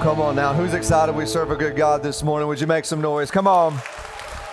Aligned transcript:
come 0.00 0.20
on 0.20 0.36
now. 0.36 0.54
Who's 0.54 0.74
excited 0.74 1.12
we 1.12 1.26
serve 1.26 1.50
a 1.50 1.56
good 1.56 1.74
God 1.74 2.04
this 2.04 2.22
morning? 2.22 2.46
Would 2.46 2.60
you 2.60 2.68
make 2.68 2.84
some 2.84 3.00
noise? 3.00 3.32
Come 3.32 3.48
on. 3.48 3.76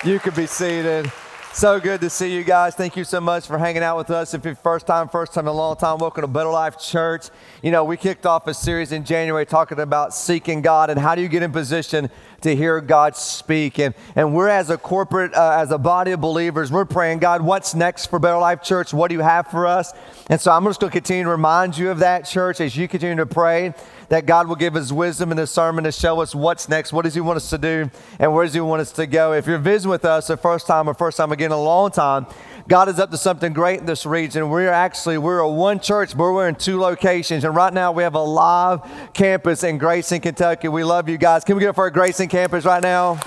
You 0.04 0.18
could 0.18 0.36
be 0.36 0.48
seated. 0.48 1.12
So 1.54 1.80
good 1.80 2.02
to 2.02 2.10
see 2.10 2.34
you 2.34 2.44
guys. 2.44 2.74
Thank 2.74 2.98
you 2.98 3.04
so 3.04 3.22
much 3.22 3.46
for 3.46 3.60
hanging 3.60 3.84
out 3.84 3.96
with 3.96 4.10
us. 4.10 4.34
If 4.34 4.44
you're 4.44 4.56
first 4.56 4.88
time, 4.88 5.08
first 5.08 5.34
time 5.34 5.46
in 5.46 5.50
a 5.50 5.54
long 5.54 5.76
time, 5.78 6.00
welcome 6.00 6.22
to 6.22 6.28
Better 6.28 6.50
Life 6.50 6.80
Church. 6.80 7.30
You 7.62 7.70
know, 7.70 7.84
we 7.84 7.96
kicked 7.96 8.26
off 8.26 8.48
a 8.48 8.56
series 8.56 8.92
in 8.92 9.06
January 9.06 9.46
talking 9.46 9.80
about 9.80 10.16
seeking 10.16 10.64
God 10.64 10.90
and 10.90 11.00
how 11.00 11.14
do 11.14 11.22
you 11.22 11.28
get 11.28 11.44
in 11.44 11.52
position 11.52 12.10
to 12.42 12.56
hear 12.56 12.82
God 12.82 13.16
speak. 13.16 13.80
And, 13.80 13.94
and 14.16 14.34
we're 14.34 14.50
as 14.50 14.72
a 14.72 14.78
corporate, 14.78 15.34
uh, 15.36 15.58
as 15.60 15.70
a 15.72 15.78
body 15.78 16.12
of 16.12 16.22
believers, 16.22 16.72
we're 16.72 16.86
praying, 16.86 17.20
God, 17.20 17.42
what's 17.42 17.76
next 17.76 18.08
for 18.08 18.18
Better 18.18 18.38
Life 18.38 18.64
Church? 18.64 18.94
What 18.94 19.10
do 19.10 19.16
you 19.16 19.22
have 19.22 19.48
for 19.48 19.68
us? 19.68 19.94
And 20.28 20.42
so 20.42 20.52
I'm 20.52 20.66
just 20.66 20.80
going 20.80 20.92
to 20.92 20.98
continue 20.98 21.24
to 21.24 21.30
remind 21.30 21.78
you 21.78 21.92
of 21.92 22.00
that, 22.00 22.26
church, 22.26 22.60
as 22.60 22.76
you 22.76 22.88
continue 22.88 23.16
to 23.18 23.28
pray 23.28 23.76
that 24.10 24.26
God 24.26 24.48
will 24.48 24.56
give 24.56 24.76
us 24.76 24.92
wisdom 24.92 25.32
in 25.32 25.38
this 25.38 25.52
sermon 25.52 25.84
to 25.84 25.92
show 25.92 26.22
us 26.22 26.36
what's 26.36 26.70
next, 26.70 26.94
what 26.94 27.04
does 27.04 27.14
He 27.14 27.22
want 27.22 27.38
us 27.38 27.50
to 27.50 27.58
do, 27.58 27.90
and 28.20 28.34
where 28.34 28.46
does 28.46 28.54
He 28.54 28.60
want 28.60 28.82
us 28.82 28.92
to 28.94 29.08
go. 29.08 29.34
If 29.34 29.48
you're 29.48 29.58
visiting 29.58 29.92
with 29.92 30.06
us 30.06 30.28
the 30.28 30.38
first 30.38 30.68
time 30.68 30.90
or 30.90 30.94
first 30.94 31.18
time 31.18 31.32
again 31.32 31.48
in 31.48 31.52
a 31.54 31.62
long 31.62 31.92
time, 31.92 32.28
God 32.68 32.90
is 32.90 33.00
up 33.00 33.12
to 33.12 33.18
something 33.18 33.54
great 33.54 33.80
in 33.80 33.86
this 33.86 34.06
region. 34.06 34.50
We're 34.50 34.72
actually, 34.72 35.20
we're 35.20 35.40
a 35.40 35.50
one 35.50 35.80
church, 35.80 36.18
but 36.18 36.32
we're 36.32 36.48
in 36.48 36.56
two 36.56 36.80
locations. 36.80 37.44
And 37.44 37.56
right 37.56 37.74
now 37.74 37.92
we 37.92 38.02
have 38.02 38.16
a 38.16 38.24
live 38.24 38.82
campus 39.14 39.64
in 39.64 39.78
Grayson, 39.78 40.20
Kentucky. 40.20 40.68
We 40.68 40.84
love 40.84 41.08
you 41.08 41.18
guys. 41.18 41.44
Can 41.44 41.56
we 41.56 41.60
get 41.60 41.70
up 41.70 41.76
for 41.76 41.86
a 41.86 41.92
Grayson 41.92 42.28
campus 42.28 42.66
right 42.66 42.82
now? 42.82 43.22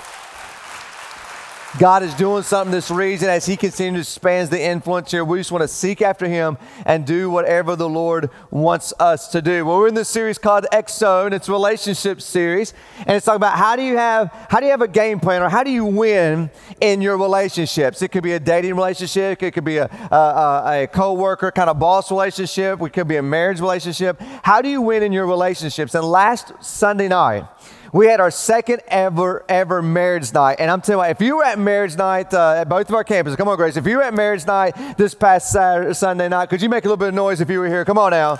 God 1.77 2.01
is 2.01 2.15
doing 2.15 2.41
something 2.41 2.71
this 2.71 2.89
region 2.89 3.29
as 3.29 3.45
He 3.45 3.55
continues 3.55 4.07
to 4.07 4.11
expand 4.17 4.49
the 4.49 4.59
influence 4.59 5.11
here. 5.11 5.23
We 5.23 5.37
just 5.37 5.51
want 5.51 5.61
to 5.61 5.67
seek 5.67 6.01
after 6.01 6.27
Him 6.27 6.57
and 6.83 7.05
do 7.05 7.29
whatever 7.29 7.75
the 7.75 7.87
Lord 7.87 8.31
wants 8.49 8.91
us 8.99 9.27
to 9.29 9.41
do. 9.41 9.65
Well, 9.65 9.77
we're 9.77 9.89
in 9.89 9.93
this 9.93 10.09
series 10.09 10.39
called 10.39 10.65
XO, 10.73 11.25
and 11.25 11.35
it's 11.35 11.47
a 11.47 11.51
relationship 11.51 12.21
series, 12.21 12.73
and 12.97 13.09
it's 13.09 13.25
talking 13.25 13.35
about 13.35 13.55
how 13.55 13.75
do 13.75 13.83
you 13.83 13.97
have 13.97 14.31
how 14.49 14.59
do 14.59 14.65
you 14.65 14.71
have 14.71 14.81
a 14.81 14.87
game 14.87 15.19
plan 15.19 15.43
or 15.43 15.49
how 15.49 15.63
do 15.63 15.69
you 15.69 15.85
win 15.85 16.49
in 16.81 17.03
your 17.03 17.17
relationships. 17.17 18.01
It 18.01 18.07
could 18.07 18.23
be 18.23 18.33
a 18.33 18.39
dating 18.39 18.75
relationship, 18.75 19.43
it 19.43 19.51
could 19.51 19.63
be 19.63 19.77
a 19.77 19.85
a, 19.85 20.63
a 20.83 20.87
co-worker 20.87 21.51
kind 21.51 21.69
of 21.69 21.77
boss 21.77 22.09
relationship, 22.09 22.81
it 22.81 22.93
could 22.93 23.07
be 23.07 23.17
a 23.17 23.23
marriage 23.23 23.59
relationship. 23.59 24.19
How 24.41 24.63
do 24.63 24.69
you 24.69 24.81
win 24.81 25.03
in 25.03 25.11
your 25.11 25.27
relationships? 25.27 25.93
And 25.93 26.03
last 26.03 26.51
Sunday 26.61 27.09
night. 27.09 27.45
We 27.91 28.07
had 28.07 28.19
our 28.19 28.29
second 28.29 28.81
ever, 28.87 29.43
ever 29.49 29.81
marriage 29.81 30.31
night. 30.33 30.57
And 30.59 30.69
I'm 30.69 30.81
telling 30.81 31.07
you, 31.07 31.11
if 31.11 31.21
you 31.21 31.37
were 31.37 31.43
at 31.43 31.57
marriage 31.57 31.97
night 31.97 32.33
uh, 32.33 32.57
at 32.57 32.69
both 32.69 32.87
of 32.89 32.95
our 32.95 33.03
campuses, 33.03 33.35
come 33.35 33.47
on, 33.47 33.57
Grace, 33.57 33.77
if 33.77 33.87
you 33.87 33.97
were 33.97 34.03
at 34.03 34.13
marriage 34.13 34.45
night 34.45 34.75
this 34.97 35.15
past 35.15 35.51
Saturday, 35.51 35.93
Sunday 35.93 36.29
night, 36.29 36.49
could 36.49 36.61
you 36.61 36.69
make 36.69 36.85
a 36.85 36.87
little 36.87 36.97
bit 36.97 37.09
of 37.09 37.13
noise 37.15 37.41
if 37.41 37.49
you 37.49 37.59
were 37.59 37.67
here? 37.67 37.85
Come 37.85 37.97
on 37.97 38.11
now. 38.11 38.37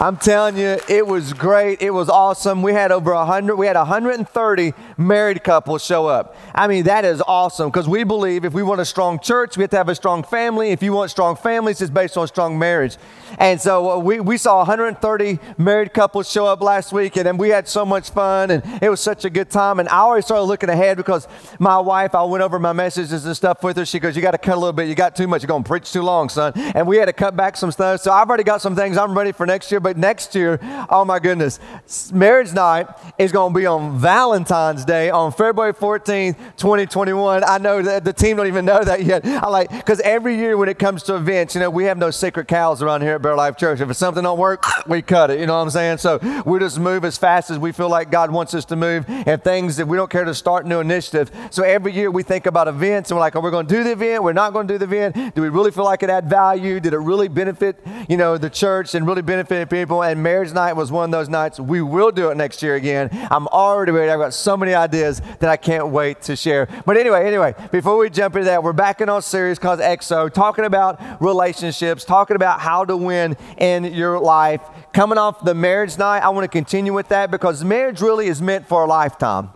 I'm 0.00 0.16
telling 0.16 0.56
you, 0.56 0.78
it 0.88 1.06
was 1.06 1.34
great. 1.34 1.82
It 1.82 1.90
was 1.90 2.08
awesome. 2.08 2.62
We 2.62 2.72
had 2.72 2.90
over 2.90 3.12
100, 3.14 3.56
we 3.56 3.66
had 3.66 3.76
130 3.76 4.72
married 4.96 5.44
couples 5.44 5.84
show 5.84 6.06
up. 6.06 6.34
I 6.54 6.66
mean, 6.66 6.84
that 6.84 7.04
is 7.04 7.22
awesome 7.26 7.68
because 7.68 7.88
we 7.88 8.02
believe 8.02 8.44
if 8.44 8.54
we 8.54 8.62
want 8.62 8.80
a 8.80 8.86
strong 8.86 9.20
church, 9.20 9.56
we 9.56 9.62
have 9.62 9.70
to 9.70 9.76
have 9.76 9.90
a 9.90 9.94
strong 9.94 10.22
family. 10.22 10.70
If 10.70 10.82
you 10.82 10.94
want 10.94 11.10
strong 11.10 11.36
families, 11.36 11.80
it's 11.82 11.90
based 11.90 12.16
on 12.16 12.26
strong 12.26 12.58
marriage. 12.58 12.96
And 13.38 13.60
so 13.60 13.90
uh, 13.90 13.98
we, 13.98 14.18
we 14.20 14.38
saw 14.38 14.58
130 14.58 15.38
married 15.58 15.92
couples 15.92 16.30
show 16.30 16.46
up 16.46 16.62
last 16.62 16.92
week, 16.92 17.16
and, 17.16 17.28
and 17.28 17.38
we 17.38 17.50
had 17.50 17.68
so 17.68 17.84
much 17.84 18.10
fun, 18.10 18.50
and 18.50 18.82
it 18.82 18.88
was 18.88 19.00
such 19.00 19.24
a 19.24 19.30
good 19.30 19.50
time. 19.50 19.78
And 19.78 19.88
I 19.88 19.98
always 19.98 20.24
started 20.24 20.44
looking 20.44 20.70
ahead 20.70 20.96
because 20.96 21.28
my 21.58 21.78
wife, 21.78 22.14
I 22.14 22.22
went 22.24 22.42
over 22.42 22.58
my 22.58 22.72
messages 22.72 23.26
and 23.26 23.36
stuff 23.36 23.62
with 23.62 23.76
her. 23.76 23.84
She 23.84 24.00
goes, 24.00 24.16
You 24.16 24.22
got 24.22 24.32
to 24.32 24.38
cut 24.38 24.54
a 24.54 24.60
little 24.60 24.72
bit. 24.72 24.88
You 24.88 24.94
got 24.94 25.14
too 25.14 25.26
much. 25.28 25.42
You're 25.42 25.48
going 25.48 25.64
to 25.64 25.68
preach 25.68 25.92
too 25.92 26.02
long, 26.02 26.28
son. 26.30 26.52
And 26.56 26.86
we 26.86 26.96
had 26.96 27.06
to 27.06 27.12
cut 27.12 27.36
back 27.36 27.56
some 27.56 27.70
stuff. 27.70 28.00
So 28.00 28.10
I've 28.10 28.28
already 28.28 28.44
got 28.44 28.62
some 28.62 28.74
things 28.74 28.96
I'm 28.96 29.16
ready 29.16 29.32
for 29.32 29.46
next 29.46 29.70
year. 29.70 29.80
But 29.82 29.96
next 29.96 30.34
year, 30.34 30.58
oh 30.88 31.04
my 31.04 31.18
goodness, 31.18 31.58
marriage 32.12 32.52
night 32.52 32.86
is 33.18 33.32
going 33.32 33.52
to 33.52 33.58
be 33.58 33.66
on 33.66 33.98
Valentine's 33.98 34.84
Day 34.84 35.10
on 35.10 35.32
February 35.32 35.74
14th, 35.74 36.36
2021. 36.56 37.44
I 37.44 37.58
know 37.58 37.82
that 37.82 38.04
the 38.04 38.12
team 38.12 38.36
don't 38.36 38.46
even 38.46 38.64
know 38.64 38.82
that 38.82 39.04
yet. 39.04 39.26
I 39.26 39.48
like, 39.48 39.70
because 39.70 40.00
every 40.00 40.36
year 40.36 40.56
when 40.56 40.68
it 40.68 40.78
comes 40.78 41.02
to 41.04 41.16
events, 41.16 41.54
you 41.54 41.60
know, 41.60 41.70
we 41.70 41.84
have 41.84 41.98
no 41.98 42.10
sacred 42.10 42.48
cows 42.48 42.82
around 42.82 43.02
here 43.02 43.14
at 43.14 43.22
Better 43.22 43.36
Life 43.36 43.56
Church. 43.56 43.80
If 43.80 43.90
it's 43.90 43.98
something 43.98 44.22
don't 44.22 44.38
work, 44.38 44.64
we 44.86 45.02
cut 45.02 45.30
it. 45.30 45.40
You 45.40 45.46
know 45.46 45.56
what 45.56 45.62
I'm 45.62 45.70
saying? 45.70 45.98
So 45.98 46.18
we 46.46 46.58
just 46.58 46.78
move 46.78 47.04
as 47.04 47.18
fast 47.18 47.50
as 47.50 47.58
we 47.58 47.72
feel 47.72 47.88
like 47.88 48.10
God 48.10 48.30
wants 48.30 48.54
us 48.54 48.64
to 48.66 48.76
move 48.76 49.04
and 49.08 49.42
things 49.42 49.76
that 49.76 49.86
we 49.86 49.96
don't 49.96 50.10
care 50.10 50.24
to 50.24 50.34
start 50.34 50.66
new 50.66 50.80
initiative. 50.80 51.30
So 51.50 51.62
every 51.62 51.92
year 51.92 52.10
we 52.10 52.22
think 52.22 52.46
about 52.46 52.68
events 52.68 53.10
and 53.10 53.16
we're 53.16 53.22
like, 53.22 53.36
are 53.36 53.40
we 53.40 53.50
going 53.50 53.66
to 53.66 53.74
do 53.74 53.84
the 53.84 53.92
event? 53.92 54.22
We're 54.22 54.32
not 54.32 54.52
going 54.52 54.68
to 54.68 54.74
do 54.74 54.78
the 54.78 54.84
event. 54.84 55.34
Do 55.34 55.42
we 55.42 55.48
really 55.48 55.70
feel 55.70 55.84
like 55.84 56.02
it 56.02 56.10
add 56.10 56.28
value? 56.28 56.80
Did 56.80 56.92
it 56.92 56.98
really 56.98 57.28
benefit, 57.28 57.84
you 58.08 58.16
know, 58.16 58.38
the 58.38 58.50
church 58.50 58.94
and 58.94 59.06
really 59.06 59.22
benefit 59.22 59.60
people? 59.72 60.02
And 60.02 60.22
marriage 60.22 60.52
night 60.52 60.74
was 60.74 60.92
one 60.92 61.06
of 61.06 61.10
those 61.10 61.30
nights. 61.30 61.58
We 61.58 61.80
will 61.80 62.12
do 62.12 62.30
it 62.30 62.36
next 62.36 62.62
year 62.62 62.74
again. 62.76 63.08
I'm 63.30 63.48
already 63.48 63.90
ready. 63.90 64.10
I've 64.10 64.20
got 64.20 64.34
so 64.34 64.56
many 64.56 64.74
ideas 64.74 65.22
that 65.40 65.48
I 65.48 65.56
can't 65.56 65.88
wait 65.88 66.20
to 66.22 66.36
share. 66.36 66.68
But 66.84 66.98
anyway, 66.98 67.26
anyway, 67.26 67.54
before 67.72 67.96
we 67.96 68.10
jump 68.10 68.36
into 68.36 68.44
that, 68.44 68.62
we're 68.62 68.74
back 68.74 69.00
in 69.00 69.08
our 69.08 69.22
series 69.22 69.58
called 69.58 69.80
XO, 69.80 70.30
talking 70.30 70.66
about 70.66 71.00
relationships, 71.22 72.04
talking 72.04 72.36
about 72.36 72.60
how 72.60 72.84
to 72.84 72.96
win 72.96 73.36
in 73.56 73.84
your 73.84 74.20
life. 74.20 74.60
Coming 74.92 75.16
off 75.16 75.42
the 75.42 75.54
marriage 75.54 75.96
night, 75.96 76.20
I 76.20 76.28
want 76.28 76.44
to 76.44 76.48
continue 76.48 76.92
with 76.92 77.08
that 77.08 77.30
because 77.30 77.64
marriage 77.64 78.02
really 78.02 78.26
is 78.26 78.42
meant 78.42 78.68
for 78.68 78.84
a 78.84 78.86
lifetime. 78.86 79.50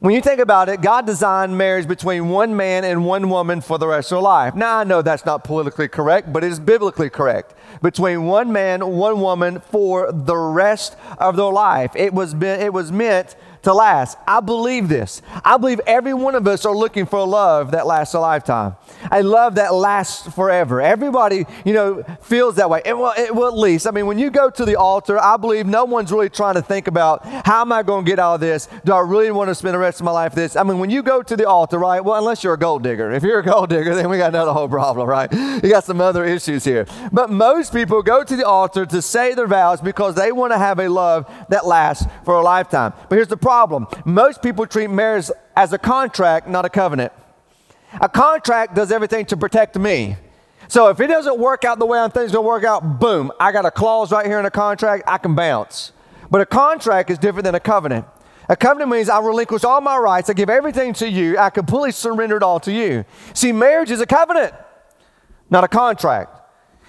When 0.00 0.14
you 0.14 0.22
think 0.22 0.40
about 0.40 0.70
it, 0.70 0.80
God 0.80 1.04
designed 1.04 1.58
marriage 1.58 1.86
between 1.86 2.30
one 2.30 2.56
man 2.56 2.84
and 2.84 3.04
one 3.04 3.28
woman 3.28 3.60
for 3.60 3.76
the 3.76 3.86
rest 3.86 4.10
of 4.10 4.16
their 4.16 4.22
life. 4.22 4.54
Now, 4.54 4.78
I 4.78 4.84
know 4.84 5.02
that's 5.02 5.26
not 5.26 5.44
politically 5.44 5.88
correct, 5.88 6.32
but 6.32 6.42
it 6.42 6.50
is 6.50 6.58
biblically 6.58 7.10
correct. 7.10 7.52
Between 7.82 8.24
one 8.24 8.50
man, 8.50 8.80
one 8.96 9.20
woman 9.20 9.60
for 9.60 10.10
the 10.10 10.38
rest 10.38 10.96
of 11.18 11.36
their 11.36 11.52
life. 11.52 11.94
It 11.94 12.14
was, 12.14 12.32
it 12.32 12.72
was 12.72 12.90
meant 12.90 13.36
to 13.62 13.74
last. 13.74 14.18
I 14.26 14.40
believe 14.40 14.88
this. 14.88 15.22
I 15.44 15.56
believe 15.56 15.80
every 15.86 16.14
one 16.14 16.34
of 16.34 16.46
us 16.46 16.64
are 16.64 16.74
looking 16.74 17.06
for 17.06 17.18
a 17.18 17.24
love 17.24 17.72
that 17.72 17.86
lasts 17.86 18.14
a 18.14 18.20
lifetime. 18.20 18.76
A 19.10 19.22
love 19.22 19.56
that 19.56 19.74
lasts 19.74 20.32
forever. 20.34 20.80
Everybody, 20.80 21.46
you 21.64 21.72
know, 21.72 22.02
feels 22.22 22.56
that 22.56 22.70
way. 22.70 22.82
And 22.84 22.98
well, 22.98 23.14
it, 23.16 23.30
at 23.30 23.58
least, 23.58 23.86
I 23.86 23.90
mean, 23.90 24.06
when 24.06 24.18
you 24.18 24.30
go 24.30 24.50
to 24.50 24.64
the 24.64 24.76
altar, 24.76 25.18
I 25.18 25.36
believe 25.36 25.66
no 25.66 25.84
one's 25.84 26.12
really 26.12 26.30
trying 26.30 26.54
to 26.54 26.62
think 26.62 26.86
about 26.86 27.24
how 27.46 27.60
am 27.62 27.72
I 27.72 27.82
going 27.82 28.04
to 28.04 28.10
get 28.10 28.18
out 28.18 28.34
of 28.34 28.40
this? 28.40 28.68
Do 28.84 28.92
I 28.92 29.00
really 29.00 29.30
want 29.30 29.48
to 29.48 29.54
spend 29.54 29.74
the 29.74 29.78
rest 29.78 30.00
of 30.00 30.04
my 30.04 30.12
life 30.12 30.34
this? 30.34 30.56
I 30.56 30.62
mean, 30.62 30.78
when 30.78 30.90
you 30.90 31.02
go 31.02 31.22
to 31.22 31.36
the 31.36 31.48
altar, 31.48 31.78
right? 31.78 32.02
Well, 32.04 32.18
unless 32.18 32.42
you're 32.42 32.54
a 32.54 32.58
gold 32.58 32.82
digger. 32.82 33.10
If 33.12 33.22
you're 33.22 33.40
a 33.40 33.44
gold 33.44 33.70
digger, 33.70 33.94
then 33.94 34.08
we 34.08 34.18
got 34.18 34.30
another 34.30 34.52
whole 34.52 34.68
problem, 34.68 35.08
right? 35.08 35.30
You 35.32 35.68
got 35.70 35.84
some 35.84 36.00
other 36.00 36.24
issues 36.24 36.64
here. 36.64 36.86
But 37.12 37.30
most 37.30 37.72
people 37.72 38.02
go 38.02 38.24
to 38.24 38.36
the 38.36 38.46
altar 38.46 38.86
to 38.86 39.02
say 39.02 39.34
their 39.34 39.46
vows 39.46 39.80
because 39.80 40.14
they 40.14 40.32
want 40.32 40.52
to 40.52 40.58
have 40.58 40.78
a 40.78 40.88
love 40.88 41.30
that 41.48 41.66
lasts 41.66 42.06
for 42.24 42.34
a 42.34 42.42
lifetime. 42.42 42.92
But 43.08 43.16
here's 43.16 43.28
the 43.28 43.36
problem 43.36 43.49
most 44.04 44.42
people 44.42 44.66
treat 44.66 44.88
marriage 44.88 45.30
as 45.56 45.72
a 45.72 45.78
contract, 45.78 46.48
not 46.48 46.64
a 46.64 46.70
covenant. 46.70 47.12
A 48.00 48.08
contract 48.08 48.74
does 48.74 48.92
everything 48.92 49.26
to 49.26 49.36
protect 49.36 49.76
me. 49.78 50.16
So 50.68 50.88
if 50.88 51.00
it 51.00 51.08
doesn't 51.08 51.38
work 51.38 51.64
out 51.64 51.80
the 51.80 51.86
way 51.86 51.98
I 51.98 52.08
think 52.08 52.24
it's 52.24 52.32
going 52.32 52.44
to 52.44 52.48
work 52.48 52.64
out, 52.64 53.00
boom, 53.00 53.32
I 53.40 53.50
got 53.50 53.66
a 53.66 53.70
clause 53.72 54.12
right 54.12 54.24
here 54.24 54.38
in 54.38 54.46
a 54.46 54.50
contract, 54.50 55.02
I 55.06 55.18
can 55.18 55.34
bounce. 55.34 55.92
But 56.30 56.40
a 56.40 56.46
contract 56.46 57.10
is 57.10 57.18
different 57.18 57.44
than 57.44 57.56
a 57.56 57.60
covenant. 57.60 58.06
A 58.48 58.56
covenant 58.56 58.90
means 58.90 59.08
I 59.08 59.20
relinquish 59.20 59.64
all 59.64 59.80
my 59.80 59.96
rights, 59.96 60.30
I 60.30 60.32
give 60.32 60.48
everything 60.48 60.92
to 60.94 61.08
you, 61.08 61.38
I 61.38 61.50
completely 61.50 61.92
surrender 61.92 62.36
it 62.36 62.42
all 62.42 62.60
to 62.60 62.72
you. 62.72 63.04
See, 63.34 63.52
marriage 63.52 63.90
is 63.90 64.00
a 64.00 64.06
covenant, 64.06 64.54
not 65.50 65.64
a 65.64 65.68
contract. 65.68 66.36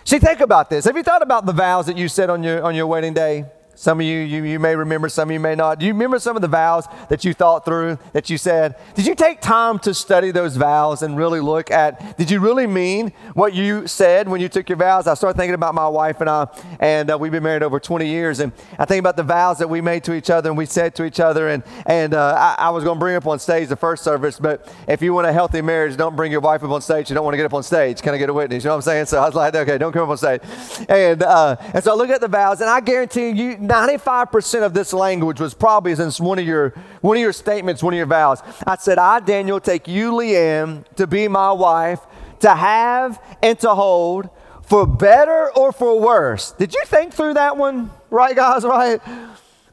See, 0.04 0.20
think 0.20 0.40
about 0.40 0.70
this. 0.70 0.86
Have 0.86 0.96
you 0.96 1.04
thought 1.04 1.22
about 1.22 1.46
the 1.46 1.54
vows 1.54 1.86
that 1.86 1.98
you 1.98 2.08
said 2.08 2.30
on 2.30 2.44
your, 2.44 2.64
on 2.64 2.76
your 2.76 2.88
wedding 2.88 3.14
day? 3.14 3.46
Some 3.82 4.00
of 4.00 4.06
you, 4.06 4.20
you, 4.20 4.44
you 4.44 4.60
may 4.60 4.76
remember, 4.76 5.10
some 5.10 5.30
of 5.30 5.34
you 5.34 5.40
may 5.40 5.56
not. 5.56 5.80
Do 5.80 5.88
you 5.88 5.94
remember 5.94 6.20
some 6.20 6.36
of 6.36 6.44
the 6.44 6.48
vows 6.48 6.86
that 7.10 7.26
you 7.26 7.34
thought 7.34 7.66
through, 7.66 7.98
that 8.14 8.30
you 8.30 8.38
said? 8.38 8.76
Did 8.94 9.08
you 9.08 9.16
take 9.16 9.42
time 9.42 9.80
to 9.80 9.96
study 9.96 10.30
those 10.30 10.56
vows 10.56 11.02
and 11.02 11.18
really 11.18 11.40
look 11.40 11.72
at, 11.72 12.16
did 12.16 12.30
you 12.30 12.40
really 12.40 12.68
mean 12.68 13.12
what 13.34 13.56
you 13.56 13.88
said 13.88 14.30
when 14.30 14.40
you 14.40 14.50
took 14.50 14.70
your 14.70 14.76
vows? 14.76 15.08
I 15.08 15.16
started 15.16 15.36
thinking 15.36 15.56
about 15.56 15.74
my 15.74 15.88
wife 15.88 16.22
and 16.22 16.30
I, 16.30 16.48
and 16.80 17.10
uh, 17.10 17.18
we've 17.18 17.32
been 17.32 17.42
married 17.42 17.64
over 17.64 17.80
20 17.80 18.06
years, 18.06 18.40
and 18.40 18.52
I 18.78 18.86
think 18.86 19.00
about 19.00 19.18
the 19.18 19.24
vows 19.24 19.58
that 19.58 19.68
we 19.68 19.82
made 19.82 20.04
to 20.04 20.14
each 20.14 20.30
other 20.30 20.50
and 20.52 20.58
we 20.60 20.68
said 20.68 20.94
to 20.98 21.04
each 21.04 21.20
other, 21.20 21.50
and, 21.50 21.64
and 21.88 22.14
uh, 22.14 22.56
I, 22.60 22.66
I, 22.66 22.70
was 22.70 22.84
going 22.84 22.98
to 22.98 23.00
bring 23.00 23.16
up 23.16 23.26
on 23.26 23.40
stage 23.40 23.68
the 23.68 23.76
first 23.76 24.04
service, 24.04 24.40
but 24.40 24.72
if 24.88 25.02
you 25.02 25.12
want 25.12 25.26
a 25.26 25.34
healthy 25.34 25.64
marriage, 25.64 25.98
don't 25.98 26.16
bring 26.16 26.32
your 26.32 26.42
wife 26.42 26.64
up 26.64 26.70
on 26.70 26.84
stage. 26.84 27.10
You 27.10 27.16
don't 27.16 27.26
want 27.26 27.34
to 27.34 27.38
get 27.38 27.48
up 27.48 27.56
on 27.56 27.64
stage. 27.64 28.04
Can 28.04 28.14
I 28.14 28.20
get 28.20 28.30
a 28.30 28.34
witness? 28.34 28.64
You 28.64 28.68
know 28.68 28.76
what 28.76 28.76
I'm 28.76 28.82
saying? 28.84 29.06
So 29.08 29.20
I 29.20 29.26
was 29.26 29.34
like, 29.34 29.56
okay, 29.56 29.80
don't 29.80 29.92
come 29.92 30.04
up 30.04 30.10
on 30.10 30.18
stage. 30.18 30.42
And, 30.88 31.24
uh, 31.24 31.56
and 31.74 31.84
so 31.84 31.94
I 31.94 31.96
look 31.96 32.12
at 32.12 32.22
the 32.22 32.28
vows, 32.28 32.62
and 32.62 32.70
I 32.70 32.80
guarantee 32.80 33.30
you, 33.30 33.71
95% 33.72 34.64
of 34.64 34.74
this 34.74 34.92
language 34.92 35.40
was 35.40 35.54
probably 35.54 35.94
in 35.94 36.12
one 36.20 36.40
of 36.40 36.46
your 36.46 36.70
one 37.00 37.16
of 37.16 37.22
your 37.22 37.32
statements, 37.32 37.82
one 37.82 37.94
of 37.94 37.98
your 37.98 38.06
vows. 38.06 38.42
I 38.68 38.76
said, 38.76 38.98
I, 38.98 39.22
Daniel, 39.22 39.62
take 39.62 39.88
you, 39.88 40.12
Leanne, 40.12 40.86
to 40.96 41.08
be 41.08 41.28
my 41.30 41.54
wife, 41.54 42.02
to 42.42 42.54
have 42.54 43.22
and 43.42 43.58
to 43.60 43.74
hold, 43.74 44.30
for 44.64 44.86
better 44.86 45.52
or 45.56 45.72
for 45.72 46.00
worse. 46.00 46.52
Did 46.52 46.74
you 46.74 46.82
think 46.86 47.14
through 47.14 47.36
that 47.36 47.56
one? 47.56 47.92
Right, 48.10 48.36
guys, 48.36 48.66
right? 48.66 49.00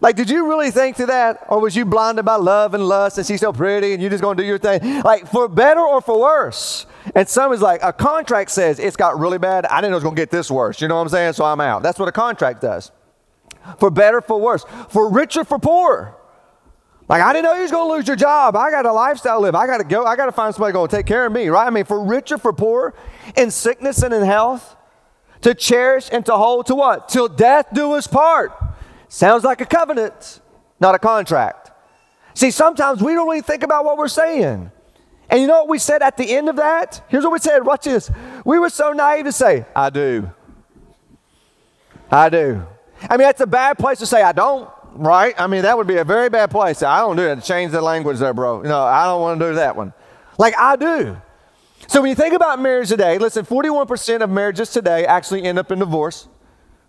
Like, 0.01 0.15
did 0.15 0.31
you 0.31 0.49
really 0.49 0.71
think 0.71 0.97
through 0.97 1.07
that? 1.07 1.45
Or 1.49 1.61
was 1.61 1.75
you 1.75 1.85
blinded 1.85 2.25
by 2.25 2.37
love 2.37 2.75
and 2.75 2.87
lust 2.87 3.19
and 3.19 3.27
she's 3.27 3.41
so 3.41 3.53
pretty 3.53 3.95
and 3.95 4.01
you're 4.01 4.11
just 4.11 4.23
gonna 4.23 4.41
do 4.41 4.45
your 4.45 4.59
thing? 4.59 5.03
Like, 5.03 5.27
for 5.27 5.49
better 5.49 5.81
or 5.81 6.01
for 6.01 6.21
worse? 6.21 6.87
And 7.17 7.29
some 7.29 7.53
is 7.53 7.61
like, 7.61 7.81
a 7.83 7.93
contract 7.93 8.53
says 8.53 8.79
it's 8.79 8.97
got 8.97 9.19
really 9.19 9.39
bad. 9.39 9.67
I 9.67 9.81
didn't 9.81 9.91
know 9.91 9.97
it 9.97 10.03
was 10.03 10.05
gonna 10.05 10.17
get 10.17 10.31
this 10.31 10.51
worse. 10.51 10.81
You 10.81 10.87
know 10.87 10.95
what 10.95 11.03
I'm 11.03 11.09
saying? 11.09 11.33
So 11.33 11.45
I'm 11.45 11.61
out. 11.61 11.83
That's 11.83 11.99
what 11.99 12.09
a 12.09 12.13
contract 12.13 12.61
does. 12.61 12.93
For 13.79 13.91
better, 13.91 14.21
for 14.21 14.41
worse, 14.41 14.65
for 14.89 15.11
richer, 15.11 15.45
for 15.45 15.59
poorer. 15.59 16.15
Like, 17.09 17.23
I 17.23 17.33
didn't 17.33 17.45
know 17.45 17.55
you 17.55 17.63
was 17.63 17.71
going 17.71 17.89
to 17.89 17.95
lose 17.95 18.07
your 18.07 18.17
job. 18.17 18.55
I 18.55 18.71
got 18.71 18.85
a 18.85 18.93
lifestyle 18.93 19.39
to 19.39 19.43
live. 19.43 19.55
I 19.55 19.67
got 19.67 19.79
to 19.79 19.85
go. 19.85 20.05
I 20.05 20.15
got 20.15 20.27
to 20.27 20.33
find 20.33 20.55
somebody 20.55 20.75
going 20.75 20.89
to 20.89 20.97
take 20.97 21.07
care 21.07 21.25
of 21.25 21.33
me, 21.33 21.49
right? 21.49 21.67
I 21.67 21.71
mean, 21.71 21.85
for 21.85 22.05
richer, 22.05 22.37
for 22.37 22.53
poorer, 22.53 22.95
in 23.37 23.51
sickness 23.51 24.03
and 24.03 24.13
in 24.13 24.23
health, 24.23 24.77
to 25.41 25.55
cherish 25.55 26.09
and 26.13 26.27
to 26.27 26.37
hold 26.37 26.67
to 26.67 26.75
what? 26.75 27.09
Till 27.09 27.29
death 27.29 27.67
do 27.73 27.93
us 27.93 28.07
part. 28.07 28.53
Sounds 29.09 29.43
like 29.43 29.61
a 29.63 29.67
covenant, 29.67 30.41
not 30.81 30.95
a 30.95 30.99
contract. 30.99 31.71
See, 32.35 32.51
sometimes 32.51 33.03
we 33.03 33.15
don't 33.15 33.27
really 33.27 33.41
think 33.41 33.63
about 33.63 33.85
what 33.85 33.97
we're 33.97 34.09
saying. 34.09 34.71
And 35.31 35.41
you 35.41 35.47
know 35.47 35.61
what 35.61 35.69
we 35.69 35.79
said 35.79 36.03
at 36.03 36.17
the 36.17 36.37
end 36.37 36.49
of 36.49 36.57
that? 36.57 37.03
Here's 37.09 37.25
what 37.25 37.33
we 37.33 37.39
said. 37.39 37.65
Watch 37.65 37.85
this. 37.85 38.11
We 38.45 38.59
were 38.59 38.71
so 38.71 38.93
naive 38.93 39.25
to 39.25 39.33
say, 39.33 39.67
I 39.75 39.91
do. 39.91 40.31
I 42.11 42.29
do. 42.29 42.67
I 43.03 43.17
mean, 43.17 43.27
that's 43.27 43.41
a 43.41 43.47
bad 43.47 43.79
place 43.79 43.99
to 43.99 44.07
say, 44.07 44.23
I 44.23 44.33
don't 44.33 44.69
right? 44.99 45.35
I 45.39 45.47
mean, 45.47 45.63
that 45.63 45.77
would 45.77 45.87
be 45.87 45.97
a 45.97 46.05
very 46.05 46.29
bad 46.29 46.51
place. 46.51 46.83
I 46.83 47.01
don't 47.01 47.17
do 47.17 47.23
it. 47.23 47.43
Change 47.43 47.73
the 47.73 47.81
language 47.81 48.19
there, 48.19 48.35
bro. 48.35 48.63
No, 48.63 48.83
I 48.83 49.05
don't 49.05 49.21
want 49.21 49.41
to 49.41 49.49
do 49.51 49.55
that 49.55 49.77
one. 49.77 49.93
Like 50.39 50.55
I 50.57 50.77
do. 50.77 51.17
So 51.87 52.01
when 52.01 52.11
you 52.11 52.15
think 52.15 52.35
about 52.35 52.61
marriage 52.61 52.89
today, 52.89 53.19
listen, 53.19 53.45
41% 53.45 54.23
of 54.23 54.31
marriages 54.31 54.71
today 54.71 55.07
actually 55.07 55.45
end 55.45 55.59
up 55.59 55.71
in 55.71 55.79
divorce. 55.79 56.29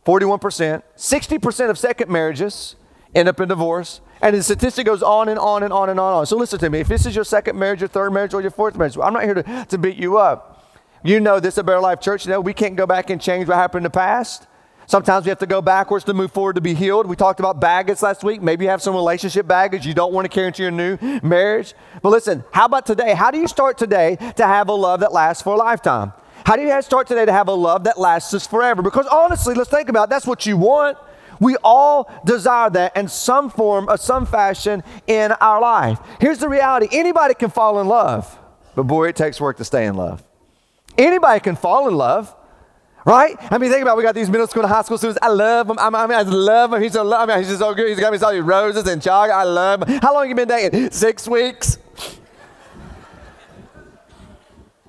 41%. 0.06 0.81
60% 0.97 1.69
of 1.69 1.77
second 1.77 2.09
marriages 2.09 2.75
end 3.13 3.29
up 3.29 3.39
in 3.39 3.47
divorce. 3.47 4.01
And 4.21 4.35
the 4.35 4.44
statistic 4.44 4.85
goes 4.85 5.01
on 5.01 5.29
and 5.29 5.39
on 5.39 5.63
and 5.63 5.71
on 5.71 5.89
and 5.89 6.00
on 6.00 6.07
and 6.07 6.17
on. 6.19 6.25
So 6.25 6.35
listen 6.35 6.59
to 6.59 6.69
me. 6.69 6.79
If 6.79 6.88
this 6.88 7.05
is 7.05 7.15
your 7.15 7.23
second 7.23 7.57
marriage, 7.57 7.79
your 7.79 7.88
third 7.88 8.12
marriage, 8.12 8.33
or 8.33 8.41
your 8.41 8.51
fourth 8.51 8.75
marriage, 8.75 8.97
I'm 8.97 9.13
not 9.13 9.23
here 9.23 9.35
to, 9.35 9.65
to 9.69 9.77
beat 9.77 9.95
you 9.95 10.17
up. 10.17 10.55
You 11.03 11.21
know 11.21 11.39
this 11.39 11.57
about 11.57 11.81
Life 11.81 12.01
Church. 12.01 12.25
You 12.25 12.31
know 12.31 12.41
we 12.41 12.53
can't 12.53 12.75
go 12.75 12.85
back 12.85 13.09
and 13.09 13.21
change 13.21 13.47
what 13.47 13.55
happened 13.55 13.85
in 13.85 13.91
the 13.91 13.97
past. 13.97 14.47
Sometimes 14.89 15.24
we 15.24 15.30
have 15.30 15.38
to 15.38 15.45
go 15.45 15.62
backwards 15.62 16.03
to 16.06 16.15
move 16.15 16.31
forward 16.31 16.56
to 16.56 16.62
be 16.62 16.74
healed. 16.74 17.06
We 17.06 17.15
talked 17.15 17.39
about 17.39 17.59
baggage 17.59 18.01
last 18.01 18.24
week. 18.24 18.41
Maybe 18.41 18.65
you 18.65 18.71
have 18.71 18.81
some 18.81 18.95
relationship 18.95 19.45
baggage 19.45 19.86
you 19.86 19.94
don't 19.94 20.12
want 20.12 20.25
to 20.25 20.30
carry 20.30 20.47
into 20.47 20.63
your 20.63 20.71
new 20.71 20.97
marriage. 21.21 21.75
But 22.01 22.09
listen, 22.09 22.44
how 22.51 22.65
about 22.65 22.88
today? 22.88 23.13
How 23.13 23.30
do 23.30 23.38
you 23.38 23.47
start 23.47 23.77
today 23.77 24.15
to 24.38 24.47
have 24.47 24.68
a 24.68 24.74
love 24.74 25.01
that 25.01 25.13
lasts 25.13 25.44
for 25.44 25.53
a 25.53 25.57
lifetime? 25.57 26.12
How 26.44 26.56
do 26.56 26.63
you 26.63 26.81
start 26.81 27.06
today 27.06 27.24
to 27.24 27.31
have 27.31 27.50
a 27.50 27.53
love 27.53 27.83
that 27.83 28.00
lasts 28.00 28.33
us 28.33 28.47
forever? 28.47 28.81
Because 28.81 29.06
honestly, 29.06 29.53
let's 29.53 29.69
think 29.69 29.89
about 29.89 30.06
it. 30.06 30.09
That's 30.09 30.25
what 30.25 30.47
you 30.47 30.57
want. 30.57 30.97
We 31.39 31.56
all 31.63 32.12
desire 32.25 32.71
that 32.71 32.97
in 32.97 33.09
some 33.09 33.51
form 33.51 33.89
or 33.89 33.97
some 33.97 34.25
fashion 34.25 34.81
in 35.06 35.33
our 35.33 35.62
life. 35.62 36.00
Here's 36.19 36.39
the 36.39 36.50
reality 36.50 36.88
anybody 36.91 37.36
can 37.36 37.51
fall 37.51 37.80
in 37.80 37.88
love, 37.88 38.39
but 38.74 38.88
boy, 38.88 39.09
it 39.09 39.15
takes 39.15 39.39
work 39.39 39.57
to 39.57 39.63
stay 39.63 39.86
in 39.86 39.94
love. 39.94 40.24
Anybody 40.97 41.41
can 41.41 41.56
fall 41.56 41.88
in 41.88 41.94
love. 41.94 42.36
Right? 43.06 43.38
I 43.51 43.57
mean, 43.57 43.72
think 43.72 43.81
about 43.81 43.94
it. 43.94 43.98
we 43.98 44.04
got 44.04 44.13
these 44.16 44.30
middle 44.30 44.48
school 44.48 44.63
and 44.63 44.72
high 44.72 44.81
school 44.81 44.98
students. 44.98 45.19
I 45.22 45.30
love 45.30 45.68
them. 45.68 45.78
I 45.80 45.90
mean, 45.90 46.18
I 46.18 46.22
love 46.22 46.74
him. 46.74 46.81
He's 46.81 46.94
so. 46.94 47.13
I 47.13 47.25
mean, 47.25 47.38
he's 47.38 47.48
just 47.48 47.60
so 47.60 47.74
good. 47.74 47.88
He's 47.88 48.00
got 48.00 48.12
me 48.12 48.19
all 48.19 48.31
these 48.31 48.42
roses 48.42 48.88
and 48.88 49.01
chocolate. 49.01 49.36
I 49.36 49.44
love 49.44 49.84
him. 49.84 50.00
How 50.01 50.13
long 50.13 50.24
have 50.24 50.30
you 50.30 50.36
been 50.36 50.48
dating? 50.48 50.92
Six 50.92 51.28
weeks. 51.28 51.78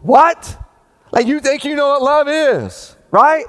what? 0.03 0.59
Like 1.13 1.27
you 1.27 1.41
think 1.41 1.65
you 1.65 1.77
know 1.77 1.89
what 1.89 2.03
love 2.03 2.29
is, 2.29 2.97
right? 3.11 3.45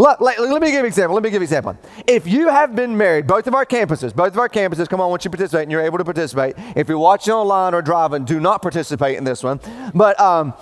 Look, 0.00 0.18
like, 0.22 0.38
let 0.38 0.62
me 0.62 0.68
give 0.68 0.74
you 0.74 0.80
an 0.80 0.86
example. 0.86 1.14
Let 1.14 1.22
me 1.22 1.28
give 1.28 1.42
you 1.42 1.46
an 1.46 1.62
example. 1.62 1.76
If 2.06 2.26
you 2.26 2.48
have 2.48 2.74
been 2.74 2.96
married, 2.96 3.26
both 3.26 3.46
of 3.46 3.54
our 3.54 3.66
campuses, 3.66 4.16
both 4.16 4.32
of 4.32 4.38
our 4.38 4.48
campuses, 4.48 4.88
come 4.88 4.98
on, 4.98 5.10
once 5.10 5.26
you 5.26 5.30
participate 5.30 5.64
and 5.64 5.70
you're 5.70 5.82
able 5.82 5.98
to 5.98 6.06
participate. 6.06 6.54
If 6.74 6.88
you're 6.88 6.98
watching 6.98 7.34
online 7.34 7.74
or 7.74 7.82
driving, 7.82 8.24
do 8.24 8.40
not 8.40 8.62
participate 8.62 9.18
in 9.18 9.24
this 9.24 9.42
one. 9.42 9.60
But 9.94 10.18
um, 10.18 10.54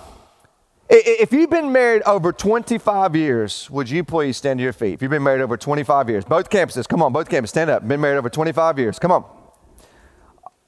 if 0.89 1.31
you've 1.31 1.49
been 1.49 1.71
married 1.71 2.01
over 2.03 2.33
25 2.33 3.15
years, 3.15 3.69
would 3.69 3.89
you 3.89 4.03
please 4.03 4.37
stand 4.37 4.57
to 4.59 4.63
your 4.63 4.73
feet? 4.73 4.93
If 4.93 5.01
you've 5.01 5.11
been 5.11 5.23
married 5.23 5.41
over 5.41 5.55
25 5.55 6.09
years, 6.09 6.25
both 6.25 6.49
campuses, 6.49 6.87
come 6.87 7.03
on, 7.03 7.13
both 7.13 7.29
campuses, 7.29 7.49
stand 7.49 7.69
up. 7.69 7.87
Been 7.87 8.01
married 8.01 8.17
over 8.17 8.29
25 8.29 8.79
years, 8.79 8.97
come 8.97 9.11
on. 9.11 9.23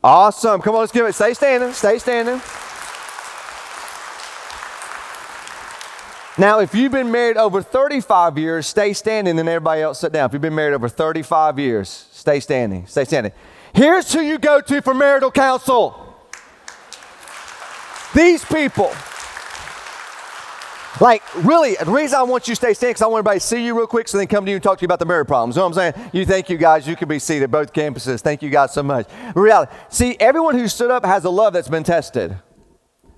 Awesome. 0.03 0.61
Come 0.61 0.75
on, 0.75 0.81
let's 0.81 0.91
give 0.91 1.05
it. 1.05 1.13
Stay 1.13 1.33
standing, 1.33 1.73
stay 1.73 1.99
standing. 1.99 2.41
Now, 6.37 6.59
if 6.59 6.73
you've 6.73 6.91
been 6.91 7.11
married 7.11 7.37
over 7.37 7.61
35 7.61 8.37
years, 8.37 8.65
stay 8.65 8.93
standing 8.93 9.37
and 9.37 9.47
everybody 9.47 9.81
else 9.81 9.99
sit 9.99 10.11
down. 10.11 10.27
If 10.27 10.33
you've 10.33 10.41
been 10.41 10.55
married 10.55 10.73
over 10.73 10.89
35 10.89 11.59
years, 11.59 12.07
stay 12.11 12.39
standing, 12.39 12.87
stay 12.87 13.05
standing. 13.05 13.31
Here's 13.73 14.11
who 14.11 14.21
you 14.21 14.39
go 14.39 14.61
to 14.61 14.81
for 14.81 14.93
marital 14.93 15.29
counsel. 15.29 16.15
These 18.15 18.45
people. 18.45 18.91
Like, 21.01 21.23
really, 21.43 21.75
the 21.83 21.89
reason 21.89 22.19
I 22.19 22.21
want 22.21 22.47
you 22.47 22.51
to 22.51 22.55
stay 22.55 22.75
standing 22.75 22.91
because 22.91 23.01
I 23.01 23.07
want 23.07 23.21
everybody 23.21 23.39
to 23.39 23.45
see 23.45 23.65
you 23.65 23.75
real 23.75 23.87
quick 23.87 24.07
so 24.07 24.19
they 24.19 24.27
come 24.27 24.45
to 24.45 24.51
you 24.51 24.57
and 24.57 24.63
talk 24.63 24.77
to 24.77 24.83
you 24.83 24.85
about 24.85 24.99
the 24.99 25.05
marriage 25.07 25.27
problems. 25.27 25.55
You 25.55 25.61
know 25.61 25.69
what 25.69 25.79
I'm 25.79 25.93
saying? 25.95 26.09
You 26.13 26.27
thank 26.27 26.47
you 26.47 26.57
guys. 26.57 26.87
You 26.87 26.95
can 26.95 27.07
be 27.07 27.17
seated, 27.17 27.49
both 27.49 27.73
campuses. 27.73 28.21
Thank 28.21 28.43
you 28.43 28.51
guys 28.51 28.71
so 28.71 28.83
much. 28.83 29.07
Reality. 29.33 29.73
See, 29.89 30.15
everyone 30.19 30.53
who 30.53 30.67
stood 30.67 30.91
up 30.91 31.03
has 31.03 31.25
a 31.25 31.31
love 31.31 31.53
that's 31.53 31.67
been 31.67 31.83
tested 31.83 32.37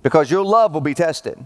because 0.02 0.30
your 0.30 0.46
love 0.46 0.72
will 0.72 0.80
be 0.80 0.94
tested. 0.94 1.38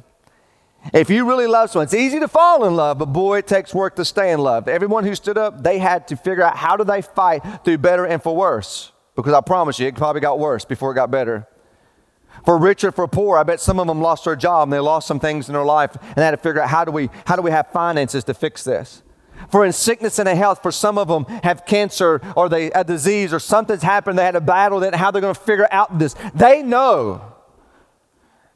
If 0.95 1.11
you 1.11 1.27
really 1.27 1.49
love 1.49 1.71
someone, 1.71 1.87
it's 1.87 1.95
easy 1.95 2.21
to 2.21 2.29
fall 2.29 2.65
in 2.67 2.77
love, 2.77 2.99
but 2.99 3.07
boy, 3.07 3.39
it 3.39 3.49
takes 3.49 3.75
work 3.75 3.97
to 3.97 4.05
stay 4.05 4.31
in 4.31 4.39
love. 4.39 4.69
Everyone 4.69 5.03
who 5.03 5.17
stood 5.17 5.37
up, 5.37 5.65
they 5.65 5.81
had 5.81 6.07
to 6.07 6.17
figure 6.17 6.45
out 6.45 6.57
how 6.57 6.77
do 6.77 6.85
they 6.85 7.03
fight 7.03 7.43
through 7.65 7.79
better 7.79 8.07
and 8.07 8.23
for 8.23 8.37
worse. 8.37 8.93
Because 9.17 9.33
I 9.33 9.41
promise 9.41 9.81
you, 9.81 9.89
it 9.89 9.97
probably 9.97 10.21
got 10.21 10.39
worse 10.39 10.65
before 10.65 10.93
it 10.93 10.95
got 10.95 11.11
better. 11.11 11.49
For 12.49 12.57
rich 12.57 12.83
or 12.83 12.93
for 12.93 13.07
poor, 13.07 13.37
I 13.37 13.43
bet 13.43 13.61
some 13.61 13.79
of 13.79 13.87
them 13.89 14.01
lost 14.01 14.25
their 14.25 14.35
job 14.35 14.69
and 14.69 14.73
they 14.73 14.79
lost 14.79 15.07
some 15.07 15.21
things 15.21 15.51
in 15.51 15.53
their 15.53 15.67
life 15.67 15.95
and 15.97 16.15
they 16.15 16.25
had 16.25 16.31
to 16.31 16.39
figure 16.39 16.63
out 16.63 16.71
how 16.71 16.83
do 16.83 16.91
we, 16.91 17.11
how 17.27 17.37
do 17.37 17.43
we 17.43 17.51
have 17.51 17.71
finances 17.73 18.25
to 18.25 18.33
fix 18.33 18.65
this. 18.65 19.03
For 19.51 19.67
in 19.67 19.73
sickness 19.75 20.19
and 20.19 20.27
in 20.27 20.35
health, 20.35 20.63
for 20.63 20.73
some 20.73 20.97
of 20.97 21.09
them 21.09 21.27
have 21.43 21.67
cancer 21.67 22.23
or 22.35 22.49
they 22.49 22.71
a 22.71 22.85
disease 22.85 23.35
or 23.35 23.39
something's 23.39 23.83
happened, 23.83 24.19
they 24.19 24.25
had 24.25 24.35
a 24.35 24.41
battle, 24.41 24.81
that 24.81 24.95
how 24.95 25.11
they're 25.11 25.21
going 25.21 25.35
to 25.35 25.39
figure 25.39 25.69
out 25.71 25.99
this. 25.99 26.15
They 26.33 26.63
know 26.63 27.35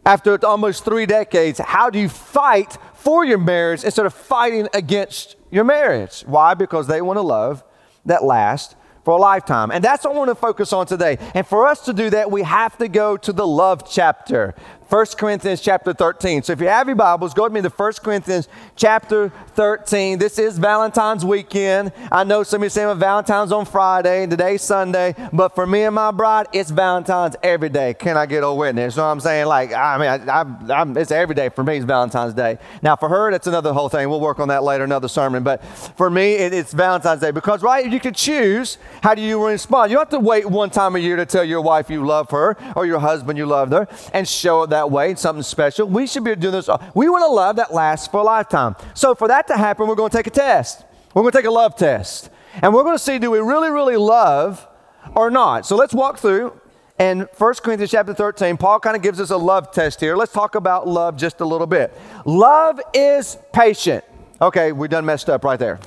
after 0.06 0.42
almost 0.42 0.86
three 0.86 1.04
decades, 1.04 1.58
how 1.58 1.90
do 1.90 1.98
you 1.98 2.08
fight 2.08 2.78
for 2.94 3.26
your 3.26 3.36
marriage 3.36 3.84
instead 3.84 4.06
of 4.06 4.14
fighting 4.14 4.68
against 4.72 5.36
your 5.50 5.64
marriage? 5.64 6.22
Why? 6.22 6.54
Because 6.54 6.86
they 6.86 7.02
want 7.02 7.18
to 7.18 7.22
love 7.22 7.62
that 8.06 8.24
lasts 8.24 8.74
for 9.04 9.14
a 9.14 9.16
lifetime. 9.16 9.70
And 9.70 9.82
that's 9.82 10.04
what 10.04 10.14
I 10.14 10.18
want 10.18 10.30
to 10.30 10.34
focus 10.34 10.72
on 10.72 10.86
today. 10.86 11.18
And 11.34 11.46
for 11.46 11.66
us 11.66 11.84
to 11.86 11.92
do 11.92 12.10
that, 12.10 12.30
we 12.30 12.42
have 12.42 12.76
to 12.78 12.88
go 12.88 13.16
to 13.16 13.32
the 13.32 13.46
love 13.46 13.88
chapter. 13.88 14.54
1 14.92 15.06
Corinthians 15.16 15.62
chapter 15.62 15.94
13. 15.94 16.42
So 16.42 16.52
if 16.52 16.60
you 16.60 16.68
have 16.68 16.86
your 16.86 16.94
Bibles, 16.94 17.32
go 17.32 17.44
with 17.44 17.52
me 17.54 17.62
to 17.62 17.70
1 17.70 17.92
Corinthians 18.04 18.46
chapter 18.76 19.32
13. 19.54 20.18
This 20.18 20.38
is 20.38 20.58
Valentine's 20.58 21.24
weekend. 21.24 21.92
I 22.10 22.24
know 22.24 22.42
some 22.42 22.60
of 22.60 22.64
you 22.66 22.68
say 22.68 22.82
Valentine's 22.92 23.52
on 23.52 23.64
Friday 23.64 24.24
and 24.24 24.30
today's 24.30 24.60
Sunday, 24.60 25.14
but 25.32 25.54
for 25.54 25.66
me 25.66 25.84
and 25.84 25.94
my 25.94 26.10
bride, 26.10 26.48
it's 26.52 26.70
Valentine's 26.70 27.36
every 27.42 27.70
day. 27.70 27.94
Can 27.94 28.18
I 28.18 28.26
get 28.26 28.44
a 28.44 28.52
witness? 28.52 28.94
You 28.94 29.00
know 29.00 29.06
what 29.06 29.12
I'm 29.12 29.20
saying? 29.20 29.46
Like, 29.46 29.72
I 29.72 29.96
mean, 29.96 30.28
I, 30.28 30.42
I, 30.42 31.00
it's 31.00 31.10
every 31.10 31.34
day 31.34 31.48
for 31.48 31.64
me, 31.64 31.76
it's 31.76 31.86
Valentine's 31.86 32.34
Day. 32.34 32.58
Now, 32.82 32.94
for 32.94 33.08
her, 33.08 33.30
that's 33.30 33.46
another 33.46 33.72
whole 33.72 33.88
thing. 33.88 34.10
We'll 34.10 34.20
work 34.20 34.40
on 34.40 34.48
that 34.48 34.62
later, 34.62 34.84
another 34.84 35.08
sermon. 35.08 35.42
But 35.42 35.64
for 35.64 36.10
me, 36.10 36.34
it, 36.34 36.52
it's 36.52 36.74
Valentine's 36.74 37.22
Day 37.22 37.30
because, 37.30 37.62
right, 37.62 37.90
you 37.90 37.98
can 37.98 38.12
choose 38.12 38.76
how 39.02 39.14
do 39.14 39.22
you 39.22 39.42
respond. 39.42 39.90
You 39.90 39.96
don't 39.96 40.10
have 40.10 40.20
to 40.20 40.20
wait 40.20 40.44
one 40.50 40.68
time 40.68 40.96
a 40.96 40.98
year 40.98 41.16
to 41.16 41.24
tell 41.24 41.44
your 41.44 41.62
wife 41.62 41.88
you 41.88 42.04
love 42.04 42.28
her 42.28 42.58
or 42.76 42.84
your 42.84 42.98
husband 42.98 43.38
you 43.38 43.46
love 43.46 43.70
her 43.70 43.88
and 44.12 44.28
show 44.28 44.66
that 44.66 44.81
that 44.82 44.90
way, 44.90 45.14
something 45.14 45.44
special. 45.44 45.86
We 45.86 46.08
should 46.08 46.24
be 46.24 46.34
doing 46.34 46.52
this. 46.52 46.68
We 46.94 47.08
want 47.08 47.24
a 47.24 47.28
love 47.28 47.56
that 47.56 47.72
lasts 47.72 48.08
for 48.08 48.18
a 48.18 48.24
lifetime. 48.24 48.74
So 48.94 49.14
for 49.14 49.28
that 49.28 49.46
to 49.46 49.56
happen, 49.56 49.86
we're 49.86 49.94
going 49.94 50.10
to 50.10 50.16
take 50.16 50.26
a 50.26 50.30
test. 50.30 50.84
We're 51.14 51.22
going 51.22 51.32
to 51.32 51.38
take 51.38 51.46
a 51.46 51.50
love 51.50 51.76
test. 51.76 52.30
And 52.60 52.74
we're 52.74 52.82
going 52.82 52.96
to 52.96 53.02
see 53.02 53.18
do 53.18 53.30
we 53.30 53.38
really, 53.38 53.70
really 53.70 53.96
love 53.96 54.66
or 55.14 55.30
not? 55.30 55.66
So 55.66 55.76
let's 55.76 55.94
walk 55.94 56.18
through. 56.18 56.60
And 56.98 57.28
1 57.38 57.54
Corinthians 57.62 57.92
chapter 57.92 58.12
13, 58.12 58.56
Paul 58.56 58.80
kind 58.80 58.96
of 58.96 59.02
gives 59.02 59.20
us 59.20 59.30
a 59.30 59.36
love 59.36 59.72
test 59.72 60.00
here. 60.00 60.16
Let's 60.16 60.32
talk 60.32 60.56
about 60.56 60.88
love 60.88 61.16
just 61.16 61.40
a 61.40 61.44
little 61.44 61.66
bit. 61.66 61.96
Love 62.24 62.80
is 62.92 63.38
patient. 63.52 64.04
Okay, 64.40 64.72
we 64.72 64.88
done 64.88 65.04
messed 65.04 65.30
up 65.30 65.44
right 65.44 65.58
there. 65.58 65.78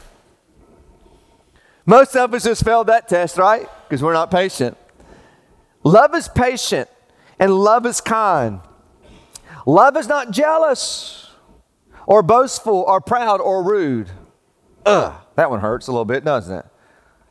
Most 1.86 2.16
of 2.16 2.34
us 2.34 2.46
just 2.46 2.64
failed 2.64 2.88
that 2.88 3.08
test, 3.08 3.38
right? 3.38 3.68
Because 3.88 4.02
we're 4.02 4.14
not 4.14 4.32
patient. 4.32 4.78
Love 5.84 6.16
is 6.16 6.28
patient 6.30 6.90
and 7.40 7.54
love 7.54 7.86
is 7.86 8.02
kind. 8.02 8.62
Love 9.66 9.98
is 9.98 10.08
not 10.08 10.32
jealous 10.32 11.32
or 12.06 12.22
boastful 12.22 12.84
or 12.88 13.02
proud 13.02 13.42
or 13.42 13.64
rude. 13.64 14.12
Ugh, 14.86 15.14
that 15.36 15.50
one 15.50 15.60
hurts 15.60 15.88
a 15.88 15.92
little 15.92 16.06
bit, 16.06 16.24
doesn't 16.24 16.60
it? 16.60 16.66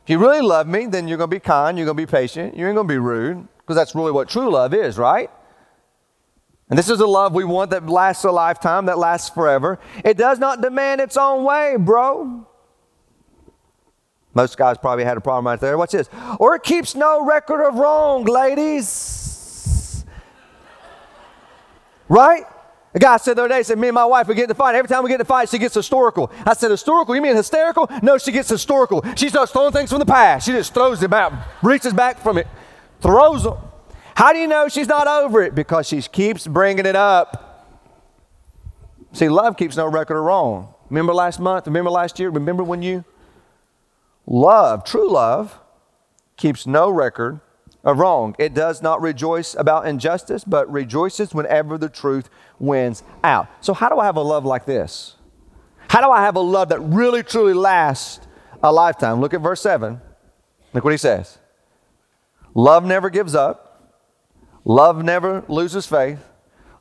If 0.03 0.09
you 0.09 0.19
really 0.19 0.41
love 0.41 0.67
me, 0.67 0.85
then 0.85 1.07
you're 1.07 1.17
going 1.17 1.29
to 1.29 1.35
be 1.35 1.39
kind, 1.39 1.77
you're 1.77 1.85
going 1.85 1.97
to 1.97 2.05
be 2.05 2.09
patient, 2.09 2.55
you 2.55 2.67
ain't 2.67 2.75
going 2.75 2.87
to 2.87 2.93
be 2.93 2.99
rude, 2.99 3.47
because 3.57 3.75
that's 3.75 3.95
really 3.95 4.11
what 4.11 4.29
true 4.29 4.51
love 4.51 4.73
is, 4.73 4.97
right? 4.97 5.31
And 6.69 6.77
this 6.77 6.89
is 6.89 6.99
a 6.99 7.07
love 7.07 7.33
we 7.33 7.43
want 7.43 7.71
that 7.71 7.87
lasts 7.87 8.23
a 8.23 8.31
lifetime, 8.31 8.87
that 8.87 8.97
lasts 8.97 9.29
forever. 9.29 9.79
It 10.03 10.17
does 10.17 10.37
not 10.37 10.61
demand 10.61 10.99
its 10.99 11.15
own 11.15 11.43
way, 11.43 11.75
bro. 11.77 12.47
Most 14.33 14.57
guys 14.57 14.77
probably 14.77 15.05
had 15.05 15.15
a 15.15 15.21
problem 15.21 15.47
right 15.47 15.59
there. 15.59 15.77
Watch 15.77 15.91
this. 15.91 16.09
Or 16.39 16.55
it 16.55 16.63
keeps 16.63 16.93
no 16.93 17.25
record 17.25 17.65
of 17.65 17.75
wrong, 17.75 18.25
ladies. 18.25 19.24
Right? 22.07 22.43
A 22.93 22.99
guy 22.99 23.17
said 23.17 23.35
the 23.35 23.41
other 23.43 23.49
day, 23.49 23.63
said, 23.63 23.77
Me 23.77 23.89
and 23.89 23.95
my 23.95 24.05
wife, 24.05 24.27
we 24.27 24.35
get 24.35 24.45
in 24.45 24.51
a 24.51 24.55
fight. 24.55 24.73
Every 24.73 24.87
time 24.87 25.03
we 25.03 25.09
get 25.09 25.15
in 25.15 25.21
a 25.21 25.25
fight, 25.25 25.49
she 25.49 25.57
gets 25.57 25.75
historical. 25.75 26.31
I 26.45 26.53
said, 26.53 26.71
Historical? 26.71 27.13
You 27.13 27.21
mean 27.21 27.35
hysterical? 27.35 27.89
No, 28.01 28.17
she 28.17 28.31
gets 28.31 28.47
historical. 28.47 29.03
She 29.15 29.27
starts 29.27 29.51
throwing 29.51 29.73
things 29.73 29.89
from 29.89 29.99
the 29.99 30.05
past. 30.05 30.45
She 30.45 30.53
just 30.53 30.73
throws 30.73 31.01
them 31.01 31.13
out, 31.13 31.33
reaches 31.61 31.93
back 31.93 32.19
from 32.19 32.37
it, 32.37 32.47
throws 33.01 33.43
them. 33.43 33.57
How 34.15 34.31
do 34.31 34.39
you 34.39 34.47
know 34.47 34.69
she's 34.69 34.87
not 34.87 35.07
over 35.07 35.41
it? 35.43 35.53
Because 35.53 35.87
she 35.87 36.01
keeps 36.01 36.47
bringing 36.47 36.85
it 36.85 36.95
up. 36.95 37.41
See, 39.11 39.27
love 39.27 39.57
keeps 39.57 39.75
no 39.75 39.87
record 39.87 40.17
of 40.17 40.23
wrong. 40.23 40.73
Remember 40.89 41.13
last 41.13 41.39
month? 41.39 41.67
Remember 41.67 41.91
last 41.91 42.17
year? 42.17 42.29
Remember 42.29 42.63
when 42.63 42.81
you? 42.81 43.03
Love, 44.25 44.85
true 44.85 45.11
love, 45.11 45.59
keeps 46.37 46.65
no 46.65 46.89
record 46.89 47.41
wrong. 47.93 48.35
It 48.39 48.53
does 48.53 48.81
not 48.81 49.01
rejoice 49.01 49.55
about 49.55 49.87
injustice, 49.87 50.43
but 50.43 50.71
rejoices 50.71 51.33
whenever 51.33 51.77
the 51.77 51.89
truth 51.89 52.29
wins 52.57 53.03
out. 53.23 53.47
So, 53.61 53.73
how 53.73 53.89
do 53.89 53.99
I 53.99 54.05
have 54.05 54.15
a 54.15 54.21
love 54.21 54.45
like 54.45 54.65
this? 54.65 55.15
How 55.89 56.01
do 56.01 56.09
I 56.09 56.23
have 56.23 56.35
a 56.35 56.41
love 56.41 56.69
that 56.69 56.79
really, 56.79 57.21
truly 57.21 57.53
lasts 57.53 58.25
a 58.63 58.71
lifetime? 58.71 59.21
Look 59.21 59.33
at 59.33 59.41
verse 59.41 59.61
7. 59.61 60.01
Look 60.73 60.83
what 60.83 60.91
he 60.91 60.97
says 60.97 61.39
Love 62.53 62.85
never 62.85 63.09
gives 63.09 63.35
up, 63.35 63.93
love 64.63 65.03
never 65.03 65.43
loses 65.47 65.85
faith, 65.85 66.19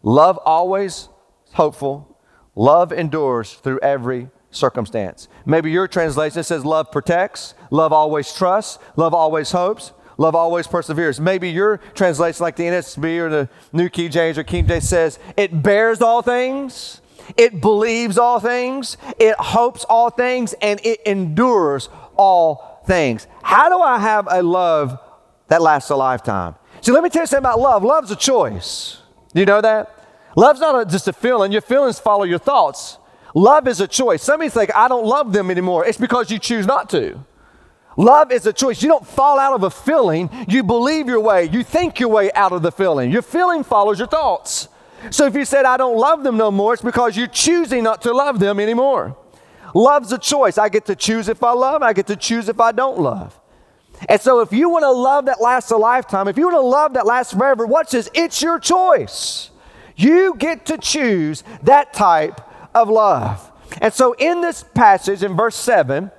love 0.03 0.39
always 0.45 1.09
hopeful, 1.53 2.19
love 2.55 2.93
endures 2.93 3.55
through 3.55 3.79
every 3.81 4.31
circumstance. 4.51 5.29
Maybe 5.45 5.71
your 5.71 5.89
translation 5.89 6.43
says 6.45 6.65
love 6.65 6.91
protects, 6.91 7.55
love 7.71 7.93
always 7.93 8.33
trusts, 8.33 8.79
love 8.97 9.15
always 9.15 9.53
hopes, 9.53 9.93
Love 10.19 10.35
always 10.35 10.67
perseveres. 10.67 11.21
Maybe 11.21 11.51
your 11.51 11.79
translation, 11.95 12.43
like 12.43 12.57
the 12.57 12.65
NASB 12.65 13.19
or 13.19 13.31
the 13.31 13.49
New 13.73 13.89
King 13.89 14.11
James 14.11 14.39
or 14.39 14.45
King 14.45 14.67
James, 14.67 14.89
says 14.89 15.19
it 15.37 15.63
bears 15.63 16.01
all 16.01 16.23
things, 16.23 17.01
it 17.37 17.61
believes 17.61 18.19
all 18.19 18.41
things, 18.41 18.97
it 19.19 19.35
hopes 19.39 19.85
all 19.85 20.11
things, 20.11 20.55
and 20.61 20.81
it 20.85 21.01
endures 21.07 21.89
all 22.17 22.83
things. 22.87 23.27
How 23.43 23.69
do 23.69 23.81
I 23.81 23.99
have 23.99 24.29
a 24.31 24.43
love 24.43 24.99
that 25.49 25.63
lasts 25.63 25.91
a 25.91 25.97
lifetime? 25.97 26.55
See, 26.81 26.93
let 26.93 27.03
me 27.03 27.09
tell 27.09 27.23
you 27.23 27.27
something 27.27 27.45
about 27.45 27.61
love. 27.61 27.83
Love's 27.83 28.11
a 28.11 28.17
choice. 28.17 29.01
Do 29.33 29.41
you 29.41 29.47
know 29.47 29.61
that? 29.61 29.91
Love's 30.37 30.61
not 30.61 30.81
a, 30.81 30.91
just 30.91 31.09
a 31.09 31.13
feeling. 31.13 31.53
Your 31.53 31.61
feelings 31.61 31.99
follow 31.99 32.25
your 32.25 32.39
thoughts. 32.39 32.99
Love 33.35 33.67
is 33.67 33.81
a 33.81 33.89
choice. 33.89 34.23
Some 34.23 34.41
of 34.41 34.45
you 34.45 34.51
think, 34.51 34.75
I 34.77 34.87
don't 34.89 35.07
love 35.07 35.33
them 35.33 35.51
anymore. 35.51 35.85
It's 35.87 35.99
because 35.99 36.31
you 36.31 36.39
choose 36.39 36.67
not 36.67 36.89
to. 36.91 37.25
Love 37.97 38.33
is 38.33 38.47
a 38.47 38.53
choice. 38.53 38.83
You 38.83 38.89
don't 38.89 39.07
fall 39.07 39.39
out 39.39 39.55
of 39.55 39.63
a 39.63 39.71
feeling, 39.71 40.31
you 40.49 40.63
believe 40.63 41.07
your 41.07 41.21
way, 41.21 41.45
you 41.45 41.63
think 41.63 42.01
your 42.01 42.09
way 42.09 42.33
out 42.33 42.53
of 42.53 42.63
the 42.63 42.73
feeling. 42.73 43.11
Your 43.11 43.23
feeling 43.23 43.63
follows 43.63 43.99
your 43.99 44.09
thoughts. 44.09 44.69
So 45.11 45.27
if 45.27 45.35
you 45.35 45.45
said, 45.45 45.65
I 45.65 45.77
don't 45.77 45.99
love 45.99 46.23
them 46.23 46.37
no 46.37 46.51
more, 46.51 46.73
it's 46.73 46.83
because 46.83 47.17
you're 47.17 47.27
choosing 47.27 47.85
not 47.85 48.03
to 48.03 48.13
love 48.13 48.41
them 48.41 48.59
anymore. 48.59 49.17
Love's 49.75 50.13
a 50.13 50.19
choice. 50.19 50.57
I 50.57 50.69
get 50.69 50.87
to 50.87 50.97
choose 50.97 51.29
if 51.29 51.43
I 51.43 51.53
love, 51.53 51.83
I 51.83 51.93
get 51.93 52.07
to 52.07 52.17
choose 52.17 52.49
if 52.49 52.61
I 52.61 52.73
don't 52.73 52.99
love. 52.99 53.39
And 54.09 54.21
so 54.21 54.41
if 54.41 54.53
you 54.53 54.69
want 54.69 54.83
to 54.83 54.91
love 54.91 55.27
that 55.27 55.41
lasts 55.41 55.71
a 55.71 55.77
lifetime, 55.77 56.29
if 56.29 56.37
you 56.37 56.45
want 56.45 56.57
to 56.57 56.61
love 56.61 56.95
that 56.95 57.07
lasts 57.07 57.33
forever, 57.33 57.67
watch 57.67 57.91
this, 57.91 58.11
it's 58.15 58.43
your 58.43 58.59
choice. 58.59 59.51
You 59.97 60.35
get 60.37 60.67
to 60.67 60.79
choose 60.79 61.45
that 61.63 61.93
type 61.93 62.41
of 62.75 62.89
love. 62.89 63.53
And 63.81 63.93
so 63.93 64.15
in 64.15 64.41
this 64.41 64.65
passage 64.75 65.23
in 65.23 65.37
verse 65.37 65.57
7, 65.57 66.11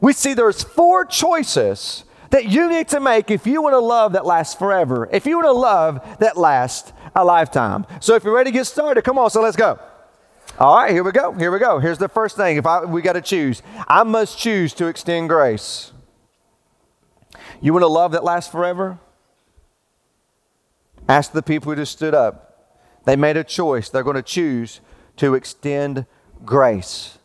we 0.00 0.12
see 0.12 0.34
there's 0.34 0.62
four 0.62 1.04
choices 1.04 2.04
that 2.30 2.46
you 2.46 2.68
need 2.68 2.88
to 2.88 3.00
make 3.00 3.30
if 3.30 3.46
you 3.46 3.62
want 3.62 3.74
to 3.74 3.80
love 3.80 4.12
that 4.12 4.24
lasts 4.24 4.54
forever, 4.54 5.08
if 5.12 5.26
you 5.26 5.36
want 5.36 5.46
to 5.46 5.52
love 5.52 6.18
that 6.20 6.36
lasts 6.36 6.92
a 7.14 7.24
lifetime. 7.24 7.86
So 8.00 8.14
if 8.14 8.24
you're 8.24 8.34
ready 8.34 8.50
to 8.50 8.56
get 8.56 8.66
started, 8.66 9.02
come 9.02 9.18
on, 9.18 9.30
so 9.30 9.42
let's 9.42 9.56
go. 9.56 9.78
All 10.58 10.76
right, 10.76 10.90
here 10.90 11.02
we 11.02 11.12
go. 11.12 11.32
Here 11.32 11.50
we 11.50 11.58
go. 11.58 11.78
Here's 11.78 11.98
the 11.98 12.08
first 12.08 12.36
thing. 12.36 12.56
If 12.56 12.66
I, 12.66 12.84
we 12.84 13.02
got 13.02 13.14
to 13.14 13.22
choose, 13.22 13.62
I 13.88 14.02
must 14.02 14.38
choose 14.38 14.74
to 14.74 14.86
extend 14.86 15.28
grace. 15.28 15.92
You 17.60 17.72
want 17.72 17.84
a 17.84 17.88
love 17.88 18.12
that 18.12 18.24
lasts 18.24 18.50
forever? 18.50 18.98
Ask 21.08 21.32
the 21.32 21.42
people 21.42 21.72
who 21.72 21.76
just 21.76 21.92
stood 21.92 22.14
up. 22.14 22.78
They 23.04 23.16
made 23.16 23.36
a 23.36 23.44
choice. 23.44 23.88
They're 23.88 24.02
going 24.02 24.16
to 24.16 24.22
choose 24.22 24.80
to 25.16 25.34
extend 25.34 26.06
grace. 26.44 27.18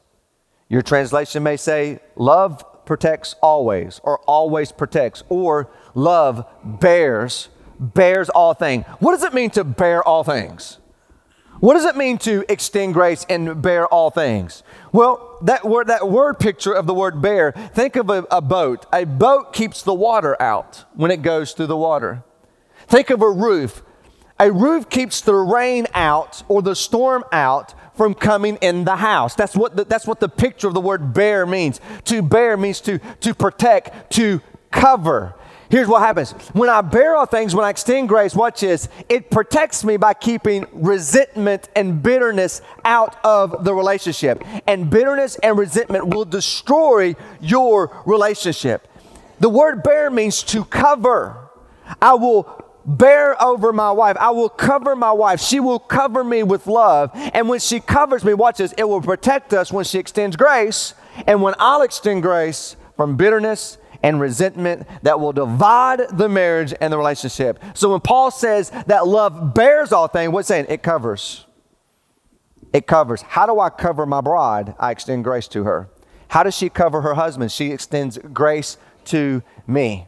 Your 0.68 0.82
translation 0.82 1.44
may 1.44 1.58
say, 1.58 2.00
Love 2.16 2.64
protects 2.86 3.36
always, 3.42 4.00
or 4.04 4.20
always 4.22 4.72
protects, 4.72 5.24
or 5.30 5.70
love 5.94 6.46
bears, 6.64 7.50
bears 7.80 8.30
all 8.30 8.54
things. 8.54 8.86
What 9.00 9.12
does 9.12 9.24
it 9.24 9.34
mean 9.34 9.50
to 9.52 9.64
bear 9.64 10.04
all 10.04 10.24
things? 10.24 10.80
What 11.60 11.76
does 11.76 11.86
it 11.86 11.96
mean 11.96 12.18
to 12.20 12.44
extend 12.50 12.94
grace 12.94 13.26
and 13.30 13.62
bear 13.62 13.88
all 13.88 14.10
things? 14.10 14.62
Well, 14.92 15.38
that 15.44 15.64
word, 15.64 15.88
that 15.88 16.08
word 16.08 16.38
picture 16.38 16.74
of 16.74 16.86
the 16.86 16.94
word 16.94 17.22
bear, 17.22 17.54
think 17.54 17.96
of 17.96 18.10
a, 18.10 18.26
a 18.30 18.42
boat. 18.42 18.86
A 18.92 19.06
boat 19.06 19.54
keeps 19.54 19.82
the 19.82 19.94
water 19.94 20.40
out 20.42 20.84
when 20.94 21.12
it 21.12 21.22
goes 21.22 21.54
through 21.54 21.68
the 21.68 21.78
water. 21.78 22.24
Think 22.88 23.10
of 23.10 23.22
a 23.22 23.32
roof. 23.32 23.84
A 24.38 24.52
roof 24.52 24.90
keeps 24.90 25.22
the 25.22 25.34
rain 25.34 25.88
out 25.94 26.44
or 26.50 26.62
the 26.62 26.76
storm 26.76 27.24
out 27.32 27.74
from 27.96 28.14
coming 28.14 28.58
in 28.58 28.86
the 28.86 28.96
house. 28.96 29.36
That's 29.36 29.56
what 29.56 29.76
the, 29.76 29.86
that's 29.86 30.08
what 30.08 30.20
the 30.20 30.30
picture 30.30 30.68
of 30.68 30.74
the 30.74 30.82
word 30.82 31.14
bear 31.14 31.46
means. 31.46 31.80
To 32.06 32.22
bear 32.22 32.58
means 32.58 32.82
to, 32.82 33.00
to 33.22 33.34
protect, 33.34 34.12
to 34.14 34.42
cover. 34.72 35.36
Here's 35.70 35.88
what 35.88 36.02
happens. 36.02 36.32
When 36.54 36.70
I 36.70 36.82
bear 36.82 37.16
all 37.16 37.26
things, 37.26 37.56
when 37.56 37.66
I 37.66 37.70
extend 37.70 38.08
grace, 38.08 38.36
watch 38.36 38.62
this, 38.62 38.88
it 39.10 39.32
protects 39.32 39.84
me 39.84 39.98
by 39.98 40.14
keeping 40.14 40.68
resentment 40.72 41.70
and 41.76 42.04
bitterness 42.04 42.62
out 42.84 43.18
of 43.26 43.64
the 43.64 43.74
relationship. 43.74 44.44
And 44.68 44.90
bitterness 44.90 45.38
and 45.42 45.58
resentment 45.58 46.08
will 46.08 46.26
destroy 46.26 47.16
your 47.42 48.04
relationship. 48.06 48.88
The 49.40 49.50
word 49.50 49.82
bear 49.82 50.12
means 50.12 50.44
to 50.44 50.66
cover. 50.66 51.50
I 52.02 52.14
will 52.14 52.65
bear 52.86 53.42
over 53.42 53.74
my 53.74 53.92
wife. 53.92 54.18
I 54.20 54.32
will 54.32 54.50
cover 54.50 54.96
my 54.96 55.12
wife. 55.12 55.40
She 55.40 55.60
will 55.60 55.80
cover 55.80 56.24
me 56.24 56.44
with 56.44 56.68
love. 56.68 57.12
And 57.14 57.50
when 57.50 57.60
she 57.60 57.80
covers 57.80 58.24
me, 58.24 58.34
watch 58.34 58.58
this, 58.58 58.74
it 58.78 58.88
will 58.88 59.02
protect 59.02 59.54
us 59.54 59.72
when 59.72 59.86
she 59.86 60.00
extends 60.00 60.36
grace. 60.36 60.94
And 61.28 61.42
when 61.42 61.56
I'll 61.60 61.82
extend 61.82 62.22
grace 62.22 62.76
from 62.96 63.18
bitterness 63.18 63.78
and 64.04 64.20
resentment 64.20 64.88
that 65.02 65.20
will 65.20 65.34
divide 65.34 66.02
the 66.12 66.30
marriage 66.30 66.74
and 66.80 66.94
the 66.94 66.98
relationship. 66.98 67.60
So 67.74 67.92
when 67.92 68.02
Paul 68.02 68.30
says 68.30 68.70
that 68.88 69.08
love 69.08 69.54
bears 69.54 69.92
all 69.92 70.08
things, 70.08 70.32
what's 70.32 70.48
saying? 70.48 70.68
It 70.70 70.84
covers. 70.84 71.46
It 72.72 72.88
covers. 72.88 73.22
How 73.22 73.46
do 73.46 73.60
I 73.60 73.70
cover 73.70 74.06
my 74.06 74.22
bride? 74.22 74.76
I 74.80 74.92
extend 74.92 75.24
grace 75.24 75.48
to 75.50 75.64
her. 75.64 75.90
How 76.28 76.44
does 76.44 76.56
she 76.56 76.70
cover 76.70 77.02
her 77.02 77.14
husband? 77.14 77.52
She 77.52 77.72
extends 77.72 78.18
grace 78.18 78.78
to 79.06 79.42
me. 79.66 80.08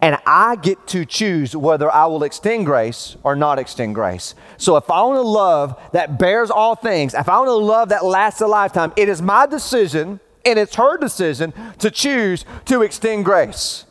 And 0.00 0.18
I 0.26 0.56
get 0.56 0.86
to 0.88 1.04
choose 1.04 1.56
whether 1.56 1.90
I 1.90 2.06
will 2.06 2.22
extend 2.22 2.66
grace 2.66 3.16
or 3.22 3.34
not 3.34 3.58
extend 3.58 3.94
grace. 3.94 4.34
So 4.56 4.76
if 4.76 4.90
I 4.90 5.02
want 5.02 5.16
to 5.16 5.22
love 5.22 5.80
that 5.92 6.18
bears 6.18 6.50
all 6.50 6.74
things, 6.74 7.14
if 7.14 7.28
I 7.28 7.38
want 7.38 7.48
to 7.48 7.54
love 7.54 7.88
that 7.88 8.04
lasts 8.04 8.40
a 8.40 8.46
lifetime, 8.46 8.92
it 8.96 9.08
is 9.08 9.20
my 9.20 9.46
decision 9.46 10.20
and 10.44 10.58
it's 10.58 10.76
her 10.76 10.96
decision 10.96 11.52
to 11.78 11.90
choose 11.90 12.44
to 12.66 12.82
extend 12.82 13.24
grace. 13.24 13.84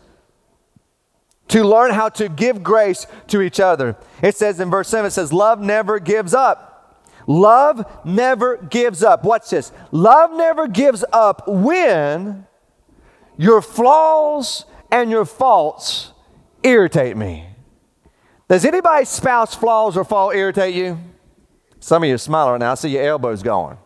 To 1.50 1.64
learn 1.64 1.92
how 1.92 2.10
to 2.10 2.30
give 2.30 2.64
grace 2.64 3.08
to 3.28 3.42
each 3.42 3.60
other. 3.60 3.96
It 4.22 4.36
says 4.36 4.60
in 4.60 4.70
verse 4.70 4.88
7, 4.88 5.08
it 5.08 5.12
says, 5.12 5.34
Love 5.34 5.60
never 5.60 6.00
gives 6.00 6.34
up. 6.34 6.70
Love 7.28 7.86
never 8.06 8.58
gives 8.58 9.04
up. 9.04 9.24
Watch 9.24 9.50
this. 9.50 9.72
Love 9.92 10.32
never 10.34 10.68
gives 10.68 11.04
up 11.12 11.48
when 11.48 12.48
your 13.38 13.62
flaws 13.62 14.66
and 14.92 15.10
your 15.10 15.26
faults 15.26 16.12
irritate 16.64 17.16
me. 17.16 17.48
Does 18.48 18.66
anybody's 18.66 19.10
spouse 19.10 19.56
flaws 19.56 19.96
or 19.96 20.04
fault 20.04 20.36
irritate 20.36 20.74
you? 20.74 20.98
Some 21.80 22.04
of 22.04 22.10
you 22.10 22.16
are 22.16 22.20
smiling 22.20 22.54
right 22.54 22.60
now. 22.60 22.72
I 22.72 22.76
see 22.76 22.90
your 22.90 23.04
elbows 23.04 23.44
going. 23.44 23.78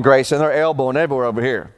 Grayson 0.00 0.38
their 0.38 0.52
elbowing 0.52 0.96
everywhere 0.96 1.26
over 1.26 1.42
here 1.42 1.75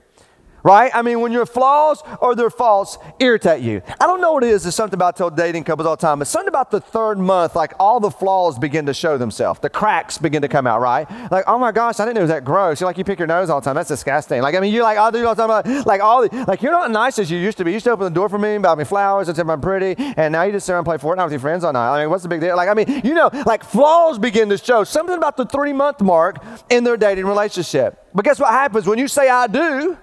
right? 0.68 0.90
I 0.94 1.00
mean, 1.00 1.20
when 1.20 1.32
your 1.32 1.46
flaws 1.46 2.02
or 2.20 2.34
their 2.34 2.50
faults 2.50 2.98
irritate 3.18 3.62
you. 3.62 3.80
I 3.98 4.06
don't 4.06 4.20
know 4.20 4.34
what 4.34 4.44
it 4.44 4.50
is. 4.50 4.66
It's 4.66 4.76
something 4.76 4.94
about 4.94 5.14
I 5.14 5.16
tell 5.16 5.30
dating 5.30 5.64
couples 5.64 5.86
all 5.86 5.96
the 5.96 6.00
time. 6.00 6.20
It's 6.20 6.30
something 6.30 6.48
about 6.48 6.70
the 6.70 6.80
third 6.80 7.18
month, 7.18 7.56
like 7.56 7.72
all 7.80 8.00
the 8.00 8.10
flaws 8.10 8.58
begin 8.58 8.84
to 8.86 8.92
show 8.92 9.16
themselves. 9.16 9.60
The 9.60 9.70
cracks 9.70 10.18
begin 10.18 10.42
to 10.42 10.48
come 10.48 10.66
out, 10.66 10.82
right? 10.82 11.08
Like, 11.30 11.44
oh 11.46 11.58
my 11.58 11.72
gosh, 11.72 11.98
I 11.98 12.04
didn't 12.04 12.16
know 12.16 12.20
it 12.20 12.24
was 12.24 12.30
that 12.30 12.44
gross. 12.44 12.80
You're 12.80 12.88
like, 12.88 12.98
you 12.98 13.04
pick 13.04 13.18
your 13.18 13.26
nose 13.26 13.48
all 13.48 13.60
the 13.60 13.64
time. 13.64 13.76
That's 13.76 13.88
disgusting. 13.88 14.42
Like, 14.42 14.54
I 14.54 14.60
mean, 14.60 14.74
you're 14.74 14.82
like, 14.82 14.98
oh, 14.98 15.26
all 15.26 15.34
the 15.34 15.46
time, 15.46 15.48
like, 15.48 15.86
like 15.86 16.00
all 16.02 16.28
the, 16.28 16.44
like, 16.46 16.60
you're 16.60 16.72
not 16.72 16.90
nice 16.90 17.18
as 17.18 17.30
you 17.30 17.38
used 17.38 17.56
to 17.58 17.64
be. 17.64 17.70
You 17.70 17.76
used 17.76 17.84
to 17.84 17.90
open 17.90 18.04
the 18.04 18.10
door 18.10 18.28
for 18.28 18.38
me, 18.38 18.50
and 18.50 18.62
buy 18.62 18.74
me 18.74 18.84
flowers, 18.84 19.28
and 19.28 19.36
say 19.36 19.42
I'm 19.42 19.60
pretty, 19.62 19.94
and 19.98 20.32
now 20.32 20.42
you 20.42 20.52
just 20.52 20.66
sit 20.66 20.72
around 20.72 20.86
and 20.86 20.86
play 20.86 20.98
Fortnite 20.98 21.24
with 21.24 21.32
your 21.32 21.40
friends 21.40 21.64
all 21.64 21.72
night. 21.72 21.96
I 21.96 22.02
mean, 22.02 22.10
what's 22.10 22.22
the 22.22 22.28
big 22.28 22.40
deal? 22.40 22.56
Like, 22.56 22.68
I 22.68 22.74
mean, 22.74 23.00
you 23.04 23.14
know, 23.14 23.30
like 23.46 23.64
flaws 23.64 24.18
begin 24.18 24.50
to 24.50 24.58
show. 24.58 24.84
Something 24.84 25.16
about 25.16 25.38
the 25.38 25.46
three 25.46 25.72
month 25.72 26.02
mark 26.02 26.44
in 26.68 26.84
their 26.84 26.98
dating 26.98 27.24
relationship. 27.24 28.04
But 28.14 28.26
guess 28.26 28.38
what 28.38 28.50
happens 28.50 28.86
when 28.86 28.98
you 28.98 29.08
say 29.08 29.30
I 29.30 29.46
do? 29.46 29.96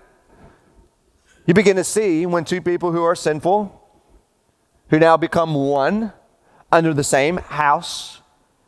You 1.45 1.53
begin 1.53 1.75
to 1.75 1.83
see 1.83 2.25
when 2.25 2.43
two 2.43 2.61
people 2.61 2.91
who 2.91 3.03
are 3.03 3.15
sinful, 3.15 3.71
who 4.89 4.97
now 4.97 5.15
become 5.15 5.53
one 5.53 6.11
under 6.71 6.93
the 6.93 7.03
same 7.03 7.37
house, 7.37 8.21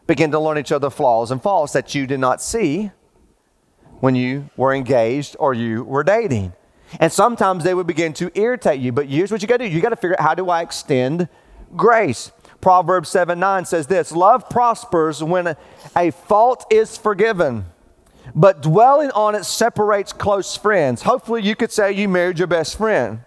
begin 0.05 0.31
to 0.31 0.39
learn 0.39 0.57
each 0.59 0.71
other 0.71 0.89
flaws 0.89 1.31
and 1.31 1.41
faults 1.41 1.73
that 1.73 1.95
you 1.95 2.05
did 2.05 2.19
not 2.19 2.41
see 2.41 2.91
when 3.99 4.13
you 4.13 4.49
were 4.55 4.73
engaged 4.73 5.35
or 5.39 5.53
you 5.53 5.83
were 5.83 6.03
dating. 6.03 6.53
And 6.99 7.11
sometimes 7.11 7.63
they 7.63 7.73
would 7.73 7.87
begin 7.87 8.13
to 8.13 8.31
irritate 8.39 8.79
you. 8.79 8.91
But 8.91 9.07
here's 9.07 9.31
what 9.31 9.41
you 9.41 9.47
got 9.47 9.57
to 9.57 9.67
do 9.67 9.75
you 9.75 9.81
got 9.81 9.89
to 9.89 9.95
figure 9.95 10.15
out 10.19 10.23
how 10.23 10.35
do 10.35 10.49
I 10.49 10.61
extend 10.61 11.27
grace? 11.75 12.31
Proverbs 12.61 13.09
7 13.09 13.39
9 13.39 13.65
says 13.65 13.87
this 13.87 14.11
Love 14.11 14.49
prospers 14.49 15.23
when 15.23 15.55
a 15.95 16.11
fault 16.11 16.65
is 16.71 16.95
forgiven, 16.95 17.65
but 18.35 18.61
dwelling 18.61 19.11
on 19.11 19.35
it 19.35 19.45
separates 19.45 20.13
close 20.13 20.55
friends. 20.55 21.01
Hopefully, 21.03 21.41
you 21.41 21.55
could 21.55 21.71
say 21.71 21.91
you 21.91 22.09
married 22.09 22.37
your 22.37 22.47
best 22.47 22.77
friend. 22.77 23.21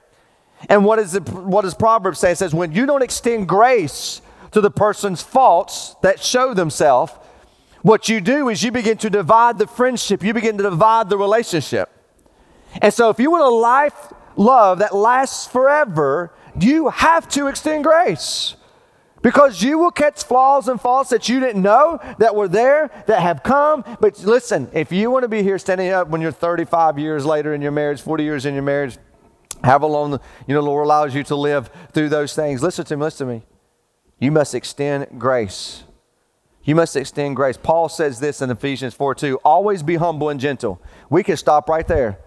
And 0.69 0.85
what, 0.85 0.99
is 0.99 1.13
the, 1.13 1.21
what 1.21 1.63
does 1.63 1.75
Proverbs 1.75 2.19
say? 2.19 2.33
It 2.33 2.39
says, 2.39 2.55
when 2.55 2.73
you 2.73 2.85
don't 2.85 3.03
extend 3.03 3.49
grace 3.49 4.21
to 4.53 4.61
the 4.61 4.71
person's 4.71 5.23
faults 5.23 5.97
that 6.03 6.21
show 6.21 6.53
themselves, 6.53 7.13
what 7.83 8.09
you 8.09 8.21
do 8.21 8.51
is 8.51 8.63
you 8.63 8.71
begin 8.71 8.99
to 8.99 9.09
divide 9.09 9.59
the 9.59 9.67
friendship, 9.67 10.23
you 10.23 10.35
begin 10.35 10.59
to 10.59 10.63
divide 10.63 11.09
the 11.09 11.17
relationship. 11.17 11.89
And 12.83 12.93
so, 12.93 13.09
if 13.09 13.19
you 13.19 13.31
want 13.31 13.43
a 13.43 13.49
life 13.49 14.13
love 14.37 14.79
that 14.81 14.95
lasts 14.95 15.47
forever, 15.47 16.33
you 16.59 16.89
have 16.91 17.29
to 17.31 17.47
extend 17.47 17.85
grace. 17.85 18.55
Because 19.23 19.63
you 19.63 19.79
will 19.79 19.91
catch 19.91 20.25
flaws 20.25 20.69
and 20.69 20.81
faults 20.81 21.11
that 21.11 21.29
you 21.29 21.41
didn't 21.41 21.63
know 21.63 22.01
that 22.19 22.35
were 22.35 22.49
there, 22.49 22.91
that 23.07 23.21
have 23.21 23.43
come. 23.43 23.85
But 24.01 24.19
listen, 24.21 24.71
if 24.73 24.93
you 24.93 25.11
want 25.11 25.25
to 25.25 25.29
be 25.29 25.43
here 25.43 25.59
standing 25.59 25.91
up 25.91 26.09
when 26.09 26.21
you're 26.21 26.33
35 26.33 26.99
years 26.99 27.27
later 27.27 27.53
in 27.53 27.61
your 27.61 27.73
marriage, 27.73 28.01
40 28.01 28.25
years 28.25 28.47
in 28.47 28.55
your 28.55 28.63
marriage, 28.63 28.97
however 29.63 29.87
long 29.87 30.13
you 30.47 30.55
know 30.55 30.63
the 30.63 30.67
Lord 30.69 30.87
allows 30.87 31.15
you 31.15 31.23
to 31.25 31.37
live 31.37 31.71
through 31.93 32.09
those 32.09 32.35
things, 32.35 32.63
listen 32.63 32.85
to 32.87 32.97
me, 32.97 33.03
listen 33.03 33.27
to 33.27 33.35
me. 33.35 33.43
You 34.19 34.31
must 34.31 34.55
extend 34.55 35.07
grace. 35.19 35.85
You 36.63 36.75
must 36.75 36.95
extend 36.97 37.37
grace. 37.37 37.57
Paul 37.57 37.89
says 37.89 38.21
this 38.21 38.43
in 38.43 38.51
Ephesians 38.51 38.95
4 38.95 39.15
2 39.15 39.37
always 39.45 39.83
be 39.83 39.97
humble 39.97 40.29
and 40.29 40.41
gentle. 40.41 40.81
We 41.09 41.23
can 41.23 41.37
stop 41.37 41.69
right 41.69 41.87
there. 41.87 42.19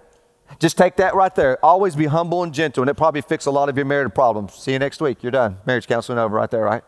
Just 0.60 0.78
take 0.78 0.96
that 0.98 1.16
right 1.16 1.34
there. 1.34 1.64
Always 1.64 1.96
be 1.96 2.06
humble 2.06 2.44
and 2.44 2.54
gentle, 2.54 2.84
and 2.84 2.90
it 2.90 2.96
probably 2.96 3.22
fix 3.22 3.46
a 3.46 3.52
lot 3.52 3.70
of 3.70 3.78
your 3.78 3.86
marriage 3.86 4.14
problems. 4.14 4.54
See 4.54 4.74
you 4.74 4.80
next 4.80 5.02
week. 5.02 5.24
You're 5.24 5.32
done. 5.32 5.58
Marriage 5.66 5.88
counseling 5.88 6.20
over 6.20 6.36
right 6.36 6.50
there, 6.50 6.64
right? 6.64 6.84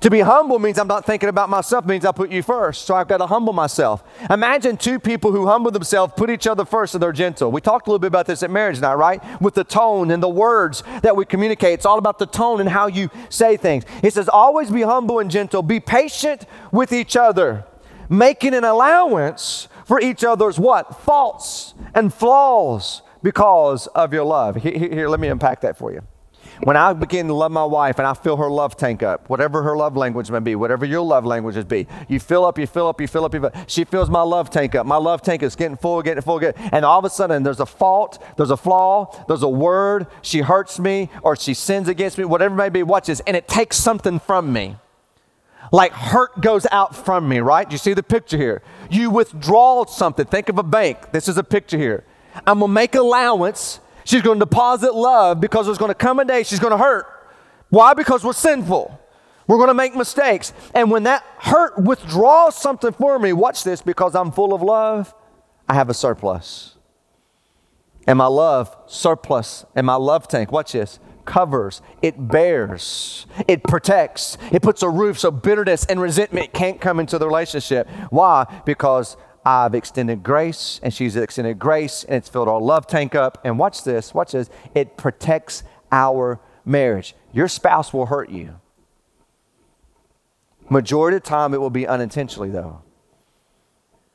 To 0.00 0.10
be 0.10 0.20
humble 0.20 0.58
means 0.58 0.78
I'm 0.78 0.88
not 0.88 1.04
thinking 1.04 1.28
about 1.28 1.50
myself, 1.50 1.84
means 1.84 2.06
I 2.06 2.12
put 2.12 2.30
you 2.30 2.42
first. 2.42 2.86
So 2.86 2.94
I've 2.94 3.06
got 3.06 3.18
to 3.18 3.26
humble 3.26 3.52
myself. 3.52 4.02
Imagine 4.30 4.78
two 4.78 4.98
people 4.98 5.30
who 5.30 5.46
humble 5.46 5.70
themselves, 5.70 6.14
put 6.16 6.30
each 6.30 6.46
other 6.46 6.64
first, 6.64 6.94
and 6.94 7.02
they're 7.02 7.12
gentle. 7.12 7.52
We 7.52 7.60
talked 7.60 7.86
a 7.86 7.90
little 7.90 7.98
bit 7.98 8.06
about 8.06 8.24
this 8.24 8.42
at 8.42 8.50
marriage 8.50 8.80
night, 8.80 8.94
right? 8.94 9.42
With 9.42 9.52
the 9.52 9.64
tone 9.64 10.10
and 10.10 10.22
the 10.22 10.28
words 10.28 10.82
that 11.02 11.16
we 11.16 11.26
communicate. 11.26 11.74
It's 11.74 11.84
all 11.84 11.98
about 11.98 12.18
the 12.18 12.24
tone 12.24 12.60
and 12.60 12.68
how 12.70 12.86
you 12.86 13.10
say 13.28 13.58
things. 13.58 13.84
It 14.02 14.14
says, 14.14 14.26
always 14.30 14.70
be 14.70 14.80
humble 14.80 15.18
and 15.18 15.30
gentle. 15.30 15.62
Be 15.62 15.80
patient 15.80 16.46
with 16.72 16.94
each 16.94 17.14
other, 17.14 17.66
making 18.08 18.54
an 18.54 18.64
allowance 18.64 19.68
for 19.90 20.00
each 20.00 20.22
other's 20.22 20.56
what? 20.56 21.00
Faults 21.00 21.74
and 21.96 22.14
flaws 22.14 23.02
because 23.24 23.88
of 23.88 24.12
your 24.12 24.22
love. 24.22 24.54
Here, 24.54 24.78
here, 24.78 25.08
let 25.08 25.18
me 25.18 25.26
unpack 25.26 25.62
that 25.62 25.76
for 25.76 25.92
you. 25.92 26.00
When 26.62 26.76
I 26.76 26.92
begin 26.92 27.26
to 27.26 27.34
love 27.34 27.50
my 27.50 27.64
wife 27.64 27.98
and 27.98 28.06
I 28.06 28.14
fill 28.14 28.36
her 28.36 28.48
love 28.48 28.76
tank 28.76 29.02
up, 29.02 29.28
whatever 29.28 29.64
her 29.64 29.76
love 29.76 29.96
language 29.96 30.30
may 30.30 30.38
be, 30.38 30.54
whatever 30.54 30.84
your 30.86 31.00
love 31.00 31.26
languages 31.26 31.64
be, 31.64 31.88
you 32.06 32.20
fill 32.20 32.44
up, 32.44 32.56
you 32.56 32.68
fill 32.68 32.86
up, 32.86 33.00
you 33.00 33.08
fill 33.08 33.24
up, 33.24 33.34
you 33.34 33.40
fill 33.40 33.50
up. 33.52 33.68
She 33.68 33.82
fills 33.82 34.08
my 34.08 34.22
love 34.22 34.48
tank 34.48 34.76
up. 34.76 34.86
My 34.86 34.94
love 34.94 35.22
tank 35.22 35.42
is 35.42 35.56
getting 35.56 35.76
full, 35.76 36.02
getting 36.02 36.22
full, 36.22 36.38
getting, 36.38 36.62
and 36.70 36.84
all 36.84 37.00
of 37.00 37.04
a 37.04 37.10
sudden 37.10 37.42
there's 37.42 37.58
a 37.58 37.66
fault, 37.66 38.22
there's 38.36 38.52
a 38.52 38.56
flaw, 38.56 39.12
there's 39.26 39.42
a 39.42 39.48
word, 39.48 40.06
she 40.22 40.42
hurts 40.42 40.78
me 40.78 41.10
or 41.24 41.34
she 41.34 41.52
sins 41.52 41.88
against 41.88 42.16
me, 42.16 42.24
whatever 42.24 42.54
it 42.54 42.58
may 42.58 42.68
be, 42.68 42.84
watch 42.84 43.08
this, 43.08 43.18
and 43.26 43.36
it 43.36 43.48
takes 43.48 43.76
something 43.76 44.20
from 44.20 44.52
me 44.52 44.76
like 45.72 45.92
hurt 45.92 46.40
goes 46.40 46.66
out 46.72 46.94
from 46.94 47.28
me, 47.28 47.40
right? 47.40 47.70
You 47.70 47.78
see 47.78 47.94
the 47.94 48.02
picture 48.02 48.36
here. 48.36 48.62
You 48.90 49.10
withdraw 49.10 49.84
something. 49.86 50.26
Think 50.26 50.48
of 50.48 50.58
a 50.58 50.62
bank. 50.62 51.12
This 51.12 51.28
is 51.28 51.38
a 51.38 51.44
picture 51.44 51.78
here. 51.78 52.04
I'm 52.46 52.58
going 52.58 52.70
to 52.70 52.74
make 52.74 52.94
allowance. 52.94 53.80
She's 54.04 54.22
going 54.22 54.38
to 54.38 54.46
deposit 54.46 54.94
love 54.94 55.40
because 55.40 55.66
there's 55.66 55.78
going 55.78 55.90
to 55.90 55.94
come 55.94 56.18
a 56.18 56.24
day 56.24 56.42
she's 56.42 56.60
going 56.60 56.72
to 56.72 56.78
hurt. 56.78 57.06
Why? 57.68 57.94
Because 57.94 58.24
we're 58.24 58.32
sinful. 58.32 58.98
We're 59.46 59.56
going 59.56 59.68
to 59.68 59.74
make 59.74 59.94
mistakes. 59.96 60.52
And 60.74 60.90
when 60.90 61.04
that 61.04 61.24
hurt 61.38 61.78
withdraws 61.78 62.56
something 62.56 62.92
for 62.92 63.18
me, 63.18 63.32
watch 63.32 63.64
this, 63.64 63.82
because 63.82 64.14
I'm 64.14 64.30
full 64.30 64.54
of 64.54 64.62
love, 64.62 65.14
I 65.68 65.74
have 65.74 65.88
a 65.88 65.94
surplus. 65.94 66.76
And 68.06 68.18
my 68.18 68.26
love 68.26 68.76
surplus 68.86 69.64
and 69.74 69.86
my 69.86 69.96
love 69.96 70.26
tank, 70.26 70.50
watch 70.52 70.72
this, 70.72 70.98
covers, 71.24 71.82
it 72.02 72.28
bears, 72.28 73.26
it 73.46 73.62
protects, 73.62 74.38
it 74.52 74.62
puts 74.62 74.82
a 74.82 74.88
roof 74.88 75.18
so 75.18 75.30
bitterness 75.30 75.84
and 75.86 76.00
resentment 76.00 76.52
can't 76.52 76.80
come 76.80 77.00
into 77.00 77.18
the 77.18 77.26
relationship. 77.26 77.88
Why? 78.10 78.62
Because 78.64 79.16
I've 79.44 79.74
extended 79.74 80.22
grace 80.22 80.80
and 80.82 80.92
she's 80.92 81.16
extended 81.16 81.58
grace 81.58 82.04
and 82.04 82.16
it's 82.16 82.28
filled 82.28 82.48
our 82.48 82.60
love 82.60 82.86
tank 82.86 83.14
up. 83.14 83.38
And 83.44 83.58
watch 83.58 83.84
this, 83.84 84.12
watch 84.12 84.32
this, 84.32 84.50
it 84.74 84.96
protects 84.96 85.62
our 85.90 86.40
marriage. 86.64 87.14
Your 87.32 87.48
spouse 87.48 87.92
will 87.92 88.06
hurt 88.06 88.30
you. 88.30 88.60
Majority 90.68 91.16
of 91.16 91.24
the 91.24 91.28
time, 91.28 91.52
it 91.52 91.60
will 91.60 91.70
be 91.70 91.86
unintentionally, 91.86 92.50
though. 92.50 92.82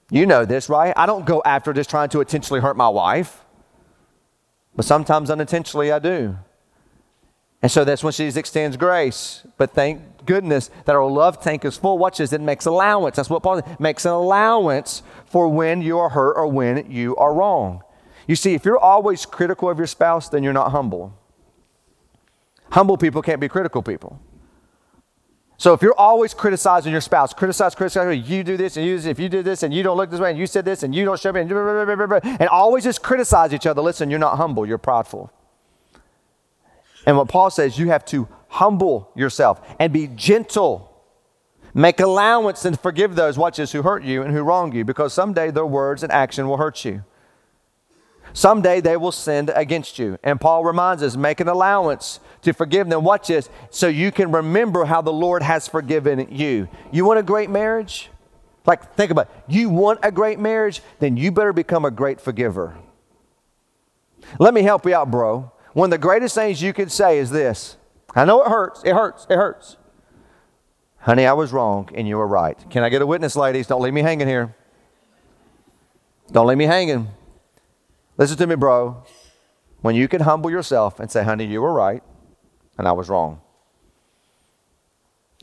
You 0.10 0.26
know 0.26 0.46
this, 0.46 0.70
right? 0.70 0.94
I 0.96 1.06
don't 1.06 1.26
go 1.26 1.41
after 1.46 1.74
just 1.74 1.89
trying 1.89 2.10
to 2.10 2.22
intentionally 2.22 2.62
hurt 2.62 2.78
my 2.78 2.88
wife, 2.88 3.44
but 4.76 4.86
sometimes 4.86 5.30
unintentionally 5.30 5.91
I 5.91 6.00
do. 6.00 6.38
And 7.65 7.71
so 7.71 7.84
that's 7.84 8.04
when 8.04 8.13
she 8.13 8.25
extends 8.25 8.78
grace. 8.78 9.41
But 9.58 9.71
thank 9.71 10.23
goodness 10.28 10.69
that 10.86 10.95
our 10.95 11.10
love 11.10 11.41
tank 11.41 11.65
is 11.65 11.75
full. 11.75 11.97
Watch 11.97 12.19
this, 12.19 12.32
it 12.32 12.39
makes 12.39 12.67
allowance. 12.67 13.15
That's 13.15 13.28
what 13.28 13.41
Paul 13.41 13.63
makes 13.80 14.06
an 14.06 14.12
allowance 14.12 15.01
for 15.25 15.47
when 15.47 15.82
you 15.82 15.97
are 15.97 16.10
hurt 16.10 16.34
or 16.34 16.45
when 16.45 16.91
you 16.91 17.15
are 17.15 17.34
wrong. 17.34 17.82
You 18.28 18.36
see, 18.36 18.54
if 18.54 18.65
you're 18.65 18.78
always 18.78 19.25
critical 19.25 19.67
of 19.67 19.80
your 19.80 19.88
spouse, 19.88 20.30
then 20.30 20.43
you're 20.43 20.54
not 20.54 20.73
humble. 20.73 21.17
Humble 22.69 22.97
people 22.97 23.23
can't 23.23 23.41
be 23.41 23.49
critical 23.49 23.82
people. 23.82 24.19
So 25.58 25.73
if 25.73 25.82
you're 25.82 25.97
always 25.97 26.36
criticizing 26.36 26.91
your 26.91 27.01
spouse, 27.01 27.34
criticize, 27.34 27.73
criticize, 27.73 28.30
you 28.30 28.43
do 28.43 28.58
this 28.58 28.78
and 28.78 28.86
you 28.86 28.97
if 28.97 29.19
you 29.19 29.28
do 29.28 29.41
this 29.41 29.63
and 29.63 29.73
you 29.73 29.82
don't 29.82 29.97
look 29.97 30.12
this 30.12 30.19
way 30.19 30.30
and 30.30 30.38
you 30.38 30.45
said 30.45 30.65
this 30.65 30.84
and 30.84 30.93
you 30.93 31.04
don't 31.04 31.19
show 31.19 31.32
me 31.32 31.41
and, 31.41 31.51
and 31.51 32.49
always 32.49 32.84
just 32.84 33.01
criticize 33.01 33.56
each 33.56 33.65
other, 33.65 33.82
listen, 33.82 34.12
you're 34.12 34.19
not 34.19 34.38
humble, 34.38 34.67
you're 34.67 34.78
prideful. 34.78 35.32
And 37.06 37.18
what 37.18 37.28
Paul 37.28 37.50
says, 37.50 37.78
you 37.78 37.89
have 37.89 38.06
to 38.06 38.28
humble 38.48 39.12
yourself 39.15 39.62
and 39.80 39.91
be 39.91 40.08
gentle. 40.08 40.91
Make 41.74 42.00
allowance 42.00 42.63
and 42.63 42.80
forgive 42.80 43.15
those, 43.15 43.38
watch 43.38 43.58
this, 43.58 43.74
who 43.74 43.82
hurt 43.82 44.04
you 44.04 44.22
and 44.22 44.34
who 44.34 44.41
wrong 44.41 44.72
you, 44.74 44.86
because 44.86 45.13
someday 45.13 45.52
their 45.52 45.65
words 45.65 46.04
and 46.04 46.12
action 46.12 46.48
will 46.48 46.58
hurt 46.58 46.86
you. 46.86 47.04
Someday 48.34 48.82
they 48.82 48.98
will 48.98 49.12
sin 49.12 49.50
against 49.56 50.00
you. 50.00 50.18
And 50.24 50.39
Paul 50.41 50.63
reminds 50.63 51.04
us, 51.04 51.15
make 51.15 51.39
an 51.39 51.48
allowance 51.48 52.20
to 52.41 52.54
forgive 52.54 52.89
them. 52.89 53.04
Watch 53.04 53.28
this, 53.28 53.50
so 53.70 53.88
you 53.88 54.12
can 54.12 54.32
remember 54.32 54.86
how 54.86 55.02
the 55.02 55.13
Lord 55.13 55.41
has 55.41 55.68
forgiven 55.68 56.28
you. 56.32 56.68
You 56.91 57.06
want 57.06 57.20
a 57.20 57.24
great 57.24 57.50
marriage? 57.50 58.10
Like, 58.65 58.96
think 58.96 59.12
about 59.12 59.30
it. 59.30 59.54
You 59.54 59.70
want 59.70 60.00
a 60.02 60.12
great 60.12 60.39
marriage? 60.39 60.82
Then 61.00 61.18
you 61.18 61.32
better 61.32 61.54
become 61.54 61.86
a 61.86 61.91
great 61.91 62.20
forgiver. 62.20 62.78
Let 64.39 64.54
me 64.54 64.63
help 64.63 64.86
you 64.86 64.96
out, 64.96 65.12
bro. 65.12 65.52
One 65.75 65.88
of 65.88 65.91
the 65.91 65.97
greatest 65.97 66.35
things 66.35 66.61
you 66.61 66.71
could 66.71 66.89
say 66.89 67.17
is 67.19 67.31
this 67.31 67.75
I 68.15 68.23
know 68.23 68.41
it 68.41 68.47
hurts, 68.47 68.81
it 68.85 68.93
hurts, 68.93 69.27
it 69.29 69.35
hurts. 69.35 69.75
Honey, 70.99 71.25
I 71.25 71.33
was 71.33 71.51
wrong 71.51 71.89
and 71.93 72.07
you 72.07 72.15
were 72.15 72.25
right. 72.25 72.57
Can 72.69 72.81
I 72.81 72.88
get 72.88 73.01
a 73.01 73.05
witness, 73.05 73.35
ladies? 73.35 73.67
Don't 73.67 73.81
leave 73.81 73.93
me 73.93 74.01
hanging 74.01 74.27
here. 74.27 74.55
Don't 76.31 76.47
leave 76.47 76.57
me 76.57 76.63
hanging. 76.63 77.09
Listen 78.17 78.38
to 78.38 78.47
me, 78.47 78.55
bro. 78.55 79.03
When 79.81 79.95
you 79.95 80.07
can 80.07 80.21
humble 80.21 80.49
yourself 80.49 81.01
and 81.01 81.11
say, 81.11 81.25
honey, 81.25 81.45
you 81.45 81.61
were 81.61 81.73
right 81.73 82.01
and 82.77 82.88
I 82.88 82.93
was 82.93 83.09
wrong. 83.09 83.41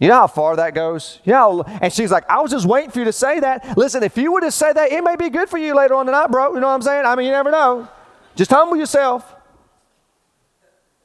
You 0.00 0.08
know 0.08 0.14
how 0.14 0.28
far 0.28 0.56
that 0.56 0.74
goes? 0.74 1.20
You 1.24 1.34
know, 1.34 1.62
and 1.62 1.92
she's 1.92 2.10
like, 2.10 2.24
I 2.30 2.40
was 2.40 2.50
just 2.50 2.64
waiting 2.64 2.90
for 2.90 3.00
you 3.00 3.04
to 3.04 3.12
say 3.12 3.38
that. 3.40 3.76
Listen, 3.76 4.02
if 4.02 4.16
you 4.16 4.32
were 4.32 4.40
to 4.40 4.50
say 4.50 4.72
that, 4.72 4.90
it 4.90 5.04
may 5.04 5.16
be 5.16 5.28
good 5.28 5.50
for 5.50 5.58
you 5.58 5.76
later 5.76 5.94
on 5.94 6.06
tonight, 6.06 6.28
bro. 6.28 6.54
You 6.54 6.60
know 6.60 6.68
what 6.68 6.72
I'm 6.72 6.82
saying? 6.82 7.04
I 7.04 7.16
mean, 7.16 7.26
you 7.26 7.32
never 7.32 7.50
know. 7.50 7.86
Just 8.34 8.50
humble 8.50 8.78
yourself. 8.78 9.36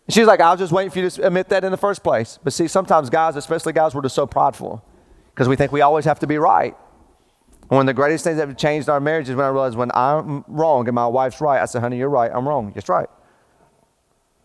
She's 0.10 0.26
like, 0.26 0.40
I 0.40 0.52
was 0.52 0.60
just 0.60 0.72
waiting 0.72 0.92
for 0.92 1.00
you 1.00 1.10
to 1.10 1.28
admit 1.28 1.50
that 1.50 1.64
in 1.64 1.72
the 1.72 1.78
first 1.78 2.02
place. 2.02 2.40
But 2.44 2.54
see, 2.54 2.68
sometimes 2.68 3.10
guys, 3.10 3.36
especially 3.36 3.74
guys, 3.74 3.94
we're 3.94 4.02
just 4.02 4.16
so 4.16 4.26
prideful 4.26 4.84
because 5.34 5.50
we 5.50 5.56
think 5.56 5.72
we 5.72 5.82
always 5.82 6.06
have 6.06 6.20
to 6.20 6.28
be 6.28 6.38
right. 6.38 6.76
And 7.64 7.70
One 7.72 7.82
of 7.82 7.88
the 7.88 7.94
greatest 7.94 8.24
things 8.24 8.38
that 8.38 8.48
have 8.48 8.58
changed 8.58 8.88
our 8.88 9.02
marriage 9.02 9.28
is 9.28 9.36
when 9.36 9.46
I 9.46 9.50
realized 9.50 9.78
when 9.78 9.92
I'm 9.94 10.46
wrong 10.48 10.88
and 10.88 10.96
my 10.96 11.08
wife's 11.08 11.42
right, 11.42 11.62
I 11.62 11.66
said, 11.66 11.82
honey, 11.82 11.98
you're 11.98 12.10
right, 12.10 12.32
I'm 12.34 12.48
wrong. 12.48 12.72
That's 12.74 12.88
right. 12.88 13.10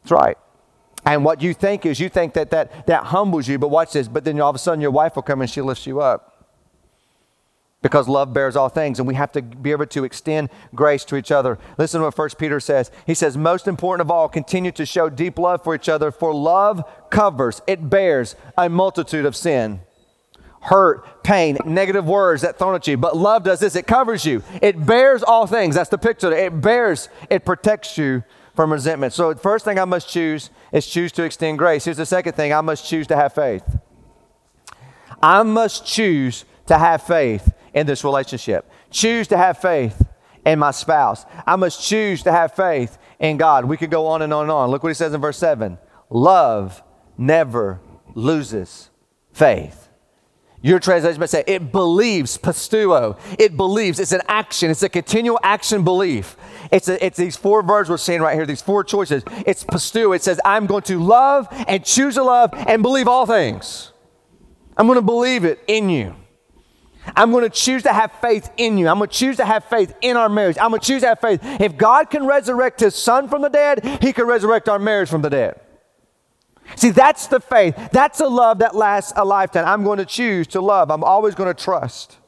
That's 0.03 0.11
right. 0.11 0.37
And 1.05 1.25
what 1.25 1.42
you 1.42 1.55
think 1.55 1.87
is 1.87 2.01
you 2.01 2.09
think 2.09 2.35
that 2.35 2.51
that, 2.51 2.87
that 2.87 3.05
humbles 3.05 3.46
you, 3.46 3.59
but 3.59 3.68
watch 3.68 3.92
this, 3.92 4.09
but 4.09 4.25
then 4.25 4.40
all 4.40 4.51
of 4.51 4.57
a 4.57 4.59
sudden 4.59 4.81
your 4.81 4.90
wife 4.90 5.14
will 5.14 5.22
come 5.22 5.40
and 5.40 5.51
she 5.51 5.61
lifts 5.61 5.87
you 5.87 6.01
up 6.01 6.31
because 7.82 8.08
love 8.08 8.32
bears 8.32 8.56
all 8.56 8.68
things 8.68 8.98
and 8.98 9.06
we 9.06 9.14
have 9.14 9.32
to 9.32 9.42
be 9.42 9.70
able 9.70 9.86
to 9.86 10.04
extend 10.04 10.48
grace 10.74 11.04
to 11.04 11.16
each 11.16 11.30
other 11.30 11.58
listen 11.76 12.00
to 12.00 12.04
what 12.06 12.14
first 12.14 12.38
peter 12.38 12.60
says 12.60 12.90
he 13.06 13.14
says 13.14 13.36
most 13.36 13.68
important 13.68 14.06
of 14.06 14.10
all 14.10 14.28
continue 14.28 14.72
to 14.72 14.86
show 14.86 15.08
deep 15.10 15.38
love 15.38 15.62
for 15.62 15.74
each 15.74 15.88
other 15.88 16.10
for 16.10 16.34
love 16.34 16.82
covers 17.10 17.60
it 17.66 17.90
bears 17.90 18.36
a 18.56 18.68
multitude 18.68 19.26
of 19.26 19.36
sin 19.36 19.80
hurt, 20.62 21.24
pain, 21.24 21.58
negative 21.64 22.06
words 22.06 22.42
that 22.42 22.58
thrown 22.58 22.74
at 22.74 22.86
you. 22.86 22.96
But 22.96 23.16
love 23.16 23.42
does 23.42 23.60
this 23.60 23.76
it 23.76 23.86
covers 23.86 24.24
you, 24.24 24.42
it 24.60 24.84
bears 24.86 25.22
all 25.22 25.46
things. 25.46 25.74
That's 25.74 25.90
the 25.90 25.98
picture. 25.98 26.32
It 26.32 26.60
bears, 26.60 27.08
it 27.28 27.44
protects 27.44 27.98
you 27.98 28.22
from 28.54 28.72
resentment. 28.72 29.12
So, 29.12 29.32
the 29.32 29.40
first 29.40 29.64
thing 29.64 29.78
I 29.78 29.84
must 29.84 30.08
choose 30.08 30.50
is 30.72 30.86
choose 30.86 31.12
to 31.12 31.24
extend 31.24 31.58
grace. 31.58 31.84
Here's 31.84 31.96
the 31.96 32.06
second 32.06 32.34
thing 32.34 32.52
I 32.52 32.60
must 32.60 32.86
choose 32.86 33.06
to 33.08 33.16
have 33.16 33.34
faith. 33.34 33.64
I 35.22 35.42
must 35.42 35.86
choose 35.86 36.44
to 36.66 36.78
have 36.78 37.02
faith 37.02 37.52
in 37.74 37.87
this 37.87 38.04
relationship. 38.04 38.70
Choose 38.90 39.28
to 39.28 39.37
have 39.37 39.58
faith 39.58 40.02
in 40.44 40.58
my 40.58 40.70
spouse. 40.70 41.24
I 41.46 41.56
must 41.56 41.82
choose 41.82 42.22
to 42.24 42.32
have 42.32 42.54
faith 42.54 42.98
in 43.18 43.37
God. 43.37 43.64
We 43.64 43.76
could 43.76 43.90
go 43.90 44.06
on 44.06 44.22
and 44.22 44.32
on 44.32 44.44
and 44.44 44.50
on. 44.50 44.70
Look 44.70 44.82
what 44.82 44.90
he 44.90 44.94
says 44.94 45.14
in 45.14 45.20
verse 45.20 45.38
7 45.38 45.78
Love 46.11 46.82
never 47.16 47.80
loses 48.14 48.90
faith. 49.32 49.88
Your 50.64 50.78
translation 50.78 51.18
might 51.18 51.28
say 51.28 51.42
it 51.48 51.72
believes, 51.72 52.38
pisteuo. 52.38 53.18
It 53.38 53.56
believes. 53.56 53.98
It's 53.98 54.12
an 54.12 54.20
action. 54.28 54.70
It's 54.70 54.85
a 54.85 54.88
continual 54.88 55.40
action 55.42 55.82
belief. 55.82 56.37
It's, 56.70 56.88
a, 56.88 57.04
it's 57.04 57.16
these 57.16 57.37
four 57.37 57.62
verbs 57.62 57.90
we're 57.90 57.96
seeing 57.96 58.20
right 58.20 58.37
here, 58.37 58.46
these 58.46 58.62
four 58.62 58.85
choices. 58.85 59.24
It's 59.44 59.64
pisteuo. 59.64 60.14
It 60.14 60.22
says, 60.22 60.40
I'm 60.44 60.66
going 60.66 60.82
to 60.82 61.02
love 61.02 61.48
and 61.66 61.85
choose 61.85 62.14
to 62.14 62.22
love 62.22 62.50
and 62.54 62.80
believe 62.80 63.08
all 63.08 63.26
things. 63.26 63.90
I'm 64.76 64.87
going 64.87 64.98
to 64.98 65.02
believe 65.02 65.44
it 65.44 65.58
in 65.66 65.90
you. 65.90 66.14
I'm 67.16 67.31
going 67.31 67.44
to 67.44 67.51
choose 67.51 67.83
to 67.85 67.92
have 67.92 68.12
faith 68.20 68.51
in 68.57 68.79
you. 68.79 68.88
I'm 68.88 68.98
going 68.98 69.11
to 69.11 69.16
choose 69.16 69.37
to 69.37 69.44
have 69.44 69.64
faith 69.64 69.94
in 70.01 70.16
our 70.16 70.29
marriage. 70.29 70.57
I'm 70.61 70.70
going 70.70 70.81
to 70.81 70.87
choose 70.87 71.03
to 71.03 71.09
have 71.09 71.20
faith. 71.20 71.40
If 71.61 71.77
God 71.77 72.11
can 72.11 72.27
resurrect 72.27 72.81
his 72.81 72.94
son 72.94 73.29
from 73.29 73.42
the 73.42 73.48
dead, 73.48 73.85
he 74.03 74.12
can 74.12 74.27
resurrect 74.27 74.68
our 74.68 74.79
marriage 74.79 75.09
from 75.09 75.22
the 75.22 75.31
dead. 75.31 75.61
See, 76.77 76.90
that's 76.90 77.27
the 77.27 77.40
faith. 77.40 77.77
That's 77.92 78.20
a 78.20 78.27
love 78.27 78.59
that 78.61 78.75
lasts 78.75 79.12
a 79.16 79.25
lifetime. 79.25 79.66
I'm 79.66 79.85
going 79.85 79.98
to 79.98 80.07
choose 80.07 80.46
to 80.48 80.61
love. 80.61 80.90
I'm 80.90 81.05
always 81.05 81.35
going 81.35 81.55
to 81.55 81.62
trust. 81.62 82.18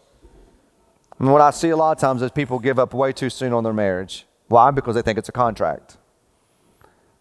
And 1.18 1.32
what 1.32 1.40
I 1.40 1.50
see 1.50 1.70
a 1.70 1.76
lot 1.76 1.92
of 1.92 1.98
times 1.98 2.22
is 2.22 2.30
people 2.30 2.58
give 2.58 2.78
up 2.78 2.92
way 2.92 3.12
too 3.12 3.30
soon 3.30 3.52
on 3.52 3.64
their 3.64 3.72
marriage. 3.72 4.26
Why? 4.48 4.70
Because 4.70 4.94
they 4.94 5.02
think 5.02 5.18
it's 5.18 5.28
a 5.28 5.32
contract. 5.32 5.96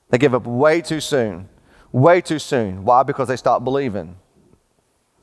They 0.10 0.18
give 0.18 0.34
up 0.34 0.46
way 0.46 0.82
too 0.82 1.00
soon. 1.00 1.50
Way 1.92 2.22
too 2.22 2.40
soon. 2.40 2.84
Why? 2.84 3.04
Because 3.04 3.28
they 3.28 3.38
stop 3.38 3.64
believing. 3.64 4.18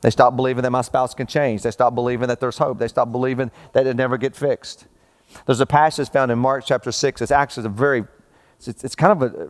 They 0.01 0.09
stop 0.09 0.35
believing 0.35 0.63
that 0.63 0.71
my 0.71 0.81
spouse 0.81 1.13
can 1.13 1.27
change. 1.27 1.61
They 1.61 1.71
stop 1.71 1.95
believing 1.95 2.27
that 2.27 2.39
there's 2.39 2.57
hope. 2.57 2.79
They 2.79 2.87
stop 2.87 3.11
believing 3.11 3.51
that 3.73 3.87
it 3.87 3.95
never 3.95 4.17
get 4.17 4.35
fixed. 4.35 4.87
There's 5.45 5.59
a 5.59 5.65
passage 5.65 6.09
found 6.09 6.31
in 6.31 6.39
Mark 6.39 6.65
chapter 6.65 6.91
6. 6.91 7.21
It's 7.21 7.31
actually 7.31 7.67
a 7.67 7.69
very, 7.69 8.03
it's, 8.57 8.83
it's 8.83 8.95
kind 8.95 9.21
of 9.21 9.33
a, 9.33 9.49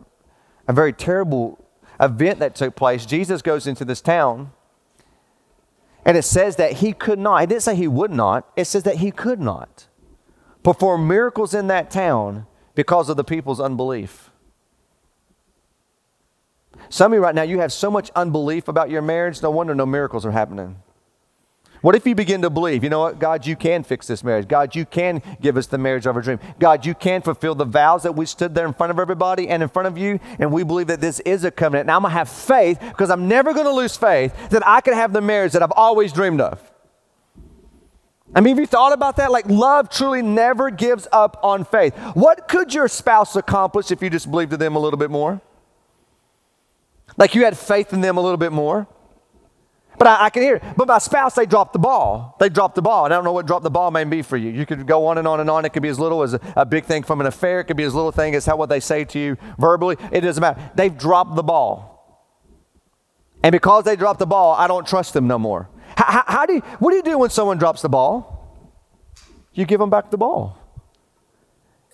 a 0.67 0.73
very 0.73 0.93
terrible 0.93 1.63
event 2.01 2.39
that 2.39 2.55
took 2.55 2.75
place, 2.75 3.05
Jesus 3.05 3.41
goes 3.41 3.67
into 3.67 3.85
this 3.85 4.01
town, 4.01 4.51
and 6.03 6.17
it 6.17 6.23
says 6.23 6.55
that 6.55 6.73
he 6.73 6.93
could 6.93 7.19
not, 7.19 7.43
it 7.43 7.49
didn't 7.49 7.61
say 7.61 7.75
he 7.75 7.87
would 7.87 8.11
not, 8.11 8.49
it 8.55 8.65
says 8.65 8.83
that 8.83 8.97
he 8.97 9.11
could 9.11 9.39
not 9.39 9.87
perform 10.63 11.07
miracles 11.07 11.53
in 11.53 11.67
that 11.67 11.91
town 11.91 12.47
because 12.73 13.07
of 13.07 13.17
the 13.17 13.23
people's 13.23 13.59
unbelief. 13.59 14.30
Some 16.91 17.13
of 17.13 17.15
you 17.15 17.23
right 17.23 17.33
now, 17.33 17.43
you 17.43 17.59
have 17.59 17.71
so 17.71 17.89
much 17.89 18.11
unbelief 18.17 18.67
about 18.67 18.89
your 18.89 19.01
marriage, 19.01 19.41
no 19.41 19.49
wonder 19.49 19.73
no 19.73 19.85
miracles 19.85 20.25
are 20.25 20.31
happening. 20.31 20.75
What 21.79 21.95
if 21.95 22.05
you 22.05 22.13
begin 22.15 22.41
to 22.41 22.49
believe, 22.49 22.83
you 22.83 22.89
know 22.89 22.99
what, 22.99 23.17
God, 23.17 23.47
you 23.47 23.55
can 23.55 23.83
fix 23.83 24.07
this 24.07 24.25
marriage. 24.25 24.49
God, 24.49 24.75
you 24.75 24.85
can 24.85 25.21
give 25.39 25.55
us 25.55 25.67
the 25.67 25.77
marriage 25.77 26.05
of 26.05 26.17
our 26.17 26.21
dream. 26.21 26.37
God, 26.59 26.85
you 26.85 26.93
can 26.93 27.21
fulfill 27.21 27.55
the 27.55 27.63
vows 27.63 28.03
that 28.03 28.17
we 28.17 28.25
stood 28.25 28.53
there 28.53 28.67
in 28.67 28.73
front 28.73 28.91
of 28.91 28.99
everybody 28.99 29.47
and 29.47 29.63
in 29.63 29.69
front 29.69 29.87
of 29.87 29.97
you, 29.97 30.19
and 30.37 30.51
we 30.51 30.63
believe 30.63 30.87
that 30.87 30.99
this 30.99 31.21
is 31.21 31.45
a 31.45 31.49
covenant. 31.49 31.87
Now 31.87 31.95
I'm 31.95 32.01
going 32.01 32.11
to 32.11 32.17
have 32.17 32.27
faith 32.27 32.77
because 32.81 33.09
I'm 33.09 33.29
never 33.29 33.53
going 33.53 33.67
to 33.67 33.73
lose 33.73 33.95
faith 33.95 34.35
that 34.49 34.67
I 34.67 34.81
can 34.81 34.93
have 34.93 35.13
the 35.13 35.21
marriage 35.21 35.53
that 35.53 35.63
I've 35.63 35.71
always 35.71 36.11
dreamed 36.11 36.41
of. 36.41 36.61
I 38.35 38.41
mean, 38.41 38.57
have 38.57 38.59
you 38.59 38.67
thought 38.67 38.91
about 38.91 39.15
that? 39.15 39.31
Like, 39.31 39.45
love 39.45 39.89
truly 39.89 40.21
never 40.21 40.69
gives 40.69 41.07
up 41.13 41.39
on 41.41 41.63
faith. 41.63 41.95
What 42.15 42.49
could 42.49 42.73
your 42.73 42.89
spouse 42.89 43.37
accomplish 43.37 43.91
if 43.91 44.01
you 44.01 44.09
just 44.09 44.29
believed 44.29 44.51
in 44.51 44.59
them 44.59 44.75
a 44.75 44.79
little 44.79 44.99
bit 44.99 45.09
more? 45.09 45.39
Like 47.17 47.35
you 47.35 47.43
had 47.43 47.57
faith 47.57 47.93
in 47.93 48.01
them 48.01 48.17
a 48.17 48.21
little 48.21 48.37
bit 48.37 48.51
more? 48.51 48.87
But 49.97 50.07
I, 50.07 50.25
I, 50.25 50.29
can 50.29 50.41
hear 50.41 50.55
it. 50.55 50.63
But 50.77 50.87
my 50.87 50.97
spouse, 50.97 51.35
they 51.35 51.45
dropped 51.45 51.73
the 51.73 51.79
ball. 51.79 52.35
They 52.39 52.49
dropped 52.49 52.75
the 52.75 52.81
ball. 52.81 53.05
And 53.05 53.13
I 53.13 53.17
don't 53.17 53.23
know 53.23 53.33
what 53.33 53.45
drop 53.45 53.61
the 53.61 53.69
ball 53.69 53.91
may 53.91 54.03
be 54.03 54.21
for 54.21 54.37
you. 54.37 54.49
You 54.49 54.65
could 54.65 54.87
go 54.87 55.05
on 55.05 55.17
and 55.19 55.27
on 55.27 55.39
and 55.39 55.49
on. 55.49 55.63
It 55.63 55.73
could 55.73 55.83
be 55.83 55.89
as 55.89 55.99
little 55.99 56.23
as 56.23 56.33
a, 56.33 56.39
a 56.55 56.65
big 56.65 56.85
thing 56.85 57.03
from 57.03 57.21
an 57.21 57.27
affair. 57.27 57.59
It 57.59 57.65
could 57.65 57.77
be 57.77 57.83
as 57.83 57.93
little 57.93 58.11
thing 58.11 58.33
as 58.33 58.45
how 58.45 58.55
what 58.55 58.69
they 58.69 58.79
say 58.79 59.05
to 59.05 59.19
you 59.19 59.37
verbally. 59.59 59.97
It 60.11 60.21
doesn't 60.21 60.41
matter. 60.41 60.71
They've 60.73 60.97
dropped 60.97 61.35
the 61.35 61.43
ball. 61.43 61.91
And 63.43 63.51
because 63.51 63.83
they 63.83 63.95
dropped 63.95 64.19
the 64.19 64.25
ball, 64.25 64.55
I 64.55 64.67
don't 64.67 64.87
trust 64.87 65.13
them 65.13 65.27
no 65.27 65.37
more. 65.37 65.69
How, 65.95 66.05
how, 66.05 66.23
how 66.25 66.45
do 66.45 66.53
you, 66.53 66.61
what 66.79 66.91
do 66.91 66.97
you 66.97 67.03
do 67.03 67.17
when 67.17 67.29
someone 67.29 67.57
drops 67.57 67.81
the 67.81 67.89
ball? 67.89 68.31
You 69.53 69.65
give 69.65 69.79
them 69.79 69.89
back 69.89 70.09
the 70.09 70.17
ball. 70.17 70.57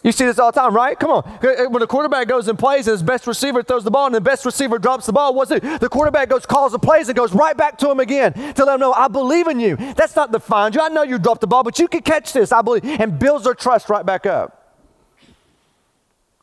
You 0.08 0.14
see 0.14 0.24
this 0.24 0.40
all 0.40 0.54
the 0.54 0.58
time, 0.62 0.74
right? 0.74 0.98
Come 0.98 1.12
on. 1.12 1.24
When 1.70 1.82
the 1.82 1.86
quarterback 1.86 2.30
goes 2.30 2.48
and 2.48 2.58
plays 2.58 2.88
and 2.88 2.94
his 2.94 3.04
best 3.04 3.28
receiver 3.28 3.62
throws 3.62 3.84
the 3.84 3.92
ball 3.92 4.06
and 4.06 4.16
the 4.16 4.22
best 4.22 4.46
receiver 4.46 4.80
drops 4.80 5.06
the 5.06 5.12
ball, 5.12 5.36
what's 5.36 5.52
it? 5.52 5.62
The 5.82 5.90
quarterback 5.90 6.30
goes, 6.30 6.46
calls 6.46 6.72
the 6.72 6.80
plays 6.80 7.10
and 7.10 7.18
goes 7.18 7.34
right 7.34 7.58
back 7.58 7.78
to 7.80 7.92
him 7.92 8.00
again 8.00 8.32
to 8.32 8.64
let 8.64 8.76
him 8.76 8.80
know, 8.80 8.94
I 8.94 9.10
believe 9.10 9.48
in 9.48 9.60
you. 9.60 9.76
That's 9.76 10.16
not 10.16 10.32
to 10.32 10.40
find 10.40 10.74
you. 10.74 10.80
I 10.80 10.88
know 10.88 11.04
you 11.04 11.20
dropped 11.20 11.42
the 11.42 11.48
ball, 11.48 11.62
but 11.62 11.78
you 11.78 11.90
can 11.90 12.04
catch 12.04 12.32
this. 12.32 12.54
I 12.54 12.62
believe. 12.62 12.86
And 12.86 13.20
builds 13.20 13.44
their 13.44 13.54
trust 13.54 13.90
right 13.90 14.06
back 14.06 14.26
up. 14.26 14.78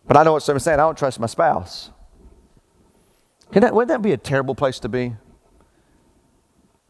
But 0.06 0.18
I 0.18 0.24
know 0.24 0.34
what 0.34 0.42
someone's 0.42 0.64
saying. 0.64 0.78
I 0.78 0.82
don't 0.82 0.98
trust 0.98 1.18
my 1.18 1.26
spouse. 1.26 1.90
That, 3.52 3.74
wouldn't 3.74 3.88
that 3.88 4.02
be 4.02 4.12
a 4.12 4.18
terrible 4.18 4.54
place 4.54 4.78
to 4.80 4.90
be? 4.90 5.16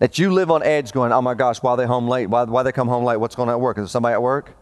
That 0.00 0.18
you 0.18 0.32
live 0.32 0.50
on 0.50 0.64
edge 0.64 0.90
going, 0.90 1.12
oh 1.12 1.22
my 1.22 1.34
gosh, 1.34 1.58
why 1.62 1.70
are 1.70 1.76
they 1.76 1.86
home 1.86 2.08
late? 2.08 2.26
Why, 2.26 2.42
why 2.42 2.64
they 2.64 2.72
come 2.72 2.88
home 2.88 3.04
late? 3.04 3.18
What's 3.18 3.36
going 3.36 3.48
on 3.48 3.54
at 3.54 3.60
work? 3.60 3.78
Is 3.78 3.92
somebody 3.92 4.14
at 4.14 4.22
work? 4.22 4.56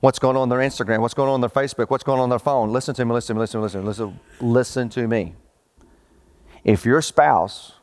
What's 0.00 0.18
going 0.18 0.36
on 0.36 0.42
on 0.42 0.48
their 0.48 0.58
Instagram? 0.58 1.00
What's 1.00 1.14
going 1.14 1.28
on 1.28 1.34
on 1.34 1.40
their 1.40 1.50
Facebook? 1.50 1.88
What's 1.90 2.04
going 2.04 2.18
on 2.18 2.24
on 2.24 2.30
their 2.30 2.38
phone? 2.38 2.72
Listen 2.72 2.94
to 2.94 3.04
me, 3.04 3.12
listen 3.12 3.34
to 3.34 3.38
me, 3.38 3.40
listen, 3.40 3.62
listen, 3.62 3.84
listen, 3.84 4.20
listen 4.40 4.88
to 4.90 5.08
me. 5.08 5.34
If 6.64 6.84
your 6.84 7.00
spouse 7.00 7.74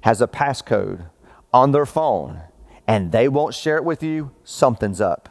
has 0.00 0.20
a 0.20 0.26
passcode 0.26 1.06
on 1.52 1.72
their 1.72 1.86
phone 1.86 2.40
and 2.86 3.12
they 3.12 3.28
won't 3.28 3.54
share 3.54 3.76
it 3.76 3.84
with 3.84 4.02
you, 4.02 4.32
something's 4.42 5.00
up. 5.00 5.28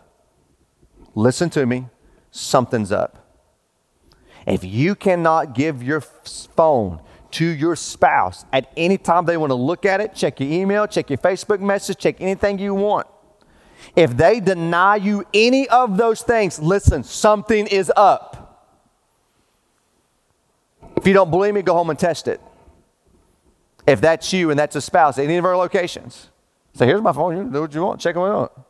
Listen 1.13 1.49
to 1.51 1.65
me, 1.65 1.87
something's 2.31 2.91
up. 2.91 3.19
If 4.47 4.63
you 4.63 4.95
cannot 4.95 5.53
give 5.53 5.83
your 5.83 6.01
phone 6.01 7.01
to 7.31 7.45
your 7.45 7.75
spouse 7.75 8.45
at 8.53 8.71
any 8.77 8.97
time 8.97 9.25
they 9.25 9.37
want 9.37 9.49
to 9.49 9.55
look 9.55 9.85
at 9.85 10.01
it, 10.01 10.13
check 10.13 10.39
your 10.39 10.51
email, 10.51 10.87
check 10.87 11.09
your 11.09 11.17
Facebook 11.17 11.59
message, 11.59 11.97
check 11.97 12.19
anything 12.19 12.59
you 12.59 12.73
want, 12.73 13.07
if 13.95 14.15
they 14.15 14.39
deny 14.39 14.95
you 14.95 15.25
any 15.33 15.67
of 15.69 15.97
those 15.97 16.21
things, 16.21 16.59
listen, 16.59 17.03
something 17.03 17.67
is 17.67 17.91
up. 17.95 18.39
If 20.97 21.07
you 21.07 21.13
don't 21.13 21.31
believe 21.31 21.53
me, 21.53 21.61
go 21.61 21.73
home 21.73 21.89
and 21.89 21.99
test 21.99 22.27
it. 22.27 22.39
If 23.85 23.99
that's 23.99 24.31
you 24.31 24.49
and 24.49 24.57
that's 24.57 24.75
a 24.75 24.81
spouse 24.81 25.17
any 25.17 25.35
of 25.35 25.45
our 25.45 25.57
locations, 25.57 26.29
say, 26.73 26.85
here's 26.85 27.01
my 27.01 27.11
phone, 27.11 27.35
you 27.35 27.51
do 27.51 27.61
what 27.61 27.73
you 27.73 27.83
want, 27.83 27.99
check 27.99 28.15
them 28.15 28.23
out. 28.23 28.67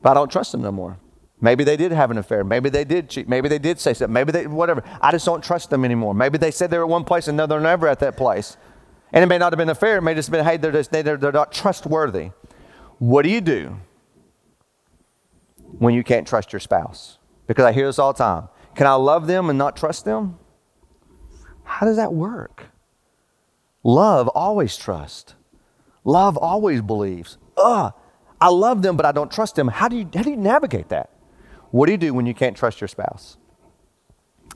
But 0.00 0.10
I 0.10 0.14
don't 0.14 0.30
trust 0.30 0.52
them 0.52 0.62
no 0.62 0.72
more. 0.72 0.98
Maybe 1.40 1.62
they 1.62 1.76
did 1.76 1.92
have 1.92 2.10
an 2.10 2.18
affair. 2.18 2.42
Maybe 2.42 2.68
they 2.68 2.84
did 2.84 3.08
cheat. 3.08 3.28
Maybe 3.28 3.48
they 3.48 3.58
did 3.58 3.78
say 3.78 3.94
something. 3.94 4.12
Maybe 4.12 4.32
they, 4.32 4.46
whatever. 4.46 4.82
I 5.00 5.12
just 5.12 5.24
don't 5.24 5.42
trust 5.42 5.70
them 5.70 5.84
anymore. 5.84 6.14
Maybe 6.14 6.36
they 6.36 6.50
said 6.50 6.70
they 6.70 6.78
were 6.78 6.84
at 6.84 6.90
one 6.90 7.04
place 7.04 7.28
and 7.28 7.36
now 7.36 7.46
they're 7.46 7.60
never 7.60 7.86
at 7.86 8.00
that 8.00 8.16
place. 8.16 8.56
And 9.12 9.22
it 9.22 9.26
may 9.26 9.38
not 9.38 9.52
have 9.52 9.58
been 9.58 9.68
a 9.68 9.74
fair, 9.74 9.98
it 9.98 10.02
may 10.02 10.14
just 10.14 10.28
have 10.28 10.32
been, 10.32 10.44
hey, 10.44 10.56
they're, 10.56 10.72
just, 10.72 10.90
they're, 10.90 11.16
they're 11.16 11.32
not 11.32 11.52
trustworthy. 11.52 12.30
What 12.98 13.22
do 13.22 13.30
you 13.30 13.40
do 13.40 13.78
when 15.78 15.94
you 15.94 16.04
can't 16.04 16.26
trust 16.26 16.52
your 16.52 16.60
spouse? 16.60 17.18
Because 17.46 17.64
I 17.64 17.72
hear 17.72 17.86
this 17.86 17.98
all 17.98 18.12
the 18.12 18.18
time. 18.18 18.48
Can 18.74 18.86
I 18.86 18.94
love 18.94 19.26
them 19.26 19.48
and 19.48 19.58
not 19.58 19.76
trust 19.76 20.04
them? 20.04 20.38
How 21.64 21.86
does 21.86 21.96
that 21.96 22.12
work? 22.12 22.66
Love 23.82 24.28
always 24.28 24.76
trusts. 24.76 25.34
Love 26.04 26.36
always 26.36 26.82
believes. 26.82 27.38
Ugh, 27.56 27.92
I 28.40 28.48
love 28.48 28.82
them, 28.82 28.96
but 28.96 29.06
I 29.06 29.12
don't 29.12 29.30
trust 29.30 29.56
them. 29.56 29.68
How 29.68 29.88
do 29.88 29.96
you, 29.96 30.08
how 30.14 30.22
do 30.22 30.30
you 30.30 30.36
navigate 30.36 30.88
that? 30.90 31.10
What 31.70 31.86
do 31.86 31.92
you 31.92 31.98
do 31.98 32.14
when 32.14 32.26
you 32.26 32.34
can't 32.34 32.56
trust 32.56 32.80
your 32.80 32.88
spouse? 32.88 33.36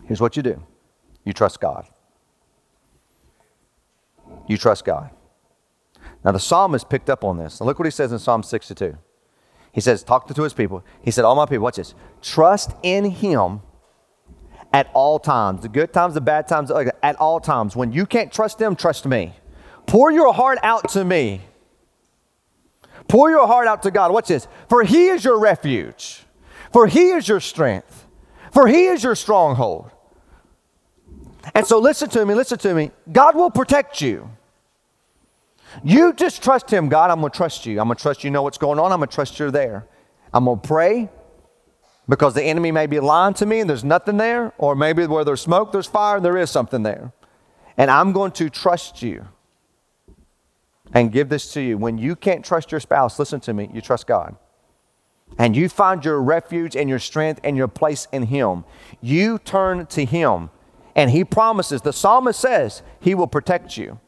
Here's 0.04 0.20
what 0.20 0.36
you 0.36 0.42
do 0.42 0.62
you 1.24 1.32
trust 1.32 1.60
God. 1.60 1.86
You 4.46 4.56
trust 4.56 4.84
God. 4.84 5.10
Now, 6.24 6.32
the 6.32 6.40
psalmist 6.40 6.88
picked 6.88 7.10
up 7.10 7.24
on 7.24 7.38
this. 7.38 7.60
Now, 7.60 7.66
look 7.66 7.78
what 7.78 7.86
he 7.86 7.90
says 7.90 8.12
in 8.12 8.18
Psalm 8.18 8.42
62. 8.42 8.96
He 9.72 9.80
says, 9.80 10.02
Talk 10.02 10.28
to 10.28 10.42
his 10.42 10.52
people. 10.52 10.84
He 11.02 11.10
said, 11.10 11.24
All 11.24 11.34
my 11.34 11.46
people, 11.46 11.64
watch 11.64 11.76
this. 11.76 11.94
Trust 12.20 12.72
in 12.82 13.04
him 13.06 13.60
at 14.72 14.90
all 14.94 15.18
times. 15.18 15.62
The 15.62 15.68
good 15.68 15.92
times, 15.92 16.14
the 16.14 16.20
bad 16.20 16.46
times, 16.46 16.70
at 16.70 17.16
all 17.16 17.40
times. 17.40 17.74
When 17.74 17.92
you 17.92 18.06
can't 18.06 18.32
trust 18.32 18.58
them, 18.58 18.76
trust 18.76 19.06
me. 19.06 19.34
Pour 19.86 20.10
your 20.10 20.32
heart 20.32 20.58
out 20.62 20.88
to 20.90 21.04
me. 21.04 21.40
Pour 23.08 23.30
your 23.30 23.46
heart 23.46 23.66
out 23.66 23.82
to 23.82 23.90
God. 23.90 24.12
Watch 24.12 24.28
this. 24.28 24.46
For 24.68 24.84
he 24.84 25.08
is 25.08 25.24
your 25.24 25.38
refuge, 25.38 26.24
for 26.72 26.86
he 26.86 27.10
is 27.10 27.28
your 27.28 27.40
strength, 27.40 28.06
for 28.52 28.66
he 28.68 28.86
is 28.86 29.02
your 29.02 29.14
stronghold. 29.14 29.90
And 31.54 31.66
so 31.66 31.78
listen 31.78 32.08
to 32.10 32.24
me, 32.24 32.34
listen 32.34 32.58
to 32.58 32.74
me. 32.74 32.90
God 33.10 33.34
will 33.34 33.50
protect 33.50 34.00
you. 34.00 34.30
You 35.82 36.12
just 36.12 36.42
trust 36.42 36.70
Him, 36.70 36.88
God. 36.88 37.10
I'm 37.10 37.20
going 37.20 37.32
to 37.32 37.36
trust 37.36 37.66
you. 37.66 37.80
I'm 37.80 37.88
going 37.88 37.96
to 37.96 38.02
trust 38.02 38.24
you 38.24 38.30
know 38.30 38.42
what's 38.42 38.58
going 38.58 38.78
on. 38.78 38.92
I'm 38.92 38.98
going 38.98 39.08
to 39.08 39.14
trust 39.14 39.38
you're 39.38 39.50
there. 39.50 39.86
I'm 40.32 40.44
going 40.44 40.60
to 40.60 40.68
pray 40.68 41.08
because 42.08 42.34
the 42.34 42.42
enemy 42.42 42.72
may 42.72 42.86
be 42.86 43.00
lying 43.00 43.34
to 43.34 43.46
me 43.46 43.60
and 43.60 43.70
there's 43.70 43.84
nothing 43.84 44.16
there, 44.16 44.52
or 44.58 44.74
maybe 44.74 45.06
where 45.06 45.24
there's 45.24 45.40
smoke, 45.40 45.72
there's 45.72 45.86
fire, 45.86 46.16
and 46.16 46.24
there 46.24 46.36
is 46.36 46.50
something 46.50 46.82
there. 46.82 47.12
And 47.76 47.90
I'm 47.90 48.12
going 48.12 48.32
to 48.32 48.50
trust 48.50 49.02
you 49.02 49.26
and 50.92 51.10
give 51.10 51.28
this 51.28 51.52
to 51.54 51.60
you. 51.60 51.78
When 51.78 51.98
you 51.98 52.16
can't 52.16 52.44
trust 52.44 52.70
your 52.70 52.80
spouse, 52.80 53.18
listen 53.18 53.40
to 53.40 53.54
me, 53.54 53.70
you 53.72 53.80
trust 53.80 54.06
God. 54.06 54.36
And 55.38 55.56
you 55.56 55.68
find 55.68 56.04
your 56.04 56.20
refuge 56.20 56.76
and 56.76 56.88
your 56.90 56.98
strength 56.98 57.40
and 57.42 57.56
your 57.56 57.68
place 57.68 58.06
in 58.12 58.24
Him. 58.24 58.64
You 59.00 59.38
turn 59.38 59.86
to 59.86 60.04
Him, 60.04 60.50
and 60.94 61.10
He 61.10 61.24
promises, 61.24 61.82
the 61.82 61.92
psalmist 61.92 62.40
says, 62.40 62.82
He 63.00 63.14
will 63.14 63.26
protect 63.26 63.76
you. 63.76 63.98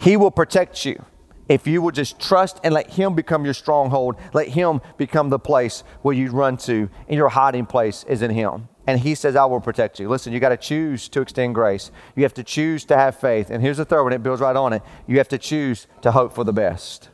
He 0.00 0.16
will 0.16 0.30
protect 0.30 0.84
you 0.84 1.04
if 1.48 1.66
you 1.66 1.80
will 1.80 1.92
just 1.92 2.18
trust 2.18 2.60
and 2.64 2.74
let 2.74 2.90
Him 2.90 3.14
become 3.14 3.44
your 3.44 3.54
stronghold, 3.54 4.16
let 4.32 4.48
Him 4.48 4.80
become 4.96 5.28
the 5.28 5.38
place 5.38 5.84
where 6.02 6.14
you 6.14 6.30
run 6.30 6.56
to, 6.58 6.88
and 7.08 7.16
your 7.16 7.28
hiding 7.28 7.66
place 7.66 8.04
is 8.08 8.22
in 8.22 8.30
Him. 8.30 8.68
And 8.86 9.00
He 9.00 9.14
says, 9.14 9.36
I 9.36 9.44
will 9.44 9.60
protect 9.60 10.00
you. 10.00 10.08
Listen, 10.08 10.32
you 10.32 10.40
got 10.40 10.50
to 10.50 10.56
choose 10.56 11.08
to 11.10 11.20
extend 11.20 11.54
grace. 11.54 11.90
You 12.14 12.22
have 12.24 12.34
to 12.34 12.44
choose 12.44 12.84
to 12.86 12.96
have 12.96 13.16
faith. 13.16 13.50
And 13.50 13.62
here's 13.62 13.76
the 13.76 13.84
third 13.84 14.02
one, 14.02 14.12
it 14.12 14.22
builds 14.22 14.40
right 14.40 14.56
on 14.56 14.72
it. 14.72 14.82
You 15.06 15.18
have 15.18 15.28
to 15.28 15.38
choose 15.38 15.86
to 16.02 16.12
hope 16.12 16.34
for 16.34 16.44
the 16.44 16.52
best. 16.52 17.10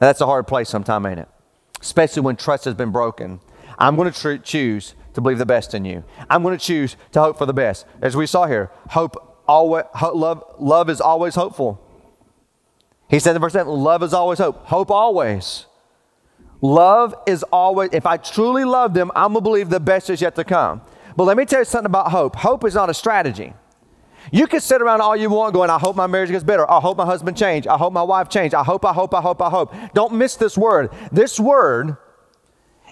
Now, 0.00 0.06
that's 0.06 0.20
a 0.20 0.26
hard 0.26 0.46
place 0.46 0.68
sometime, 0.68 1.04
ain't 1.06 1.20
it? 1.20 1.28
Especially 1.80 2.22
when 2.22 2.36
trust 2.36 2.64
has 2.64 2.74
been 2.74 2.90
broken. 2.90 3.40
I'm 3.78 3.96
going 3.96 4.10
to 4.12 4.18
tr- 4.18 4.36
choose 4.36 4.94
to 5.14 5.20
believe 5.20 5.38
the 5.38 5.46
best 5.46 5.74
in 5.74 5.84
you. 5.84 6.04
I'm 6.28 6.42
going 6.42 6.56
to 6.56 6.64
choose 6.64 6.96
to 7.12 7.20
hope 7.20 7.38
for 7.38 7.46
the 7.46 7.52
best. 7.52 7.86
As 8.00 8.16
we 8.16 8.26
saw 8.26 8.46
here, 8.46 8.70
hope 8.90 9.42
always, 9.48 9.84
love, 10.14 10.44
love 10.58 10.88
is 10.90 11.00
always 11.00 11.34
hopeful. 11.34 11.80
He 13.08 13.18
said 13.18 13.34
in 13.34 13.42
verse 13.42 13.54
7, 13.54 13.72
love 13.72 14.02
is 14.02 14.14
always 14.14 14.38
hope. 14.38 14.66
Hope 14.66 14.90
always. 14.90 15.66
Love 16.62 17.14
is 17.26 17.42
always, 17.44 17.90
if 17.92 18.06
I 18.06 18.16
truly 18.16 18.64
love 18.64 18.94
them, 18.94 19.10
I'm 19.16 19.32
going 19.32 19.42
to 19.42 19.50
believe 19.50 19.70
the 19.70 19.80
best 19.80 20.10
is 20.10 20.20
yet 20.20 20.36
to 20.36 20.44
come. 20.44 20.82
But 21.16 21.24
let 21.24 21.36
me 21.36 21.44
tell 21.44 21.60
you 21.60 21.64
something 21.64 21.86
about 21.86 22.12
hope. 22.12 22.36
Hope 22.36 22.64
is 22.64 22.74
not 22.74 22.88
a 22.88 22.94
strategy. 22.94 23.52
You 24.30 24.46
can 24.46 24.60
sit 24.60 24.80
around 24.82 25.00
all 25.00 25.16
you 25.16 25.30
want 25.30 25.54
going, 25.54 25.70
I 25.70 25.78
hope 25.78 25.96
my 25.96 26.06
marriage 26.06 26.30
gets 26.30 26.44
better. 26.44 26.70
I 26.70 26.78
hope 26.78 26.98
my 26.98 27.06
husband 27.06 27.36
changed. 27.36 27.66
I 27.66 27.76
hope 27.76 27.92
my 27.92 28.02
wife 28.02 28.28
changed. 28.28 28.54
I 28.54 28.62
hope, 28.62 28.84
I 28.84 28.92
hope, 28.92 29.14
I 29.14 29.20
hope, 29.20 29.42
I 29.42 29.50
hope. 29.50 29.74
Don't 29.94 30.12
miss 30.12 30.36
this 30.36 30.56
word. 30.56 30.92
This 31.10 31.40
word 31.40 31.96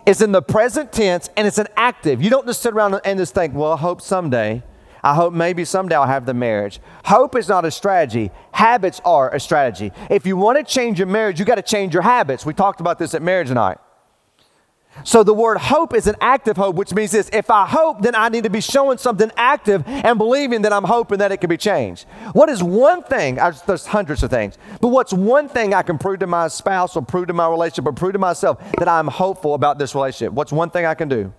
is 0.09 0.23
in 0.23 0.33
the 0.33 0.41
present 0.41 0.91
tense 0.91 1.29
and 1.37 1.47
it's 1.47 1.59
an 1.59 1.69
active. 1.77 2.23
You 2.23 2.31
don't 2.31 2.47
just 2.47 2.63
sit 2.63 2.73
around 2.73 2.99
and 3.05 3.19
just 3.19 3.35
think, 3.35 3.55
well, 3.55 3.73
I 3.73 3.77
hope 3.77 4.01
someday. 4.01 4.63
I 5.03 5.15
hope 5.15 5.35
maybe 5.35 5.67
someday 5.67 5.97
I'll 5.97 6.07
have 6.07 6.25
the 6.25 6.33
marriage. 6.33 6.81
Hope 7.05 7.37
is 7.37 7.47
not 7.47 7.67
a 7.67 7.71
strategy. 7.71 8.31
Habits 8.53 9.03
are 9.05 9.33
a 9.35 9.39
strategy. 9.39 9.93
If 10.11 10.27
you 10.27 10.39
want 10.39 10.59
to 10.59 10.65
change 10.65 10.99
your 10.99 11.09
marriage, 11.09 11.39
you 11.39 11.45
got 11.45 11.57
to 11.57 11.63
change 11.63 11.93
your 11.93 12.03
habits. 12.03 12.47
We 12.47 12.55
talked 12.55 12.81
about 12.81 12.99
this 12.99 13.15
at 13.15 13.21
marriage 13.21 13.51
night. 13.51 13.77
So 15.05 15.23
the 15.23 15.35
word 15.35 15.59
hope 15.59 15.95
is 15.95 16.07
an 16.07 16.17
active 16.21 16.57
hope, 16.57 16.77
which 16.77 16.93
means 16.93 17.13
this 17.13 17.31
if 17.33 17.51
I 17.51 17.67
hope, 17.67 18.03
then 18.03 18.15
I 18.15 18.29
need 18.29 18.45
to 18.45 18.51
be 18.51 18.61
showing 18.61 18.99
something 18.99 19.31
active 19.37 19.83
and 19.87 20.19
believing 20.19 20.63
that 20.63 20.73
I'm 20.73 20.85
hoping 20.85 21.19
that 21.19 21.33
it 21.33 21.39
can 21.39 21.49
be 21.49 21.57
changed. 21.57 22.07
What 22.33 22.49
is 22.49 22.63
one 22.63 23.03
thing? 23.03 23.37
There's 23.37 23.87
hundreds 23.87 24.23
of 24.23 24.31
things, 24.31 24.59
but 24.81 24.89
what's 24.89 25.13
one 25.13 25.49
thing 25.49 25.75
I 25.75 25.83
can 25.83 25.99
prove 25.99 26.21
to 26.21 26.27
my 26.27 26.49
spouse 26.49 26.97
or 26.97 27.03
prove 27.03 27.29
to 27.29 27.33
my 27.33 27.49
relationship 27.49 27.87
or 27.87 27.93
prove 27.93 28.13
to 28.13 28.19
myself 28.19 28.59
that 28.79 28.89
I'm 28.89 29.09
hopeful 29.09 29.55
about 29.55 29.79
this 29.79 29.95
relationship? 29.95 30.33
What's 30.33 30.53
one 30.53 30.71
thing 30.71 30.85
I 30.85 30.95
can 30.95 31.09
do? 31.09 31.33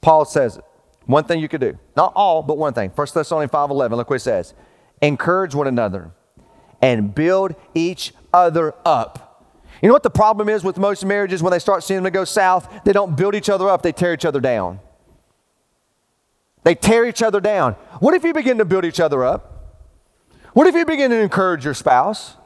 Paul 0.00 0.24
says 0.24 0.56
it. 0.56 0.64
One 1.06 1.24
thing 1.24 1.40
you 1.40 1.48
could 1.48 1.60
do. 1.60 1.78
Not 1.96 2.12
all, 2.14 2.42
but 2.42 2.56
one 2.56 2.72
thing. 2.72 2.90
1 2.90 3.06
Thessalonians 3.12 3.50
5.11, 3.50 3.96
look 3.96 4.10
what 4.10 4.16
it 4.16 4.20
says. 4.20 4.54
Encourage 5.02 5.54
one 5.54 5.66
another 5.66 6.12
and 6.80 7.14
build 7.14 7.54
each 7.74 8.12
other 8.32 8.74
up. 8.84 9.29
You 9.82 9.88
know 9.88 9.94
what 9.94 10.02
the 10.02 10.10
problem 10.10 10.48
is 10.48 10.62
with 10.62 10.78
most 10.78 11.04
marriages 11.04 11.42
when 11.42 11.52
they 11.52 11.58
start 11.58 11.82
seeing 11.82 12.02
them 12.02 12.12
go 12.12 12.24
south? 12.24 12.84
They 12.84 12.92
don't 12.92 13.16
build 13.16 13.34
each 13.34 13.48
other 13.48 13.68
up, 13.68 13.82
they 13.82 13.92
tear 13.92 14.12
each 14.12 14.24
other 14.24 14.40
down. 14.40 14.80
They 16.62 16.74
tear 16.74 17.06
each 17.06 17.22
other 17.22 17.40
down. 17.40 17.72
What 18.00 18.14
if 18.14 18.22
you 18.22 18.34
begin 18.34 18.58
to 18.58 18.66
build 18.66 18.84
each 18.84 19.00
other 19.00 19.24
up? 19.24 19.78
What 20.52 20.66
if 20.66 20.74
you 20.74 20.84
begin 20.84 21.10
to 21.10 21.16
encourage 21.16 21.64
your 21.64 21.74
spouse? 21.74 22.36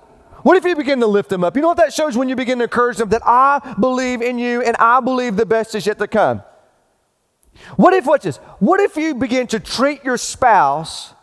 What 0.42 0.56
if 0.56 0.64
you 0.64 0.76
begin 0.76 1.00
to 1.00 1.06
lift 1.06 1.30
them 1.30 1.42
up? 1.42 1.56
You 1.56 1.62
know 1.62 1.68
what 1.68 1.78
that 1.78 1.92
shows 1.92 2.16
when 2.16 2.28
you 2.28 2.36
begin 2.36 2.58
to 2.58 2.64
encourage 2.64 2.98
them 2.98 3.08
that 3.08 3.22
I 3.24 3.74
believe 3.80 4.20
in 4.20 4.38
you 4.38 4.62
and 4.62 4.76
I 4.76 5.00
believe 5.00 5.36
the 5.36 5.46
best 5.46 5.74
is 5.74 5.86
yet 5.86 5.98
to 5.98 6.06
come. 6.06 6.42
What 7.76 7.94
if, 7.94 8.04
watch 8.06 8.22
this, 8.22 8.36
what 8.58 8.78
if 8.80 8.96
you 8.96 9.14
begin 9.14 9.46
to 9.48 9.60
treat 9.60 10.04
your 10.04 10.18
spouse 10.18 11.14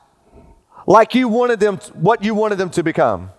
like 0.88 1.14
you 1.14 1.28
wanted 1.28 1.60
them, 1.60 1.78
what 1.94 2.24
you 2.24 2.34
wanted 2.34 2.58
them 2.58 2.72
to 2.72 2.84
become? 2.84 3.32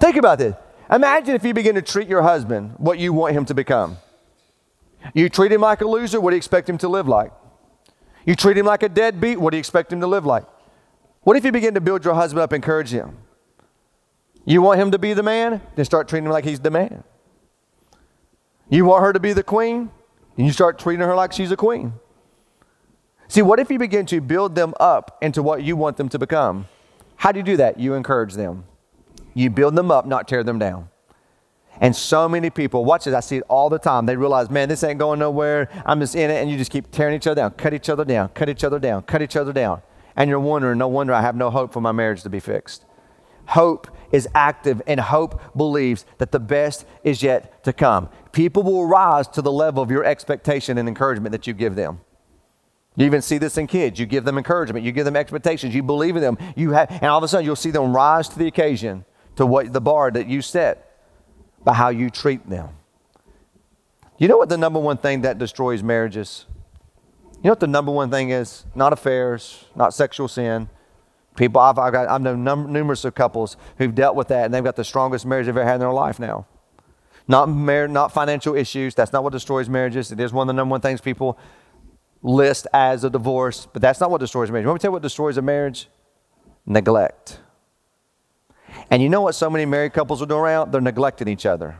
Think 0.00 0.16
about 0.16 0.38
this. 0.38 0.56
Imagine 0.90 1.34
if 1.34 1.44
you 1.44 1.54
begin 1.54 1.74
to 1.74 1.82
treat 1.82 2.08
your 2.08 2.22
husband 2.22 2.74
what 2.78 2.98
you 2.98 3.12
want 3.12 3.34
him 3.34 3.44
to 3.46 3.54
become. 3.54 3.96
You 5.14 5.28
treat 5.28 5.52
him 5.52 5.60
like 5.60 5.80
a 5.80 5.86
loser, 5.86 6.20
what 6.20 6.30
do 6.30 6.36
you 6.36 6.38
expect 6.38 6.68
him 6.68 6.78
to 6.78 6.88
live 6.88 7.08
like? 7.08 7.32
You 8.24 8.36
treat 8.36 8.56
him 8.56 8.66
like 8.66 8.82
a 8.82 8.88
deadbeat, 8.88 9.40
what 9.40 9.50
do 9.50 9.56
you 9.56 9.60
expect 9.60 9.92
him 9.92 10.00
to 10.00 10.06
live 10.06 10.24
like? 10.24 10.44
What 11.22 11.36
if 11.36 11.44
you 11.44 11.52
begin 11.52 11.74
to 11.74 11.80
build 11.80 12.04
your 12.04 12.14
husband 12.14 12.42
up, 12.42 12.52
encourage 12.52 12.90
him? 12.90 13.16
You 14.44 14.60
want 14.62 14.80
him 14.80 14.90
to 14.90 14.98
be 14.98 15.14
the 15.14 15.22
man? 15.22 15.60
Then 15.76 15.84
start 15.84 16.08
treating 16.08 16.26
him 16.26 16.32
like 16.32 16.44
he's 16.44 16.60
the 16.60 16.70
man. 16.70 17.04
You 18.68 18.84
want 18.84 19.04
her 19.04 19.12
to 19.12 19.20
be 19.20 19.32
the 19.32 19.42
queen? 19.42 19.90
And 20.36 20.46
you 20.46 20.52
start 20.52 20.78
treating 20.78 21.04
her 21.04 21.14
like 21.14 21.32
she's 21.32 21.50
a 21.52 21.56
queen. 21.56 21.92
See, 23.28 23.42
what 23.42 23.60
if 23.60 23.70
you 23.70 23.78
begin 23.78 24.06
to 24.06 24.20
build 24.20 24.54
them 24.54 24.74
up 24.80 25.18
into 25.22 25.42
what 25.42 25.62
you 25.62 25.76
want 25.76 25.96
them 25.96 26.08
to 26.10 26.18
become? 26.18 26.66
How 27.16 27.32
do 27.32 27.38
you 27.38 27.44
do 27.44 27.56
that? 27.58 27.78
You 27.78 27.94
encourage 27.94 28.34
them. 28.34 28.64
You 29.34 29.50
build 29.50 29.76
them 29.76 29.90
up, 29.90 30.06
not 30.06 30.28
tear 30.28 30.44
them 30.44 30.58
down. 30.58 30.88
And 31.80 31.96
so 31.96 32.28
many 32.28 32.50
people, 32.50 32.84
watch 32.84 33.04
this, 33.04 33.14
I 33.14 33.20
see 33.20 33.38
it 33.38 33.44
all 33.48 33.70
the 33.70 33.78
time. 33.78 34.06
They 34.06 34.16
realize, 34.16 34.50
man, 34.50 34.68
this 34.68 34.84
ain't 34.84 34.98
going 34.98 35.18
nowhere. 35.18 35.68
I'm 35.86 36.00
just 36.00 36.14
in 36.14 36.30
it. 36.30 36.34
And 36.34 36.50
you 36.50 36.58
just 36.58 36.70
keep 36.70 36.90
tearing 36.90 37.14
each 37.14 37.26
other 37.26 37.40
down, 37.40 37.52
cut 37.52 37.72
each 37.72 37.88
other 37.88 38.04
down, 38.04 38.28
cut 38.30 38.48
each 38.48 38.62
other 38.62 38.78
down, 38.78 39.02
cut 39.02 39.22
each 39.22 39.36
other 39.36 39.52
down. 39.52 39.82
And 40.14 40.28
you're 40.28 40.40
wondering, 40.40 40.78
no 40.78 40.88
wonder 40.88 41.14
I 41.14 41.22
have 41.22 41.34
no 41.34 41.50
hope 41.50 41.72
for 41.72 41.80
my 41.80 41.92
marriage 41.92 42.22
to 42.22 42.30
be 42.30 42.40
fixed. 42.40 42.84
Hope 43.46 43.88
is 44.12 44.28
active, 44.34 44.82
and 44.86 45.00
hope 45.00 45.40
believes 45.56 46.04
that 46.18 46.30
the 46.32 46.38
best 46.38 46.84
is 47.02 47.22
yet 47.22 47.64
to 47.64 47.72
come. 47.72 48.08
People 48.30 48.62
will 48.62 48.86
rise 48.86 49.26
to 49.28 49.42
the 49.42 49.50
level 49.50 49.82
of 49.82 49.90
your 49.90 50.04
expectation 50.04 50.76
and 50.78 50.86
encouragement 50.86 51.32
that 51.32 51.46
you 51.46 51.54
give 51.54 51.74
them. 51.74 52.00
You 52.94 53.06
even 53.06 53.22
see 53.22 53.38
this 53.38 53.56
in 53.56 53.66
kids. 53.66 53.98
You 53.98 54.04
give 54.04 54.24
them 54.24 54.36
encouragement, 54.36 54.84
you 54.84 54.92
give 54.92 55.06
them 55.06 55.16
expectations, 55.16 55.74
you 55.74 55.82
believe 55.82 56.14
in 56.14 56.22
them. 56.22 56.36
You 56.54 56.72
have, 56.72 56.90
and 56.90 57.06
all 57.06 57.18
of 57.18 57.24
a 57.24 57.28
sudden, 57.28 57.46
you'll 57.46 57.56
see 57.56 57.70
them 57.70 57.96
rise 57.96 58.28
to 58.28 58.38
the 58.38 58.46
occasion 58.46 59.06
to 59.36 59.46
what 59.46 59.72
the 59.72 59.80
bar 59.80 60.10
that 60.10 60.26
you 60.26 60.42
set 60.42 60.98
by 61.64 61.74
how 61.74 61.88
you 61.88 62.10
treat 62.10 62.48
them. 62.48 62.70
You 64.18 64.28
know 64.28 64.36
what 64.36 64.48
the 64.48 64.58
number 64.58 64.78
one 64.78 64.98
thing 64.98 65.22
that 65.22 65.38
destroys 65.38 65.82
marriages? 65.82 66.46
You 67.36 67.48
know 67.48 67.50
what 67.50 67.60
the 67.60 67.66
number 67.66 67.90
one 67.90 68.10
thing 68.10 68.30
is? 68.30 68.64
Not 68.74 68.92
affairs, 68.92 69.64
not 69.74 69.94
sexual 69.94 70.28
sin. 70.28 70.68
People, 71.34 71.60
I've, 71.60 71.78
I've, 71.78 71.92
got, 71.92 72.08
I've 72.08 72.20
known 72.20 72.44
num- 72.44 72.72
numerous 72.72 73.04
of 73.04 73.14
couples 73.14 73.56
who've 73.78 73.94
dealt 73.94 74.14
with 74.14 74.28
that, 74.28 74.44
and 74.44 74.54
they've 74.54 74.62
got 74.62 74.76
the 74.76 74.84
strongest 74.84 75.26
marriage 75.26 75.46
they've 75.46 75.56
ever 75.56 75.66
had 75.66 75.74
in 75.74 75.80
their 75.80 75.92
life 75.92 76.20
now. 76.20 76.46
Not, 77.26 77.48
mar- 77.48 77.88
not 77.88 78.12
financial 78.12 78.54
issues. 78.54 78.94
That's 78.94 79.12
not 79.12 79.24
what 79.24 79.32
destroys 79.32 79.68
marriages. 79.68 80.12
It 80.12 80.20
is 80.20 80.32
one 80.32 80.48
of 80.48 80.54
the 80.54 80.56
number 80.56 80.72
one 80.72 80.80
things 80.80 81.00
people 81.00 81.38
list 82.22 82.66
as 82.72 83.02
a 83.02 83.10
divorce, 83.10 83.66
but 83.72 83.82
that's 83.82 83.98
not 83.98 84.10
what 84.10 84.20
destroys 84.20 84.50
marriage. 84.50 84.66
Let 84.66 84.74
me 84.74 84.78
tell 84.78 84.90
you 84.90 84.92
what 84.92 85.02
destroys 85.02 85.36
a 85.36 85.42
marriage? 85.42 85.88
Neglect. 86.64 87.40
And 88.92 89.02
you 89.02 89.08
know 89.08 89.22
what 89.22 89.34
so 89.34 89.48
many 89.48 89.64
married 89.64 89.94
couples 89.94 90.20
will 90.20 90.26
do 90.26 90.36
around? 90.36 90.70
They're 90.70 90.80
neglecting 90.82 91.26
each 91.26 91.46
other. 91.46 91.78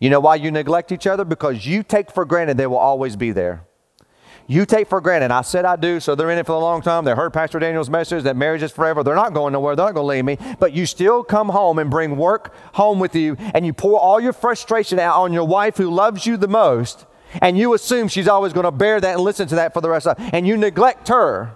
You 0.00 0.08
know 0.08 0.18
why 0.18 0.36
you 0.36 0.50
neglect 0.50 0.90
each 0.92 1.06
other? 1.06 1.26
Because 1.26 1.66
you 1.66 1.82
take 1.82 2.10
for 2.10 2.24
granted 2.24 2.56
they 2.56 2.66
will 2.66 2.78
always 2.78 3.16
be 3.16 3.32
there. 3.32 3.66
You 4.46 4.64
take 4.64 4.88
for 4.88 5.02
granted. 5.02 5.30
I 5.30 5.42
said 5.42 5.66
I 5.66 5.76
do, 5.76 6.00
so 6.00 6.14
they're 6.14 6.30
in 6.30 6.38
it 6.38 6.46
for 6.46 6.52
a 6.52 6.58
long 6.58 6.80
time. 6.80 7.04
They 7.04 7.14
heard 7.14 7.34
Pastor 7.34 7.58
Daniel's 7.58 7.90
message 7.90 8.24
that 8.24 8.34
marriage 8.34 8.62
is 8.62 8.72
forever. 8.72 9.02
They're 9.02 9.14
not 9.14 9.34
going 9.34 9.52
nowhere. 9.52 9.76
They're 9.76 9.84
not 9.84 9.94
going 9.94 10.04
to 10.04 10.08
leave 10.08 10.24
me. 10.24 10.54
But 10.58 10.72
you 10.72 10.86
still 10.86 11.22
come 11.22 11.50
home 11.50 11.78
and 11.78 11.90
bring 11.90 12.16
work 12.16 12.54
home 12.72 12.98
with 12.98 13.14
you, 13.14 13.36
and 13.38 13.66
you 13.66 13.74
pour 13.74 14.00
all 14.00 14.18
your 14.18 14.32
frustration 14.32 14.98
out 14.98 15.20
on 15.20 15.34
your 15.34 15.46
wife 15.46 15.76
who 15.76 15.90
loves 15.90 16.24
you 16.24 16.38
the 16.38 16.48
most, 16.48 17.04
and 17.42 17.58
you 17.58 17.74
assume 17.74 18.08
she's 18.08 18.26
always 18.26 18.54
going 18.54 18.64
to 18.64 18.72
bear 18.72 18.98
that 19.02 19.16
and 19.16 19.20
listen 19.22 19.48
to 19.48 19.56
that 19.56 19.74
for 19.74 19.82
the 19.82 19.90
rest 19.90 20.06
of 20.06 20.16
and 20.32 20.46
you 20.46 20.56
neglect 20.56 21.08
her, 21.08 21.54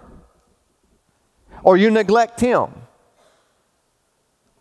or 1.62 1.78
you 1.78 1.90
neglect 1.90 2.40
him 2.40 2.81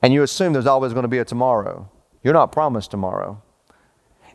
and 0.02 0.14
you 0.14 0.24
assume 0.24 0.54
there's 0.54 0.66
always 0.66 0.94
going 0.94 1.04
to 1.04 1.10
be 1.10 1.20
a 1.20 1.26
tomorrow. 1.26 1.90
You're 2.24 2.34
not 2.34 2.52
promised 2.52 2.92
tomorrow. 2.92 3.42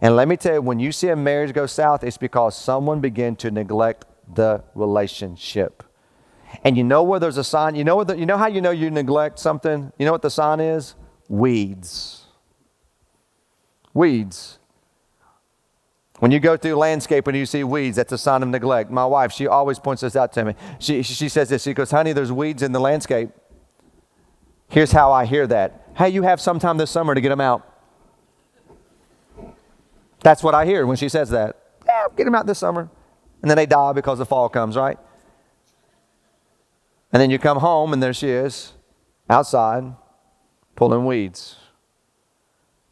And 0.00 0.14
let 0.14 0.28
me 0.28 0.36
tell 0.36 0.54
you, 0.54 0.62
when 0.62 0.78
you 0.78 0.92
see 0.92 1.08
a 1.08 1.16
marriage 1.16 1.52
go 1.54 1.66
south, 1.66 2.04
it's 2.04 2.18
because 2.18 2.56
someone 2.56 3.00
began 3.00 3.36
to 3.36 3.50
neglect 3.50 4.04
the 4.32 4.62
relationship. 4.74 5.82
And 6.64 6.76
you 6.76 6.84
know 6.84 7.02
where 7.02 7.18
there's 7.18 7.38
a 7.38 7.44
sign? 7.44 7.74
You 7.74 7.84
know, 7.84 8.04
the, 8.04 8.18
you 8.18 8.26
know 8.26 8.36
how 8.36 8.46
you 8.46 8.60
know 8.60 8.70
you 8.70 8.90
neglect 8.90 9.38
something? 9.38 9.92
You 9.98 10.06
know 10.06 10.12
what 10.12 10.22
the 10.22 10.30
sign 10.30 10.60
is? 10.60 10.94
Weeds. 11.28 12.26
Weeds. 13.94 14.58
When 16.18 16.30
you 16.30 16.40
go 16.40 16.56
through 16.56 16.76
landscape 16.76 17.26
and 17.26 17.36
you 17.36 17.44
see 17.44 17.62
weeds, 17.62 17.96
that's 17.96 18.12
a 18.12 18.18
sign 18.18 18.42
of 18.42 18.48
neglect. 18.48 18.90
My 18.90 19.04
wife, 19.04 19.32
she 19.32 19.46
always 19.46 19.78
points 19.78 20.00
this 20.00 20.16
out 20.16 20.32
to 20.34 20.44
me. 20.44 20.54
She, 20.78 21.02
she 21.02 21.28
says 21.28 21.50
this. 21.50 21.62
She 21.62 21.74
goes, 21.74 21.90
honey, 21.90 22.12
there's 22.12 22.32
weeds 22.32 22.62
in 22.62 22.72
the 22.72 22.80
landscape. 22.80 23.30
Here's 24.68 24.92
how 24.92 25.12
I 25.12 25.26
hear 25.26 25.46
that 25.46 25.86
Hey, 25.96 26.10
you 26.10 26.22
have 26.22 26.42
some 26.42 26.58
time 26.58 26.76
this 26.76 26.90
summer 26.90 27.14
to 27.14 27.20
get 27.22 27.30
them 27.30 27.40
out. 27.40 27.66
That's 30.20 30.42
what 30.42 30.54
I 30.54 30.66
hear 30.66 30.86
when 30.86 30.98
she 30.98 31.08
says 31.08 31.30
that. 31.30 31.56
Yeah, 31.86 32.08
get 32.14 32.24
them 32.24 32.34
out 32.34 32.46
this 32.46 32.58
summer. 32.58 32.90
And 33.40 33.50
then 33.50 33.56
they 33.56 33.64
die 33.64 33.92
because 33.92 34.18
the 34.18 34.26
fall 34.26 34.50
comes, 34.50 34.76
right? 34.76 34.98
And 37.12 37.22
then 37.22 37.30
you 37.30 37.38
come 37.38 37.58
home 37.58 37.94
and 37.94 38.02
there 38.02 38.12
she 38.12 38.28
is 38.28 38.74
outside 39.30 39.94
pulling 40.74 41.06
weeds 41.06 41.56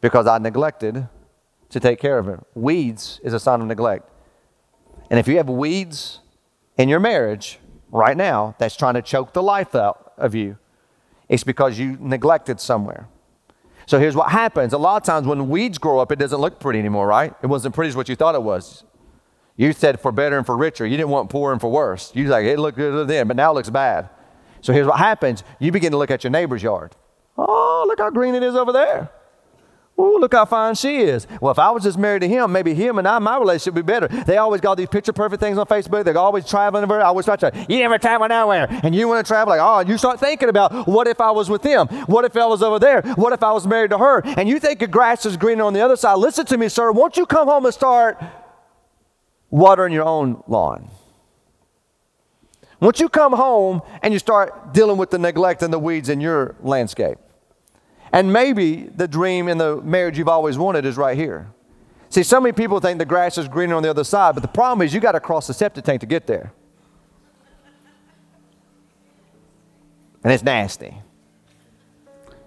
because 0.01 0.27
I 0.27 0.39
neglected 0.39 1.09
to 1.69 1.81
take 1.81 2.01
care 2.01 2.19
of 2.19 2.25
her. 2.25 2.43
Weeds 2.55 3.21
is 3.23 3.35
a 3.35 3.41
sign 3.41 3.61
of 3.61 3.67
neglect. 3.67 4.09
And 5.11 5.21
if 5.21 5.29
you 5.29 5.37
have 5.37 5.51
weeds 5.51 6.21
in 6.79 6.89
your 6.89 7.01
marriage 7.01 7.59
right 7.91 8.17
now 8.17 8.55
that's 8.59 8.77
trying 8.77 8.95
to 8.95 9.03
choke 9.03 9.35
the 9.35 9.43
life 9.43 9.75
out 9.75 10.15
of 10.17 10.35
you, 10.35 10.57
it's 11.29 11.45
because 11.45 11.79
you 11.79 11.97
neglected 12.01 12.61
somewhere. 12.61 13.09
So 13.87 13.99
here's 13.99 14.17
what 14.17 14.31
happens. 14.31 14.73
A 14.73 14.79
lot 14.79 14.97
of 14.97 15.07
times 15.07 15.27
when 15.27 15.49
weeds 15.49 15.79
grow 15.79 15.99
up, 15.99 16.11
it 16.11 16.19
doesn't 16.19 16.41
look 16.41 16.59
pretty 16.59 16.79
anymore, 16.79 17.07
right? 17.07 17.35
It 17.43 17.47
wasn't 17.47 17.75
pretty 17.75 17.91
as 17.91 17.97
what 17.97 18.09
you 18.09 18.17
thought 18.17 18.35
it 18.35 18.43
was. 18.43 18.85
You 19.57 19.73
said 19.73 20.01
for 20.01 20.11
better 20.11 20.37
and 20.37 20.47
for 20.47 20.57
richer. 20.57 20.87
You 20.87 20.97
didn't 20.97 21.11
want 21.11 21.31
poor 21.31 21.53
and 21.53 21.61
for 21.61 21.71
worse. 21.71 22.11
You 22.15 22.27
like, 22.29 22.45
it 22.45 22.59
looked 22.59 22.79
good 22.79 23.07
then, 23.09 23.29
but 23.29 23.37
now 23.37 23.53
it 23.53 23.55
looks 23.55 23.71
bad. 23.71 24.09
So 24.63 24.73
here's 24.73 24.87
what 24.87 24.99
happens. 24.99 25.45
You 25.59 25.71
begin 25.71 25.93
to 25.93 25.99
look 25.99 26.11
at 26.11 26.25
your 26.25 26.31
neighbor's 26.31 26.63
yard. 26.63 26.97
Oh, 27.37 27.85
look 27.87 27.99
how 27.99 28.11
green 28.11 28.35
it 28.35 28.43
is 28.43 28.55
over 28.55 28.73
there. 28.73 29.11
Oh, 29.97 30.19
look 30.21 30.35
how 30.35 30.45
fine 30.45 30.75
she 30.75 31.03
is. 31.03 31.29
Well, 31.41 31.53
if 31.53 31.59
I 31.59 31.71
was 31.71 31.85
just 31.85 31.97
married 31.97 32.23
to 32.23 32.29
him, 32.29 32.51
maybe 32.51 32.75
him 32.75 32.99
and 32.99 33.07
I, 33.07 33.21
my 33.21 33.39
relationship 33.39 33.75
would 33.75 33.87
be 33.87 33.93
better. 33.93 34.09
They 34.09 34.39
always 34.39 34.61
got 34.61 34.77
these 34.77 34.89
picture 34.89 35.13
perfect 35.13 35.41
things 35.41 35.57
on 35.57 35.67
Facebook. 35.67 36.05
They're 36.05 36.19
always 36.19 36.45
traveling 36.49 36.83
everywhere. 36.83 37.05
I 37.05 37.09
always 37.09 37.27
try 37.27 37.37
to, 37.37 37.67
you 37.69 37.79
never 37.79 37.97
travel 37.99 38.27
nowhere. 38.27 38.67
And 38.83 38.93
you 38.93 39.07
want 39.07 39.25
to 39.25 39.29
travel, 39.29 39.53
like, 39.53 39.61
oh, 39.61 39.79
and 39.79 39.89
you 39.89 39.97
start 39.97 40.19
thinking 40.19 40.49
about 40.49 40.89
what 40.89 41.07
if 41.07 41.21
I 41.21 41.31
was 41.31 41.49
with 41.49 41.63
him? 41.63 41.87
What 42.07 42.25
if 42.25 42.37
I 42.37 42.45
was 42.47 42.61
over 42.61 42.81
there? 42.81 43.03
What 43.15 43.33
if 43.33 43.45
I 43.45 43.53
was 43.53 43.69
married 43.69 43.91
to 43.91 43.99
her? 43.99 44.23
And 44.37 44.49
you 44.49 44.59
think 44.59 44.81
the 44.81 44.89
grass 44.89 45.27
is 45.27 45.37
greener 45.37 45.63
on 45.63 45.75
the 45.75 45.81
other 45.81 45.97
side. 45.97 46.15
Listen 46.15 46.45
to 46.47 46.59
me, 46.59 46.69
sir. 46.69 46.91
Won't 46.91 47.17
you 47.17 47.25
come 47.25 47.47
home 47.47 47.65
and 47.65 47.73
start 47.73 48.21
watering 49.51 49.93
your 49.93 50.05
own 50.05 50.43
lawn? 50.49 50.91
Once 52.81 52.99
you 52.99 53.09
come 53.09 53.33
home 53.33 53.81
and 54.03 54.13
you 54.13 54.19
start 54.19 54.75
dealing 54.75 54.97
with 54.97 55.11
the 55.11 55.19
neglect 55.19 55.63
and 55.63 55.73
the 55.73 55.79
weeds 55.79 56.09
in 56.09 56.21
your 56.21 56.57
landscape. 56.61 57.19
And 58.15 58.33
maybe 58.33 58.85
the 58.95 59.09
dream 59.09 59.49
in 59.49 59.59
the 59.59 59.83
marriage 59.83 60.17
you've 60.17 60.29
always 60.29 60.57
wanted 60.57 60.87
is 60.87 60.97
right 60.97 61.19
here. 61.19 61.53
See, 62.11 62.23
so 62.23 62.41
many 62.41 62.53
people 62.53 62.79
think 62.79 63.01
the 63.01 63.05
grass 63.05 63.37
is 63.39 63.49
greener 63.49 63.75
on 63.75 63.83
the 63.83 63.91
other 63.91 64.05
side, 64.05 64.37
but 64.37 64.43
the 64.43 64.49
problem 64.49 64.87
is 64.87 64.95
you 64.95 65.01
got 65.01 65.13
to 65.13 65.21
cross 65.21 65.49
the 65.49 65.53
septic 65.53 65.85
tank 65.85 66.01
to 66.01 66.07
get 66.07 66.29
there. 66.29 66.53
And 70.23 70.33
it's 70.33 70.45
nasty. 70.45 70.95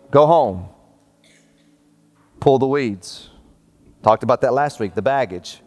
Go 0.10 0.26
home. 0.26 0.70
Pull 2.40 2.60
the 2.60 2.68
weeds. 2.68 3.30
Talked 4.04 4.24
about 4.24 4.40
that 4.42 4.54
last 4.54 4.80
week, 4.80 4.96
the 4.96 5.02
baggage. 5.02 5.60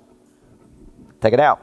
Take 1.21 1.35
it 1.35 1.41
out. 1.41 1.61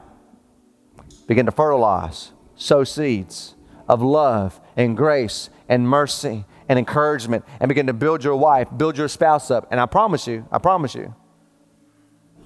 Begin 1.26 1.44
to 1.46 1.52
fertilize, 1.52 2.30
sow 2.54 2.84
seeds 2.84 3.56
of 3.88 4.00
love 4.00 4.60
and 4.76 4.96
grace 4.96 5.50
and 5.68 5.88
mercy 5.88 6.44
and 6.68 6.78
encouragement 6.78 7.44
and 7.60 7.68
begin 7.68 7.86
to 7.86 7.92
build 7.92 8.22
your 8.22 8.36
wife, 8.36 8.68
build 8.76 8.96
your 8.96 9.08
spouse 9.08 9.50
up. 9.50 9.66
And 9.70 9.80
I 9.80 9.86
promise 9.86 10.26
you, 10.26 10.46
I 10.52 10.58
promise 10.58 10.94
you, 10.94 11.14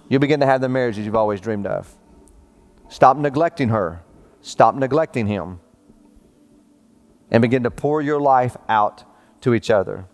you'll 0.09 0.21
begin 0.21 0.41
to 0.41 0.47
have 0.47 0.61
the 0.61 0.69
marriage 0.69 0.97
that 0.97 1.03
you've 1.03 1.17
always 1.17 1.41
dreamed 1.41 1.67
of. 1.67 1.93
Stop 2.89 3.17
neglecting 3.17 3.71
her, 3.71 4.03
stop 4.41 4.75
neglecting 4.75 5.27
him, 5.27 5.61
and 7.31 7.41
begin 7.41 7.63
to 7.63 7.71
pour 7.71 8.01
your 8.03 8.21
life 8.21 8.57
out 8.69 9.05
to 9.41 9.55
each 9.55 9.71
other. 9.71 10.07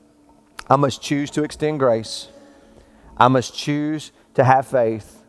I 0.70 0.76
must 0.76 1.02
choose 1.02 1.30
to 1.32 1.44
extend 1.44 1.80
grace. 1.80 2.28
I 3.16 3.28
must 3.28 3.54
choose 3.54 4.12
to 4.34 4.44
have 4.44 4.66
faith. 4.66 5.24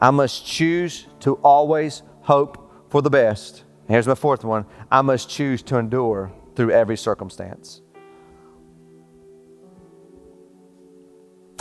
I 0.00 0.10
must 0.10 0.46
choose 0.46 1.06
to 1.20 1.34
always 1.36 2.02
hope 2.22 2.90
for 2.90 3.02
the 3.02 3.10
best. 3.10 3.64
Here's 3.88 4.06
my 4.08 4.14
fourth 4.14 4.44
one 4.44 4.64
I 4.90 5.02
must 5.02 5.28
choose 5.28 5.62
to 5.64 5.76
endure 5.76 6.32
through 6.56 6.70
every 6.70 6.96
circumstance. 6.96 7.82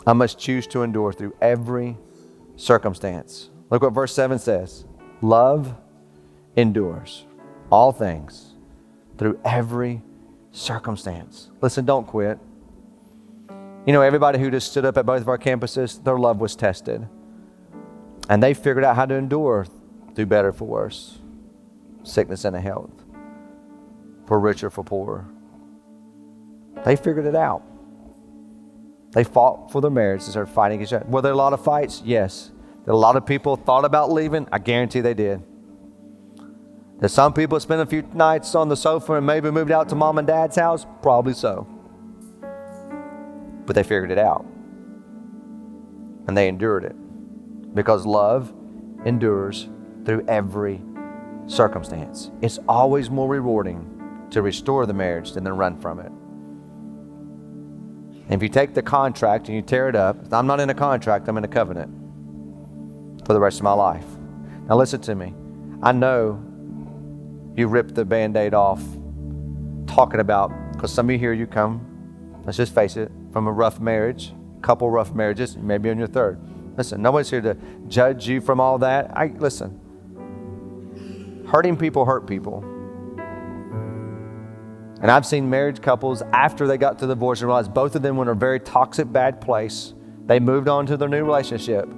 I 0.06 0.14
must 0.14 0.38
choose 0.38 0.68
to 0.68 0.84
endure 0.84 1.14
through 1.14 1.36
every 1.42 1.98
circumstance. 2.56 3.50
Look 3.70 3.82
what 3.82 3.94
verse 3.94 4.14
7 4.14 4.40
says 4.40 4.86
Love 5.22 5.76
endures 6.56 7.26
all 7.72 7.92
things 7.92 8.54
through 9.18 9.40
every 9.46 10.02
circumstance. 10.52 11.50
Listen, 11.62 11.86
don't 11.86 12.06
quit. 12.06 12.40
You 13.86 13.92
know, 13.92 14.02
everybody 14.02 14.40
who 14.40 14.52
just 14.52 14.72
stood 14.72 14.86
up 14.86 14.98
at 14.98 15.06
both 15.06 15.22
of 15.22 15.28
our 15.28 15.38
campuses, 15.38 16.04
their 16.04 16.18
love 16.18 16.40
was 16.40 16.56
tested. 16.56 17.08
And 18.30 18.42
they 18.42 18.54
figured 18.54 18.84
out 18.84 18.96
how 18.96 19.06
to 19.06 19.16
endure 19.16 19.66
through 20.16 20.28
better 20.28 20.54
for 20.54 20.66
worse, 20.66 21.20
sickness 22.04 22.46
and 22.46 22.56
health, 22.56 22.92
for 24.26 24.40
richer 24.40 24.70
for 24.70 24.84
poorer. 24.84 25.26
They 26.86 26.96
figured 26.96 27.26
it 27.26 27.36
out. 27.36 27.64
They 29.14 29.24
fought 29.24 29.72
for 29.72 29.80
their 29.80 29.92
marriage 29.92 30.20
instead 30.20 30.32
started 30.32 30.54
fighting 30.54 30.82
each 30.82 30.92
other. 30.92 31.06
Were 31.08 31.22
there 31.22 31.32
a 31.32 31.36
lot 31.36 31.54
of 31.54 31.64
fights? 31.64 32.02
Yes. 32.04 32.52
Did 32.86 32.92
a 32.92 32.98
lot 32.98 33.16
of 33.16 33.26
people 33.26 33.56
thought 33.56 33.86
about 33.86 34.12
leaving? 34.12 34.48
I 34.52 34.60
guarantee 34.60 35.02
they 35.02 35.14
did. 35.14 35.44
Did 37.00 37.10
some 37.10 37.34
people 37.34 37.60
spend 37.60 37.82
a 37.82 37.86
few 37.86 38.02
nights 38.14 38.56
on 38.56 38.70
the 38.70 38.76
sofa 38.76 39.14
and 39.14 39.26
maybe 39.26 39.52
moved 39.52 39.72
out 39.72 39.90
to 39.90 39.96
mom 39.96 40.18
and 40.18 40.28
dad's 40.28 40.56
house? 40.56 40.86
Probably 41.02 41.34
so. 41.34 41.68
But 43.66 43.76
they 43.76 43.84
figured 43.84 44.12
it 44.12 44.18
out. 44.18 44.46
And 46.28 46.36
they 46.36 46.48
endured 46.48 46.84
it. 46.84 46.96
Because 47.76 48.06
love 48.06 48.54
endures 49.06 49.70
through 50.06 50.26
every 50.28 50.82
circumstance. 51.46 52.32
It's 52.42 52.60
always 52.68 53.10
more 53.10 53.28
rewarding 53.28 54.28
to 54.32 54.42
restore 54.42 54.86
the 54.86 54.94
marriage 54.94 55.34
than 55.34 55.44
to 55.44 55.54
run 55.54 55.78
from 55.80 56.00
it. 56.00 56.12
And 58.34 58.42
if 58.42 58.44
you 58.44 58.50
take 58.50 58.74
the 58.74 58.82
contract 58.82 59.46
and 59.46 59.56
you 59.56 59.62
tear 59.62 59.90
it 59.90 59.96
up, 59.96 60.34
I'm 60.34 60.48
not 60.48 60.60
in 60.60 60.68
a 60.72 60.74
contract, 60.74 61.28
I'm 61.28 61.38
in 61.38 61.44
a 61.44 61.48
covenant 61.48 61.94
for 63.28 63.34
the 63.34 63.40
rest 63.40 63.60
of 63.60 63.64
my 63.64 63.74
life. 63.74 64.08
Now, 64.68 64.76
listen 64.76 65.00
to 65.02 65.14
me. 65.14 65.36
I 65.84 65.92
know 65.92 66.44
you 67.56 67.68
ripped 67.68 67.94
the 67.94 68.04
band 68.04 68.36
aid 68.36 68.56
off 68.56 68.82
talking 69.86 70.20
about, 70.20 70.52
because 70.72 70.92
some 70.92 71.10
of 71.10 71.12
you 71.12 71.20
here, 71.20 71.32
you 71.32 71.46
come, 71.46 72.42
let's 72.44 72.58
just 72.58 72.74
face 72.74 72.98
it, 72.98 73.12
from 73.32 73.46
a 73.46 73.52
rough 73.52 73.80
marriage, 73.80 74.34
couple 74.64 74.90
rough 74.90 75.14
marriages, 75.14 75.56
maybe 75.56 75.92
on 75.92 76.00
your 76.00 76.08
third. 76.08 76.40
Listen, 76.76 77.04
nobody's 77.04 77.30
here 77.30 77.42
to 77.42 77.56
judge 77.88 78.28
you 78.28 78.42
from 78.42 78.60
all 78.60 78.80
that. 78.80 79.16
I 79.16 79.28
listen. 79.28 79.80
Hurting 81.52 81.78
people 81.78 82.06
hurt 82.06 82.26
people. 82.26 82.64
And 85.04 85.12
I've 85.12 85.26
seen 85.26 85.50
marriage 85.50 85.82
couples 85.82 86.24
after 86.32 86.66
they 86.66 86.78
got 86.78 86.98
to 87.00 87.06
the 87.06 87.14
divorce 87.14 87.42
and 87.42 87.48
realized 87.48 87.74
both 87.74 87.94
of 87.96 88.02
them 88.02 88.16
were 88.16 88.24
in 88.24 88.30
a 88.30 88.34
very 88.34 88.58
toxic, 88.58 89.12
bad 89.12 89.42
place. 89.42 89.94
They 90.28 90.40
moved 90.40 90.70
on 90.70 90.86
to 90.86 90.96
their 90.96 91.10
new 91.10 91.26
relationship. 91.26 91.90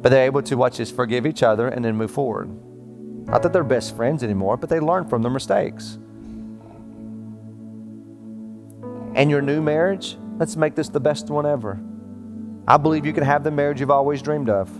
But 0.00 0.08
they're 0.08 0.24
able 0.24 0.40
to 0.40 0.56
watch 0.56 0.78
this 0.78 0.90
forgive 0.90 1.26
each 1.26 1.42
other 1.42 1.68
and 1.68 1.84
then 1.84 1.94
move 1.94 2.10
forward. 2.10 2.48
Not 3.26 3.42
that 3.42 3.52
they're 3.52 3.62
best 3.62 3.94
friends 3.96 4.22
anymore, 4.22 4.56
but 4.56 4.70
they 4.70 4.80
learn 4.80 5.06
from 5.06 5.20
their 5.20 5.30
mistakes. 5.30 5.98
And 9.14 9.30
your 9.30 9.42
new 9.42 9.60
marriage, 9.60 10.16
let's 10.38 10.56
make 10.56 10.74
this 10.74 10.88
the 10.88 11.00
best 11.00 11.28
one 11.28 11.44
ever. 11.44 11.78
I 12.66 12.78
believe 12.78 13.04
you 13.04 13.12
can 13.12 13.24
have 13.24 13.44
the 13.44 13.50
marriage 13.50 13.78
you've 13.78 13.90
always 13.90 14.22
dreamed 14.22 14.48
of. 14.48 14.70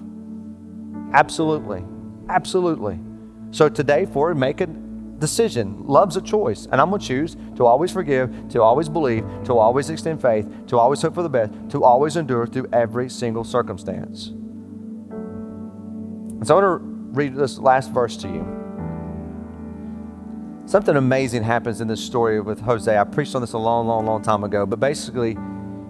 Absolutely. 1.12 1.84
Absolutely. 2.30 2.98
So 3.50 3.68
today, 3.68 4.06
for 4.06 4.30
it, 4.30 4.36
make 4.36 4.62
a 4.62 4.68
decision. 5.18 5.86
Love's 5.86 6.16
a 6.16 6.20
choice. 6.20 6.66
And 6.70 6.80
I'm 6.80 6.90
going 6.90 7.00
to 7.00 7.06
choose 7.06 7.36
to 7.56 7.66
always 7.66 7.90
forgive, 7.90 8.48
to 8.50 8.62
always 8.62 8.88
believe, 8.88 9.24
to 9.44 9.54
always 9.58 9.90
extend 9.90 10.20
faith, 10.20 10.48
to 10.66 10.78
always 10.78 11.02
hope 11.02 11.14
for 11.14 11.22
the 11.22 11.28
best, 11.28 11.52
to 11.70 11.84
always 11.84 12.16
endure 12.16 12.46
through 12.46 12.68
every 12.72 13.08
single 13.08 13.44
circumstance. 13.44 14.28
And 15.08 16.46
so 16.46 16.58
I 16.58 16.62
want 16.62 16.80
to 16.80 16.86
read 17.18 17.34
this 17.34 17.58
last 17.58 17.90
verse 17.90 18.16
to 18.18 18.28
you. 18.28 18.46
Something 20.66 20.96
amazing 20.96 21.42
happens 21.42 21.80
in 21.80 21.88
this 21.88 22.02
story 22.02 22.40
with 22.40 22.60
Hosea. 22.60 23.00
I 23.00 23.04
preached 23.04 23.34
on 23.34 23.40
this 23.40 23.52
a 23.52 23.58
long, 23.58 23.86
long, 23.86 24.06
long 24.06 24.22
time 24.22 24.44
ago, 24.44 24.64
but 24.66 24.80
basically, 24.80 25.36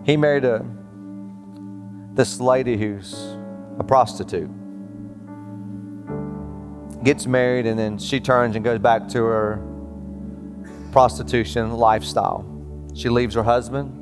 he 0.04 0.16
married 0.16 0.44
a 0.44 0.64
this 2.14 2.40
lady 2.40 2.76
who's 2.76 3.36
a 3.78 3.84
prostitute 3.84 4.50
gets 7.04 7.26
married, 7.26 7.66
and 7.66 7.78
then 7.78 7.98
she 7.98 8.18
turns 8.18 8.56
and 8.56 8.64
goes 8.64 8.78
back 8.78 9.08
to 9.08 9.22
her 9.24 9.60
prostitution 10.90 11.72
lifestyle. 11.72 12.44
She 12.94 13.08
leaves 13.08 13.34
her 13.34 13.42
husband. 13.42 14.00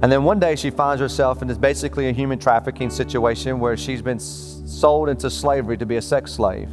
And 0.00 0.12
then 0.12 0.22
one 0.22 0.38
day 0.38 0.54
she 0.54 0.70
finds 0.70 1.00
herself 1.00 1.42
in 1.42 1.48
this 1.48 1.58
basically 1.58 2.08
a 2.08 2.12
human 2.12 2.38
trafficking 2.38 2.88
situation 2.88 3.58
where 3.58 3.76
she's 3.76 4.00
been 4.00 4.20
sold 4.20 5.08
into 5.08 5.28
slavery 5.28 5.76
to 5.76 5.86
be 5.86 5.96
a 5.96 6.02
sex 6.02 6.30
slave. 6.32 6.68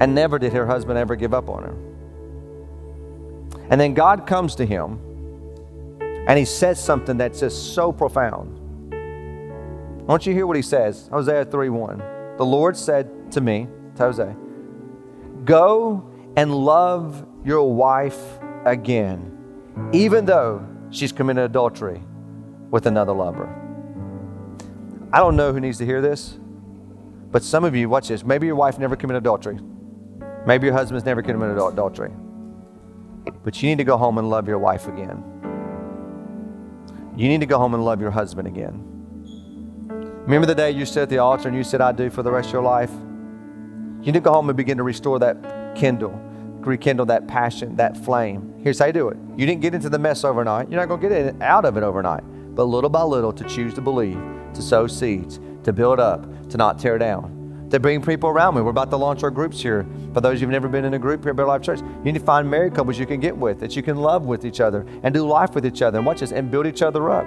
And 0.00 0.14
never 0.14 0.38
did 0.38 0.52
her 0.52 0.66
husband 0.66 0.98
ever 0.98 1.16
give 1.16 1.34
up 1.34 1.48
on 1.48 1.64
her. 1.64 1.74
And 3.68 3.80
then 3.80 3.94
God 3.94 4.26
comes 4.26 4.54
to 4.56 4.66
him 4.66 5.00
and 6.28 6.38
he 6.38 6.44
says 6.44 6.82
something 6.82 7.16
that's 7.16 7.40
just 7.40 7.74
so 7.74 7.90
profound. 7.90 8.61
Want 10.12 10.26
you 10.26 10.34
hear 10.34 10.46
what 10.46 10.56
he 10.56 10.62
says. 10.62 11.08
Hosea 11.10 11.46
3 11.46 11.70
1. 11.70 12.36
The 12.36 12.44
Lord 12.44 12.76
said 12.76 13.32
to 13.32 13.40
me, 13.40 13.66
to 13.96 14.02
Hosea, 14.02 14.36
Go 15.46 16.06
and 16.36 16.54
love 16.54 17.26
your 17.46 17.74
wife 17.74 18.20
again, 18.66 19.38
even 19.94 20.26
though 20.26 20.68
she's 20.90 21.12
committed 21.12 21.44
adultery 21.44 22.02
with 22.70 22.84
another 22.84 23.14
lover. 23.14 23.48
I 25.14 25.18
don't 25.18 25.34
know 25.34 25.50
who 25.50 25.60
needs 25.60 25.78
to 25.78 25.86
hear 25.86 26.02
this, 26.02 26.38
but 27.30 27.42
some 27.42 27.64
of 27.64 27.74
you, 27.74 27.88
watch 27.88 28.08
this. 28.08 28.22
Maybe 28.22 28.46
your 28.46 28.56
wife 28.56 28.78
never 28.78 28.96
committed 28.96 29.22
adultery. 29.22 29.60
Maybe 30.46 30.66
your 30.66 30.74
husband's 30.74 31.06
never 31.06 31.22
committed 31.22 31.56
adultery. 31.56 32.12
But 33.42 33.62
you 33.62 33.70
need 33.70 33.78
to 33.78 33.84
go 33.84 33.96
home 33.96 34.18
and 34.18 34.28
love 34.28 34.46
your 34.46 34.58
wife 34.58 34.88
again. 34.88 35.24
You 37.16 37.28
need 37.28 37.40
to 37.40 37.46
go 37.46 37.56
home 37.56 37.72
and 37.72 37.82
love 37.82 38.02
your 38.02 38.10
husband 38.10 38.46
again. 38.46 38.91
Remember 40.22 40.46
the 40.46 40.54
day 40.54 40.70
you 40.70 40.86
stood 40.86 41.02
at 41.02 41.08
the 41.08 41.18
altar 41.18 41.48
and 41.48 41.56
you 41.56 41.64
said, 41.64 41.80
I 41.80 41.90
do 41.90 42.08
for 42.08 42.22
the 42.22 42.30
rest 42.30 42.48
of 42.48 42.52
your 42.52 42.62
life? 42.62 42.90
You 42.92 44.06
need 44.06 44.14
to 44.14 44.20
go 44.20 44.32
home 44.32 44.48
and 44.48 44.56
begin 44.56 44.76
to 44.76 44.84
restore 44.84 45.18
that 45.18 45.74
kindle, 45.74 46.12
rekindle 46.60 47.06
that 47.06 47.26
passion, 47.26 47.74
that 47.76 47.96
flame. 47.96 48.54
Here's 48.62 48.78
how 48.78 48.86
you 48.86 48.92
do 48.92 49.08
it. 49.08 49.16
You 49.36 49.46
didn't 49.46 49.62
get 49.62 49.74
into 49.74 49.88
the 49.88 49.98
mess 49.98 50.22
overnight. 50.22 50.70
You're 50.70 50.78
not 50.78 50.88
going 50.88 51.00
to 51.00 51.08
get 51.08 51.42
out 51.42 51.64
of 51.64 51.76
it 51.76 51.82
overnight. 51.82 52.22
But 52.54 52.64
little 52.64 52.88
by 52.88 53.02
little, 53.02 53.32
to 53.32 53.42
choose 53.44 53.74
to 53.74 53.80
believe, 53.80 54.20
to 54.54 54.62
sow 54.62 54.86
seeds, 54.86 55.40
to 55.64 55.72
build 55.72 55.98
up, 55.98 56.48
to 56.50 56.56
not 56.56 56.78
tear 56.78 56.98
down, 56.98 57.66
to 57.70 57.80
bring 57.80 58.00
people 58.00 58.30
around 58.30 58.54
me. 58.54 58.60
We're 58.60 58.70
about 58.70 58.90
to 58.90 58.96
launch 58.96 59.24
our 59.24 59.30
groups 59.30 59.60
here. 59.60 59.84
For 60.14 60.20
those 60.20 60.40
who've 60.40 60.50
never 60.50 60.68
been 60.68 60.84
in 60.84 60.94
a 60.94 61.00
group 61.00 61.24
here 61.24 61.30
at 61.30 61.36
Better 61.36 61.48
Life 61.48 61.62
Church, 61.62 61.80
you 61.80 62.04
need 62.04 62.14
to 62.14 62.20
find 62.20 62.48
married 62.48 62.76
couples 62.76 62.96
you 62.96 63.06
can 63.06 63.18
get 63.18 63.36
with, 63.36 63.58
that 63.58 63.74
you 63.74 63.82
can 63.82 63.96
love 63.96 64.24
with 64.24 64.44
each 64.44 64.60
other 64.60 64.86
and 65.02 65.12
do 65.12 65.26
life 65.26 65.56
with 65.56 65.66
each 65.66 65.82
other 65.82 65.98
and 65.98 66.06
watch 66.06 66.20
this 66.20 66.30
and 66.30 66.48
build 66.48 66.66
each 66.68 66.82
other 66.82 67.10
up 67.10 67.26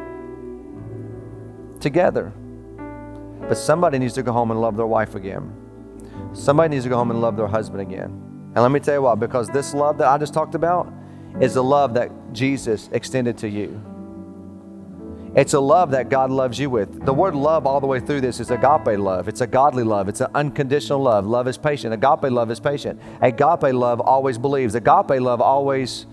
together. 1.81 2.31
But 3.47 3.57
somebody 3.57 3.99
needs 3.99 4.13
to 4.13 4.23
go 4.23 4.31
home 4.31 4.51
and 4.51 4.59
love 4.59 4.75
their 4.75 4.87
wife 4.87 5.15
again. 5.15 5.53
Somebody 6.33 6.69
needs 6.69 6.83
to 6.85 6.89
go 6.89 6.97
home 6.97 7.11
and 7.11 7.21
love 7.21 7.37
their 7.37 7.47
husband 7.47 7.81
again. 7.81 8.09
And 8.55 8.55
let 8.55 8.71
me 8.71 8.79
tell 8.79 8.95
you 8.95 9.01
why, 9.03 9.15
because 9.15 9.49
this 9.49 9.73
love 9.73 9.97
that 9.97 10.07
I 10.07 10.17
just 10.17 10.33
talked 10.33 10.55
about 10.55 10.91
is 11.41 11.53
the 11.53 11.63
love 11.63 11.93
that 11.95 12.11
Jesus 12.33 12.89
extended 12.91 13.37
to 13.39 13.49
you. 13.49 13.81
It's 15.35 15.53
a 15.53 15.59
love 15.59 15.91
that 15.91 16.07
God 16.09 16.31
loves 16.31 16.57
you 16.57 16.69
with. 16.69 17.05
The 17.05 17.13
word 17.13 17.35
love 17.35 17.67
all 17.67 17.81
the 17.81 17.87
way 17.87 17.99
through 17.99 18.21
this 18.21 18.39
is 18.39 18.51
agape 18.51 18.97
love. 18.97 19.27
It's 19.27 19.41
a 19.41 19.47
godly 19.47 19.83
love. 19.83 20.07
It's 20.07 20.21
an 20.21 20.31
unconditional 20.33 21.01
love. 21.01 21.25
Love 21.25 21.49
is 21.49 21.57
patient. 21.57 21.93
Agape 21.93 22.31
love 22.31 22.49
is 22.49 22.61
patient. 22.61 23.01
Agape 23.21 23.73
love 23.73 23.99
always 23.99 24.37
believes. 24.37 24.75
Agape 24.75 25.19
love 25.19 25.41
always 25.41 26.05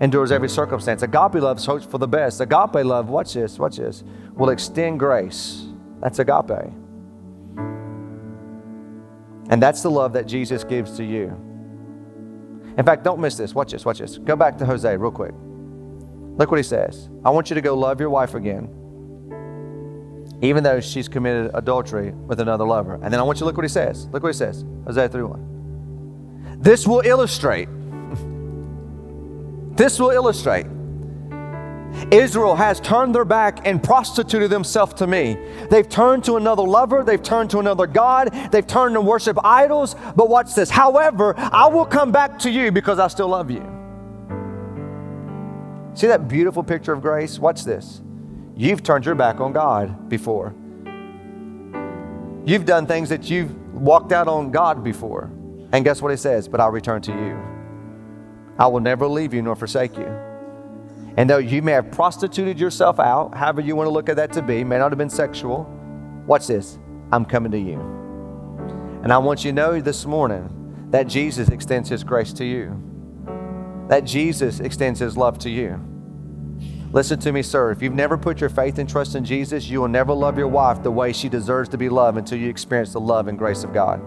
endures 0.00 0.32
every 0.32 0.48
circumstance. 0.48 1.02
Agape 1.02 1.34
love 1.34 1.62
hopes 1.62 1.84
for 1.84 1.98
the 1.98 2.08
best. 2.08 2.40
Agape 2.40 2.84
love, 2.86 3.10
watch 3.10 3.34
this, 3.34 3.58
watch 3.58 3.76
this, 3.76 4.02
will 4.34 4.48
extend 4.48 4.98
grace. 4.98 5.63
That's 6.04 6.18
agape. 6.18 6.70
And 9.48 9.62
that's 9.62 9.82
the 9.82 9.90
love 9.90 10.12
that 10.12 10.26
Jesus 10.26 10.62
gives 10.62 10.98
to 10.98 11.04
you. 11.04 11.28
In 12.76 12.84
fact, 12.84 13.04
don't 13.04 13.20
miss 13.20 13.36
this. 13.36 13.54
Watch 13.54 13.72
this, 13.72 13.86
watch 13.86 14.00
this. 14.00 14.18
Go 14.18 14.36
back 14.36 14.58
to 14.58 14.66
Hosea 14.66 14.98
real 14.98 15.10
quick. 15.10 15.32
Look 16.36 16.50
what 16.50 16.58
he 16.58 16.62
says. 16.62 17.08
I 17.24 17.30
want 17.30 17.48
you 17.48 17.54
to 17.54 17.62
go 17.62 17.74
love 17.74 18.00
your 18.00 18.10
wife 18.10 18.34
again, 18.34 18.68
even 20.42 20.62
though 20.62 20.80
she's 20.80 21.08
committed 21.08 21.52
adultery 21.54 22.10
with 22.10 22.38
another 22.38 22.66
lover. 22.66 23.00
And 23.02 23.04
then 23.04 23.18
I 23.18 23.22
want 23.22 23.36
you 23.36 23.40
to 23.40 23.44
look 23.46 23.56
what 23.56 23.64
he 23.64 23.68
says. 23.68 24.06
Look 24.08 24.22
what 24.22 24.34
he 24.34 24.38
says. 24.38 24.62
Hosea 24.86 25.08
3 25.08 25.22
1. 25.22 26.58
This 26.60 26.86
will 26.86 27.00
illustrate. 27.00 27.68
this 29.76 29.98
will 29.98 30.10
illustrate 30.10 30.66
Israel 32.10 32.54
has 32.54 32.80
turned 32.80 33.14
their 33.14 33.24
back 33.24 33.66
and 33.66 33.82
prostituted 33.82 34.50
themselves 34.50 34.94
to 34.94 35.06
me. 35.06 35.36
They've 35.70 35.88
turned 35.88 36.24
to 36.24 36.36
another 36.36 36.62
lover, 36.62 37.04
they've 37.04 37.22
turned 37.22 37.50
to 37.50 37.58
another 37.58 37.86
God, 37.86 38.32
they've 38.50 38.66
turned 38.66 38.94
to 38.94 39.00
worship 39.00 39.38
idols. 39.44 39.94
But 40.16 40.28
watch 40.28 40.54
this. 40.54 40.70
However, 40.70 41.34
I 41.36 41.66
will 41.68 41.86
come 41.86 42.12
back 42.12 42.38
to 42.40 42.50
you 42.50 42.72
because 42.72 42.98
I 42.98 43.08
still 43.08 43.28
love 43.28 43.50
you. 43.50 43.62
See 45.94 46.08
that 46.08 46.28
beautiful 46.28 46.62
picture 46.62 46.92
of 46.92 47.00
grace? 47.00 47.38
Watch 47.38 47.64
this. 47.64 48.02
You've 48.56 48.82
turned 48.82 49.06
your 49.06 49.14
back 49.14 49.40
on 49.40 49.52
God 49.52 50.08
before. 50.08 50.54
You've 52.44 52.64
done 52.64 52.86
things 52.86 53.08
that 53.08 53.30
you've 53.30 53.56
walked 53.72 54.12
out 54.12 54.28
on 54.28 54.50
God 54.50 54.84
before. 54.84 55.30
And 55.72 55.84
guess 55.84 56.02
what 56.02 56.10
he 56.10 56.16
says? 56.16 56.46
But 56.46 56.60
I'll 56.60 56.70
return 56.70 57.00
to 57.02 57.12
you. 57.12 57.38
I 58.58 58.66
will 58.66 58.80
never 58.80 59.08
leave 59.08 59.34
you 59.34 59.42
nor 59.42 59.56
forsake 59.56 59.96
you. 59.96 60.33
And 61.16 61.30
though 61.30 61.38
you 61.38 61.62
may 61.62 61.72
have 61.72 61.92
prostituted 61.92 62.58
yourself 62.58 62.98
out, 62.98 63.34
however 63.34 63.60
you 63.60 63.76
want 63.76 63.86
to 63.86 63.92
look 63.92 64.08
at 64.08 64.16
that 64.16 64.32
to 64.32 64.42
be, 64.42 64.64
may 64.64 64.78
not 64.78 64.90
have 64.90 64.98
been 64.98 65.10
sexual, 65.10 65.64
watch 66.26 66.46
this. 66.46 66.78
I'm 67.12 67.24
coming 67.24 67.52
to 67.52 67.58
you. 67.58 67.78
And 69.02 69.12
I 69.12 69.18
want 69.18 69.44
you 69.44 69.50
to 69.50 69.54
know 69.54 69.80
this 69.80 70.06
morning 70.06 70.88
that 70.90 71.06
Jesus 71.06 71.48
extends 71.48 71.88
his 71.88 72.02
grace 72.02 72.32
to 72.34 72.44
you, 72.44 72.80
that 73.88 74.04
Jesus 74.04 74.60
extends 74.60 75.00
his 75.00 75.16
love 75.16 75.38
to 75.40 75.50
you. 75.50 75.80
Listen 76.92 77.18
to 77.18 77.32
me, 77.32 77.42
sir. 77.42 77.72
If 77.72 77.82
you've 77.82 77.92
never 77.92 78.16
put 78.16 78.40
your 78.40 78.48
faith 78.50 78.78
and 78.78 78.88
trust 78.88 79.16
in 79.16 79.24
Jesus, 79.24 79.68
you 79.68 79.80
will 79.80 79.88
never 79.88 80.12
love 80.12 80.38
your 80.38 80.46
wife 80.46 80.80
the 80.84 80.92
way 80.92 81.12
she 81.12 81.28
deserves 81.28 81.68
to 81.70 81.76
be 81.76 81.88
loved 81.88 82.18
until 82.18 82.38
you 82.38 82.48
experience 82.48 82.92
the 82.92 83.00
love 83.00 83.26
and 83.26 83.36
grace 83.36 83.64
of 83.64 83.74
God. 83.74 84.00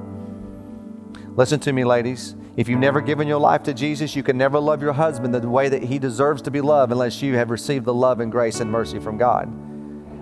Listen 1.35 1.59
to 1.59 1.73
me, 1.73 1.83
ladies. 1.83 2.36
If 2.57 2.67
you've 2.67 2.79
never 2.79 3.01
given 3.01 3.27
your 3.27 3.39
life 3.39 3.61
to 3.63 3.73
Jesus, 3.73 4.15
you 4.15 4.23
can 4.23 4.35
never 4.35 4.59
love 4.59 4.81
your 4.81 4.91
husband 4.91 5.31
the 5.33 5.47
way 5.47 5.69
that 5.69 5.83
he 5.83 5.99
deserves 5.99 6.41
to 6.41 6.49
be 6.49 6.59
loved 6.59 6.91
unless 6.91 7.21
you 7.21 7.35
have 7.35 7.51
received 7.51 7.85
the 7.85 7.93
love 7.93 8.19
and 8.19 8.31
grace 8.31 8.59
and 8.61 8.71
mercy 8.71 8.97
from 8.97 9.15
God. 9.15 9.47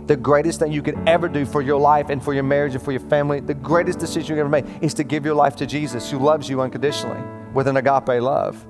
The 0.09 0.17
greatest 0.17 0.59
thing 0.59 0.73
you 0.73 0.81
could 0.81 0.99
ever 1.07 1.29
do 1.29 1.45
for 1.45 1.61
your 1.61 1.79
life 1.79 2.09
and 2.09 2.21
for 2.21 2.33
your 2.33 2.43
marriage 2.43 2.75
and 2.75 2.83
for 2.83 2.91
your 2.91 2.99
family, 3.09 3.39
the 3.39 3.53
greatest 3.53 3.99
decision 3.99 4.35
you 4.35 4.41
ever 4.41 4.49
make 4.49 4.65
is 4.81 4.93
to 4.95 5.05
give 5.05 5.23
your 5.23 5.33
life 5.33 5.55
to 5.55 5.65
Jesus 5.65 6.11
who 6.11 6.19
loves 6.19 6.49
you 6.49 6.59
unconditionally 6.59 7.23
with 7.53 7.69
an 7.69 7.77
agape 7.77 8.21
love. 8.21 8.61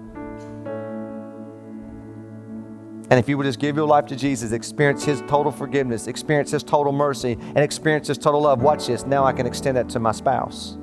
And 3.10 3.20
if 3.20 3.28
you 3.28 3.36
would 3.38 3.46
just 3.46 3.60
give 3.60 3.76
your 3.76 3.88
life 3.88 4.06
to 4.08 4.16
Jesus, 4.16 4.52
experience 4.52 5.04
His 5.04 5.22
total 5.22 5.52
forgiveness, 5.52 6.06
experience 6.06 6.52
His 6.52 6.64
total 6.64 6.94
mercy, 6.94 7.32
and 7.34 7.58
experience 7.58 8.10
His 8.10 8.20
total 8.20 8.42
love, 8.42 8.62
watch 8.62 8.86
this. 8.86 9.08
Now 9.08 9.26
I 9.26 9.34
can 9.34 9.48
extend 9.48 9.76
that 9.78 9.90
to 9.90 10.00
my 10.00 10.12
spouse 10.12 10.78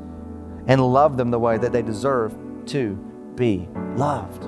and 0.67 0.81
love 0.93 1.17
them 1.17 1.31
the 1.31 1.39
way 1.39 1.59
that 1.59 1.73
they 1.73 1.83
deserve 1.83 2.37
to 2.69 2.95
be 3.37 3.69
loved. 3.97 4.45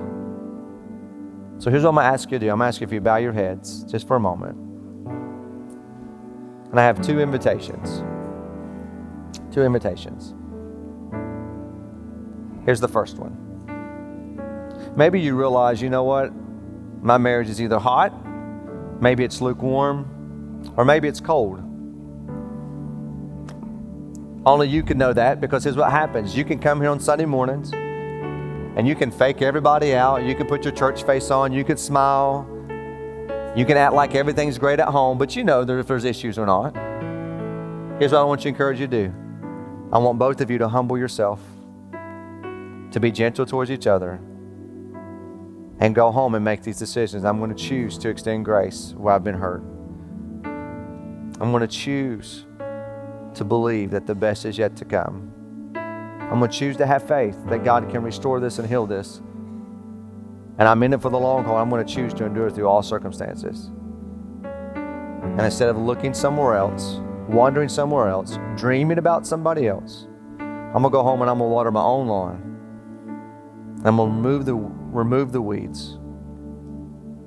So 1.57 1.71
here's 1.71 1.83
what 1.83 1.89
I'm 1.89 1.95
going 1.95 2.05
to 2.05 2.13
ask 2.13 2.31
you 2.31 2.39
to 2.39 2.45
do 2.45 2.51
I'm 2.51 2.57
going 2.57 2.65
to 2.65 2.67
ask 2.67 2.81
you 2.81 2.87
if 2.87 2.93
you 2.93 3.01
bow 3.01 3.17
your 3.17 3.33
heads 3.33 3.83
just 3.83 4.07
for 4.07 4.15
a 4.15 4.19
moment. 4.19 4.57
And 6.71 6.79
I 6.79 6.83
have 6.83 7.01
two 7.01 7.19
invitations. 7.19 8.03
Two 9.53 9.61
invitations. 9.61 10.33
Here's 12.65 12.81
the 12.81 12.87
first 12.87 13.17
one. 13.17 13.41
Maybe 14.97 15.19
you 15.19 15.35
realize, 15.35 15.81
you 15.81 15.89
know 15.89 16.03
what? 16.03 16.31
My 17.01 17.17
marriage 17.17 17.49
is 17.49 17.61
either 17.61 17.79
hot, 17.79 18.13
maybe 19.01 19.23
it's 19.23 19.41
lukewarm, 19.41 20.63
or 20.75 20.83
maybe 20.83 21.07
it's 21.07 21.19
cold. 21.19 21.59
Only 24.45 24.67
you 24.67 24.83
can 24.83 24.97
know 24.97 25.13
that 25.13 25.39
because 25.39 25.63
here's 25.63 25.75
what 25.77 25.91
happens. 25.91 26.35
You 26.35 26.43
can 26.45 26.59
come 26.59 26.81
here 26.81 26.89
on 26.89 26.99
Sunday 26.99 27.25
mornings 27.25 27.71
and 28.75 28.87
you 28.87 28.95
can 28.95 29.09
fake 29.09 29.41
everybody 29.41 29.95
out. 29.95 30.23
You 30.23 30.35
can 30.35 30.47
put 30.47 30.63
your 30.63 30.73
church 30.73 31.03
face 31.03 31.31
on. 31.31 31.53
You 31.53 31.63
can 31.63 31.77
smile. 31.77 32.47
You 33.55 33.65
can 33.65 33.77
act 33.77 33.93
like 33.93 34.15
everything's 34.15 34.57
great 34.57 34.79
at 34.79 34.89
home, 34.89 35.17
but 35.17 35.35
you 35.35 35.43
know 35.43 35.61
if 35.61 35.87
there's 35.87 36.03
issues 36.03 36.37
or 36.37 36.45
not. 36.45 36.75
Here's 37.99 38.11
what 38.11 38.19
I 38.19 38.23
want 38.25 38.41
you 38.41 38.43
to 38.43 38.49
encourage 38.49 38.79
you 38.81 38.87
to 38.87 39.07
do 39.07 39.13
I 39.93 39.97
want 39.97 40.19
both 40.19 40.41
of 40.41 40.51
you 40.51 40.57
to 40.57 40.67
humble 40.67 40.97
yourself, 40.97 41.39
to 42.91 42.99
be 42.99 43.11
gentle 43.11 43.45
towards 43.45 43.71
each 43.71 43.87
other, 43.87 44.19
and 45.79 45.95
go 45.95 46.11
home 46.11 46.35
and 46.35 46.43
make 46.43 46.63
these 46.63 46.77
decisions. 46.77 47.23
I'm 47.23 47.37
going 47.37 47.55
to 47.55 47.63
choose 47.63 47.97
to 47.99 48.09
extend 48.09 48.43
grace 48.43 48.93
where 48.97 49.13
I've 49.13 49.23
been 49.23 49.35
hurt. 49.35 49.63
I'm 51.39 51.51
going 51.51 51.61
to 51.61 51.67
choose 51.67 52.45
to 53.35 53.45
believe 53.45 53.91
that 53.91 54.05
the 54.05 54.15
best 54.15 54.43
is 54.43 54.57
yet 54.57 54.75
to 54.77 54.85
come. 54.85 55.34
I'm 56.31 56.39
going 56.39 56.49
to 56.51 56.57
choose 56.57 56.75
to 56.77 56.87
have 56.87 57.07
faith 57.07 57.37
that 57.49 57.63
God 57.63 57.89
can 57.89 58.01
restore 58.01 58.39
this 58.39 58.57
and 58.57 58.67
heal 58.67 58.87
this. 58.87 59.21
And 60.57 60.67
I'm 60.67 60.81
in 60.83 60.93
it 60.93 61.01
for 61.01 61.09
the 61.09 61.19
long 61.19 61.43
haul. 61.43 61.57
I'm 61.57 61.69
going 61.69 61.85
to 61.85 61.93
choose 61.93 62.13
to 62.15 62.25
endure 62.25 62.49
through 62.49 62.67
all 62.67 62.81
circumstances. 62.81 63.69
And 64.43 65.41
instead 65.41 65.69
of 65.69 65.77
looking 65.77 66.13
somewhere 66.13 66.55
else, 66.55 66.99
wandering 67.27 67.69
somewhere 67.69 68.07
else, 68.07 68.39
dreaming 68.55 68.97
about 68.97 69.27
somebody 69.27 69.67
else, 69.67 70.07
I'm 70.39 70.81
going 70.81 70.83
to 70.83 70.89
go 70.89 71.03
home 71.03 71.21
and 71.21 71.29
I'm 71.29 71.37
going 71.37 71.49
to 71.49 71.53
water 71.53 71.71
my 71.71 71.81
own 71.81 72.07
lawn. 72.07 72.41
I'm 73.83 73.97
going 73.97 74.09
to 74.09 74.15
remove 74.15 74.45
the, 74.45 74.55
remove 74.55 75.31
the 75.31 75.41
weeds. 75.41 75.99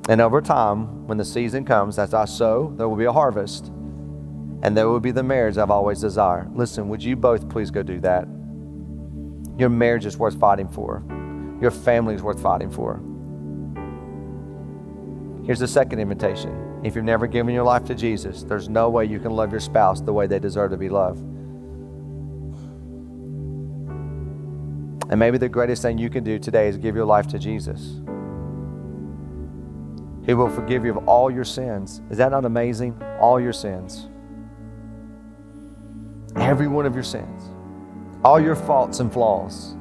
And 0.09 0.21
over 0.21 0.41
time, 0.41 1.07
when 1.07 1.19
the 1.19 1.25
season 1.25 1.65
comes, 1.65 1.99
as 1.99 2.15
I 2.15 2.25
sow, 2.25 2.75
there 2.77 2.89
will 2.89 2.97
be 2.97 3.05
a 3.05 3.13
harvest. 3.13 3.67
And 4.63 4.77
there 4.77 4.89
will 4.89 5.01
be 5.01 5.13
the 5.13 5.23
marriage 5.23 5.57
I've 5.57 5.71
always 5.71 6.01
desired. 6.01 6.51
Listen, 6.57 6.89
would 6.89 7.03
you 7.03 7.15
both 7.15 7.49
please 7.49 7.71
go 7.71 7.83
do 7.83 8.01
that? 8.01 8.27
Your 9.59 9.69
marriage 9.69 10.07
is 10.07 10.17
worth 10.17 10.39
fighting 10.39 10.69
for. 10.69 11.03
Your 11.61 11.73
family 11.73 12.15
is 12.15 12.23
worth 12.23 12.41
fighting 12.41 12.71
for. 12.71 13.03
Here's 15.45 15.59
the 15.59 15.67
second 15.67 15.99
invitation. 15.99 16.81
If 16.85 16.95
you've 16.95 17.05
never 17.05 17.27
given 17.27 17.53
your 17.53 17.65
life 17.65 17.85
to 17.87 17.95
Jesus, 17.95 18.45
there's 18.45 18.69
no 18.69 18.89
way 18.89 19.05
you 19.05 19.19
can 19.19 19.33
love 19.33 19.51
your 19.51 19.61
spouse 19.61 20.01
the 20.01 20.13
way 20.13 20.29
they 20.29 20.39
deserve 20.39 20.71
to 20.71 20.77
be 20.77 20.89
loved. 20.89 21.21
And 25.11 25.19
maybe 25.19 25.39
the 25.39 25.49
greatest 25.49 25.83
thing 25.83 25.99
you 25.99 26.11
can 26.11 26.23
do 26.23 26.39
today 26.39 26.69
is 26.69 26.77
give 26.77 26.95
your 26.95 27.07
life 27.07 27.27
to 27.29 27.39
Jesus. 27.39 28.01
He 30.25 30.35
will 30.35 30.51
forgive 30.51 30.85
you 30.85 30.91
of 30.97 31.09
all 31.09 31.31
your 31.31 31.45
sins. 31.45 32.03
Is 32.11 32.19
that 32.19 32.31
not 32.31 32.45
amazing? 32.45 33.03
All 33.19 33.41
your 33.41 33.55
sins. 33.55 34.07
Every 36.37 36.69
one 36.69 36.85
of 36.85 36.95
your 36.95 37.03
sins. 37.03 37.43
All 38.25 38.41
your 38.41 38.57
faults 38.57 39.01
and 39.01 39.13
flaws. 39.13 39.77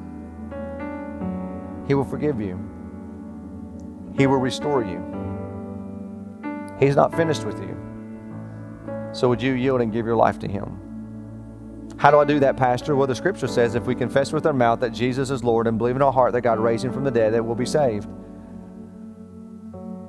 He 1.86 1.94
will 1.94 2.04
forgive 2.04 2.40
you. 2.40 2.58
He 4.16 4.26
will 4.26 4.38
restore 4.38 4.84
you. 4.84 5.04
He's 6.78 6.96
not 6.96 7.14
finished 7.14 7.44
with 7.44 7.60
you. 7.60 7.76
So 9.12 9.28
would 9.28 9.42
you 9.42 9.54
yield 9.54 9.80
and 9.80 9.92
give 9.92 10.06
your 10.06 10.16
life 10.16 10.38
to 10.40 10.48
Him? 10.48 10.78
How 11.98 12.12
do 12.12 12.18
I 12.18 12.24
do 12.24 12.38
that, 12.40 12.56
Pastor? 12.56 12.94
Well, 12.94 13.08
the 13.08 13.14
scripture 13.14 13.48
says 13.48 13.74
if 13.74 13.84
we 13.86 13.94
confess 13.94 14.32
with 14.32 14.46
our 14.46 14.52
mouth 14.52 14.80
that 14.80 14.92
Jesus 14.92 15.30
is 15.30 15.42
Lord 15.42 15.66
and 15.66 15.78
believe 15.78 15.96
in 15.96 16.02
our 16.02 16.12
heart 16.12 16.32
that 16.32 16.42
God 16.42 16.60
raised 16.60 16.84
him 16.84 16.92
from 16.92 17.04
the 17.04 17.10
dead, 17.10 17.34
that 17.34 17.44
we'll 17.44 17.56
be 17.56 17.66
saved. 17.66 18.08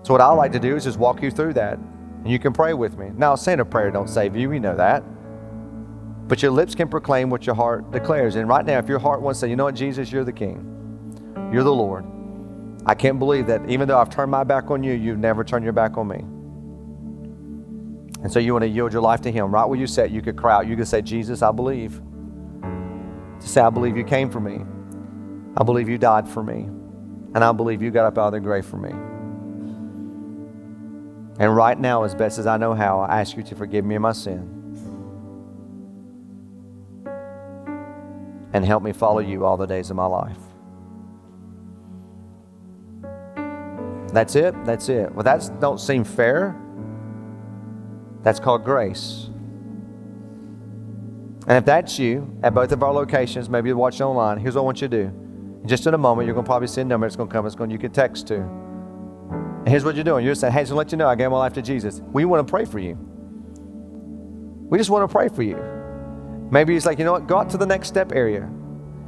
So, 0.03 0.13
what 0.13 0.21
I 0.21 0.27
like 0.33 0.51
to 0.51 0.59
do 0.59 0.75
is 0.75 0.83
just 0.83 0.99
walk 0.99 1.23
you 1.23 1.31
through 1.31 1.53
that, 1.53 1.79
and 1.79 2.29
you 2.29 2.39
can 2.39 2.53
pray 2.53 2.73
with 2.73 2.97
me. 2.97 3.11
Now, 3.15 3.35
saying 3.35 3.59
a 3.59 3.65
prayer 3.65 3.89
don't 3.89 4.09
save 4.09 4.35
you, 4.35 4.49
we 4.49 4.59
know 4.59 4.75
that. 4.75 5.03
But 6.29 6.43
your 6.43 6.51
lips 6.51 6.75
can 6.75 6.87
proclaim 6.87 7.31
what 7.31 7.47
your 7.47 7.55
heart 7.55 7.89
declares. 7.91 8.35
And 8.35 8.47
right 8.47 8.63
now, 8.63 8.77
if 8.77 8.87
your 8.87 8.99
heart 8.99 9.19
wants 9.19 9.39
to 9.39 9.45
say, 9.45 9.49
you 9.49 9.55
know 9.55 9.63
what, 9.63 9.73
Jesus, 9.73 10.11
you're 10.11 10.23
the 10.23 10.31
King, 10.31 10.63
you're 11.51 11.63
the 11.63 11.73
Lord. 11.73 12.05
I 12.85 12.93
can't 12.93 13.17
believe 13.17 13.47
that 13.47 13.67
even 13.67 13.87
though 13.87 13.97
I've 13.97 14.11
turned 14.11 14.29
my 14.29 14.43
back 14.43 14.69
on 14.69 14.83
you, 14.83 14.93
you've 14.93 15.17
never 15.17 15.43
turned 15.43 15.63
your 15.63 15.73
back 15.73 15.97
on 15.97 16.07
me. 16.07 16.19
And 18.21 18.31
so 18.31 18.37
you 18.37 18.53
want 18.53 18.61
to 18.61 18.69
yield 18.69 18.93
your 18.93 19.01
life 19.01 19.21
to 19.21 19.31
Him. 19.31 19.51
Right 19.51 19.65
where 19.65 19.79
you 19.79 19.87
sit, 19.87 20.11
you 20.11 20.21
could 20.21 20.37
cry 20.37 20.57
out. 20.57 20.67
You 20.67 20.75
could 20.75 20.87
say, 20.87 21.01
Jesus, 21.01 21.41
I 21.41 21.51
believe. 21.51 21.99
To 23.41 23.47
say, 23.47 23.61
I 23.61 23.71
believe 23.71 23.97
you 23.97 24.03
came 24.03 24.29
for 24.29 24.39
me. 24.39 24.63
I 25.57 25.63
believe 25.63 25.89
you 25.89 25.97
died 25.97 26.29
for 26.29 26.43
me. 26.43 26.69
And 27.33 27.43
I 27.43 27.51
believe 27.53 27.81
you 27.81 27.89
got 27.89 28.05
up 28.05 28.19
out 28.19 28.27
of 28.27 28.33
the 28.33 28.39
grave 28.39 28.67
for 28.67 28.77
me. 28.77 28.91
And 31.39 31.55
right 31.55 31.79
now, 31.79 32.03
as 32.03 32.13
best 32.13 32.37
as 32.37 32.45
I 32.45 32.57
know 32.57 32.75
how, 32.75 32.99
I 32.99 33.19
ask 33.19 33.35
you 33.35 33.41
to 33.41 33.55
forgive 33.55 33.83
me 33.83 33.95
of 33.95 34.03
my 34.03 34.11
sin. 34.11 34.58
And 38.53 38.65
help 38.65 38.81
me 38.83 38.91
follow 38.91 39.19
you 39.19 39.45
all 39.45 39.57
the 39.57 39.67
days 39.67 39.89
of 39.89 39.95
my 39.95 40.05
life. 40.05 40.37
That's 44.11 44.35
it? 44.35 44.55
That's 44.65 44.89
it. 44.89 45.13
Well, 45.13 45.23
that 45.23 45.59
don't 45.59 45.79
seem 45.79 46.03
fair. 46.03 46.59
That's 48.23 48.39
called 48.39 48.63
grace. 48.63 49.29
And 51.47 51.57
if 51.57 51.65
that's 51.65 51.97
you 51.97 52.37
at 52.43 52.53
both 52.53 52.71
of 52.71 52.83
our 52.83 52.93
locations, 52.93 53.49
maybe 53.49 53.69
you're 53.69 53.77
watching 53.77 54.03
online, 54.03 54.37
here's 54.37 54.55
what 54.55 54.61
I 54.61 54.65
want 54.65 54.81
you 54.81 54.87
to 54.87 55.03
do. 55.05 55.11
Just 55.65 55.87
in 55.87 55.93
a 55.93 55.97
moment, 55.97 56.25
you're 56.25 56.33
going 56.33 56.45
to 56.45 56.49
probably 56.49 56.67
see 56.67 56.81
a 56.81 56.85
number 56.85 57.05
It's 57.07 57.15
going 57.15 57.29
to 57.29 57.33
come. 57.33 57.45
It's 57.45 57.55
going 57.55 57.69
you 57.69 57.77
can 57.77 57.91
text 57.91 58.27
to. 58.27 58.35
And 58.35 59.67
here's 59.67 59.83
what 59.83 59.95
you're 59.95 60.03
doing. 60.03 60.23
You're 60.25 60.31
just 60.31 60.41
saying, 60.41 60.53
hey, 60.53 60.61
just 60.61 60.71
let 60.71 60.91
you 60.91 60.97
know 60.97 61.07
I 61.07 61.15
gave 61.15 61.29
my 61.29 61.37
life 61.37 61.53
to 61.53 61.61
Jesus. 61.61 62.01
We 62.11 62.25
want 62.25 62.47
to 62.47 62.49
pray 62.49 62.65
for 62.65 62.79
you. 62.79 62.97
We 64.69 64.77
just 64.77 64.89
want 64.89 65.09
to 65.09 65.11
pray 65.11 65.27
for 65.27 65.43
you. 65.43 65.78
Maybe 66.51 66.73
he's 66.73 66.85
like, 66.85 66.97
you 66.99 67.05
know 67.05 67.11
what, 67.11 67.27
go 67.27 67.37
out 67.37 67.49
to 67.51 67.57
the 67.57 67.65
next 67.65 67.87
step 67.87 68.11
area. 68.11 68.49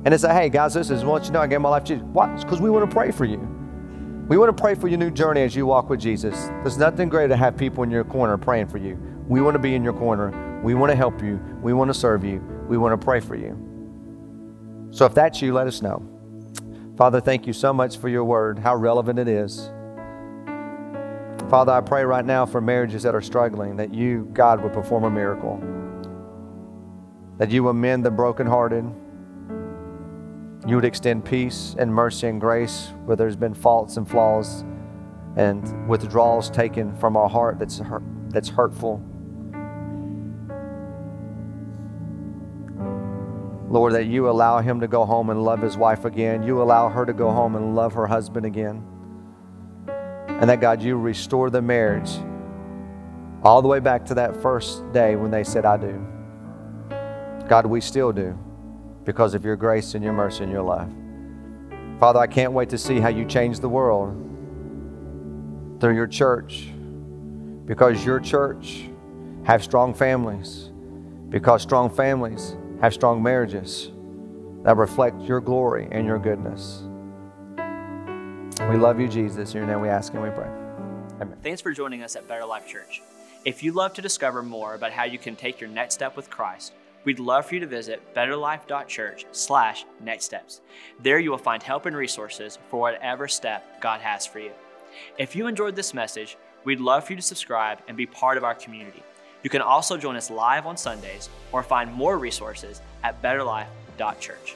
And 0.04 0.14
it's 0.14 0.24
like, 0.24 0.34
hey, 0.34 0.50
guys, 0.50 0.74
this 0.74 0.90
is 0.90 1.04
what 1.04 1.26
you 1.26 1.32
know 1.32 1.42
I 1.42 1.48
gave 1.48 1.62
my 1.62 1.70
life 1.70 1.84
to 1.86 1.94
Jesus. 1.96 2.08
Why? 2.12 2.36
Because 2.36 2.60
we 2.60 2.70
want 2.70 2.90
to 2.90 2.96
pray 2.96 3.12
for 3.12 3.26
you. 3.26 3.40
We 4.28 4.38
want 4.38 4.56
to 4.56 4.62
pray 4.62 4.76
for 4.76 4.88
your 4.88 4.98
new 4.98 5.12
journey 5.12 5.42
as 5.42 5.56
you 5.56 5.66
walk 5.66 5.90
with 5.90 6.00
Jesus. 6.00 6.36
There's 6.64 6.78
nothing 6.78 7.10
greater 7.10 7.30
to 7.30 7.36
have 7.36 7.58
people 7.58 7.84
in 7.84 7.92
your 7.92 8.04
corner 8.04 8.38
praying 8.38 8.68
for 8.68 8.78
you. 8.78 8.98
We 9.28 9.42
want 9.42 9.56
to 9.56 9.60
be 9.60 9.76
in 9.76 9.84
your 9.84 9.94
corner. 9.94 10.62
We 10.64 10.74
want 10.74 10.92
to 10.92 10.96
help 10.96 11.22
you. 11.22 11.40
We 11.62 11.74
want 11.74 11.90
to 11.90 11.94
serve 11.94 12.24
you. 12.24 12.40
We 12.68 12.78
want 12.78 13.00
to 13.00 13.04
pray 13.04 13.20
for 13.20 13.36
you. 13.36 14.90
So 14.92 15.06
if 15.06 15.14
that's 15.14 15.42
you, 15.42 15.54
let 15.54 15.68
us 15.68 15.82
know. 15.82 16.08
Father, 16.98 17.20
thank 17.20 17.48
you 17.48 17.54
so 17.54 17.74
much 17.74 17.98
for 17.98 18.10
your 18.10 18.24
word, 18.24 18.60
how 18.60 18.76
relevant 18.76 19.20
it 19.20 19.28
is. 19.28 19.72
Father, 21.50 21.72
I 21.72 21.82
pray 21.82 22.06
right 22.06 22.26
now 22.26 22.46
for 22.46 22.62
marriages 22.62 23.04
that 23.04 23.16
are 23.16 23.22
struggling 23.22 23.76
that 23.78 23.94
you, 23.94 24.30
God, 24.34 24.62
would 24.64 24.74
perform 24.74 25.04
a 25.04 25.10
miracle. 25.10 25.62
That 27.42 27.50
you 27.50 27.64
will 27.64 27.74
mend 27.74 28.06
the 28.06 28.12
brokenhearted 28.12 28.86
you 30.68 30.76
would 30.76 30.86
extend 30.86 31.26
peace 31.26 31.76
and 31.80 31.92
mercy 31.92 32.28
and 32.28 32.40
grace 32.40 32.92
where 33.06 33.18
there's 33.18 33.36
been 33.36 33.54
faults 33.56 33.98
and 33.98 34.08
flaws 34.08 34.64
and 35.36 35.88
withdrawals 35.88 36.52
taken 36.52 36.96
from 36.98 37.18
our 37.18 37.28
heart 37.28 37.58
that's, 37.58 37.80
hurt, 37.80 38.04
that's 38.30 38.50
hurtful. 38.50 39.02
Lord, 43.70 43.94
that 43.94 44.06
you 44.06 44.30
allow 44.30 44.60
him 44.60 44.82
to 44.82 44.88
go 44.88 45.04
home 45.04 45.32
and 45.32 45.44
love 45.44 45.62
his 45.62 45.78
wife 45.78 46.06
again. 46.06 46.44
You 46.44 46.62
allow 46.62 46.90
her 46.90 47.06
to 47.06 47.14
go 47.14 47.32
home 47.32 47.56
and 47.56 47.74
love 47.74 47.94
her 47.94 48.06
husband 48.06 48.46
again. 48.46 48.86
And 50.28 50.50
that, 50.50 50.60
God, 50.62 50.84
you 50.84 50.96
restore 50.96 51.50
the 51.50 51.62
marriage 51.62 52.12
all 53.44 53.62
the 53.62 53.68
way 53.68 53.80
back 53.80 54.06
to 54.08 54.14
that 54.16 54.40
first 54.42 54.92
day 54.92 55.16
when 55.16 55.32
they 55.32 55.44
said, 55.44 55.66
I 55.66 55.78
do. 55.78 56.06
God, 57.52 57.66
we 57.66 57.82
still 57.82 58.14
do 58.14 58.40
because 59.04 59.34
of 59.34 59.44
your 59.44 59.58
grace 59.58 59.94
and 59.94 60.02
your 60.02 60.14
mercy 60.14 60.44
and 60.44 60.54
your 60.54 60.62
love. 60.62 60.90
Father, 62.00 62.18
I 62.18 62.26
can't 62.26 62.54
wait 62.54 62.70
to 62.70 62.78
see 62.78 63.02
how 63.02 63.10
you 63.10 63.26
change 63.26 63.60
the 63.60 63.68
world 63.68 64.16
through 65.82 65.94
your 65.94 66.08
church 66.08 66.70
because 67.66 68.06
your 68.06 68.22
church 68.22 68.90
have 69.44 69.62
strong 69.62 69.94
families 69.94 70.70
because 71.28 71.62
strong 71.62 71.90
families 71.90 72.56
have 72.80 72.94
strong 72.94 73.22
marriages 73.22 73.92
that 74.64 74.78
reflect 74.78 75.20
your 75.20 75.42
glory 75.42 75.90
and 75.92 76.08
your 76.08 76.20
goodness. 76.20 76.84
We 78.70 78.78
love 78.78 78.98
you, 78.98 79.10
Jesus. 79.10 79.54
In 79.54 79.58
your 79.58 79.68
name 79.68 79.82
we 79.82 79.90
ask 79.90 80.14
and 80.14 80.24
we 80.24 80.30
pray. 80.30 80.48
Amen. 81.20 81.36
Thanks 81.44 81.60
for 81.60 81.74
joining 81.74 82.02
us 82.02 82.16
at 82.16 82.30
Better 82.30 82.46
Life 82.46 82.66
Church. 82.66 83.02
If 83.44 83.62
you'd 83.62 83.76
love 83.76 83.94
to 83.96 84.02
discover 84.02 84.42
more 84.42 84.74
about 84.74 84.94
how 84.94 85.04
you 85.04 85.18
can 85.18 85.36
take 85.36 85.60
your 85.60 85.70
next 85.70 85.96
step 85.96 86.16
with 86.16 86.30
Christ, 86.30 86.72
We'd 87.04 87.20
love 87.20 87.46
for 87.46 87.56
you 87.56 87.62
to 87.62 87.68
visit 87.68 88.14
betterlife.church 88.16 89.26
slash 89.32 89.86
next 90.00 90.26
steps. 90.26 90.62
There 91.00 91.20
you 91.20 91.32
will 91.32 91.38
find 91.38 91.62
help 91.64 91.86
and 91.86 91.96
resources 91.96 92.60
for 92.70 92.80
whatever 92.80 93.28
step 93.28 93.82
God 93.82 94.02
has 94.02 94.26
for 94.26 94.40
you. 94.40 94.52
If 95.18 95.36
you 95.36 95.48
enjoyed 95.48 95.76
this 95.76 95.94
message, 95.94 96.38
we'd 96.64 96.80
love 96.80 97.06
for 97.06 97.14
you 97.14 97.18
to 97.18 97.22
subscribe 97.22 97.80
and 97.88 97.98
be 97.98 98.06
part 98.06 98.38
of 98.38 98.44
our 98.44 98.56
community. 98.56 99.04
You 99.44 99.50
can 99.50 99.62
also 99.62 99.98
join 99.98 100.16
us 100.16 100.30
live 100.30 100.68
on 100.68 100.78
Sundays 100.78 101.30
or 101.52 101.64
find 101.64 101.92
more 101.92 102.18
resources 102.18 102.82
at 103.04 103.22
betterlife.church. 103.22 104.56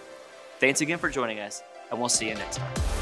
Thanks 0.60 0.82
again 0.82 1.00
for 1.00 1.10
joining 1.10 1.39
us, 1.39 1.64
and 1.89 2.00
we'll 2.00 2.10
see 2.10 2.30
you 2.30 2.36
next 2.36 2.58
time. 2.58 2.95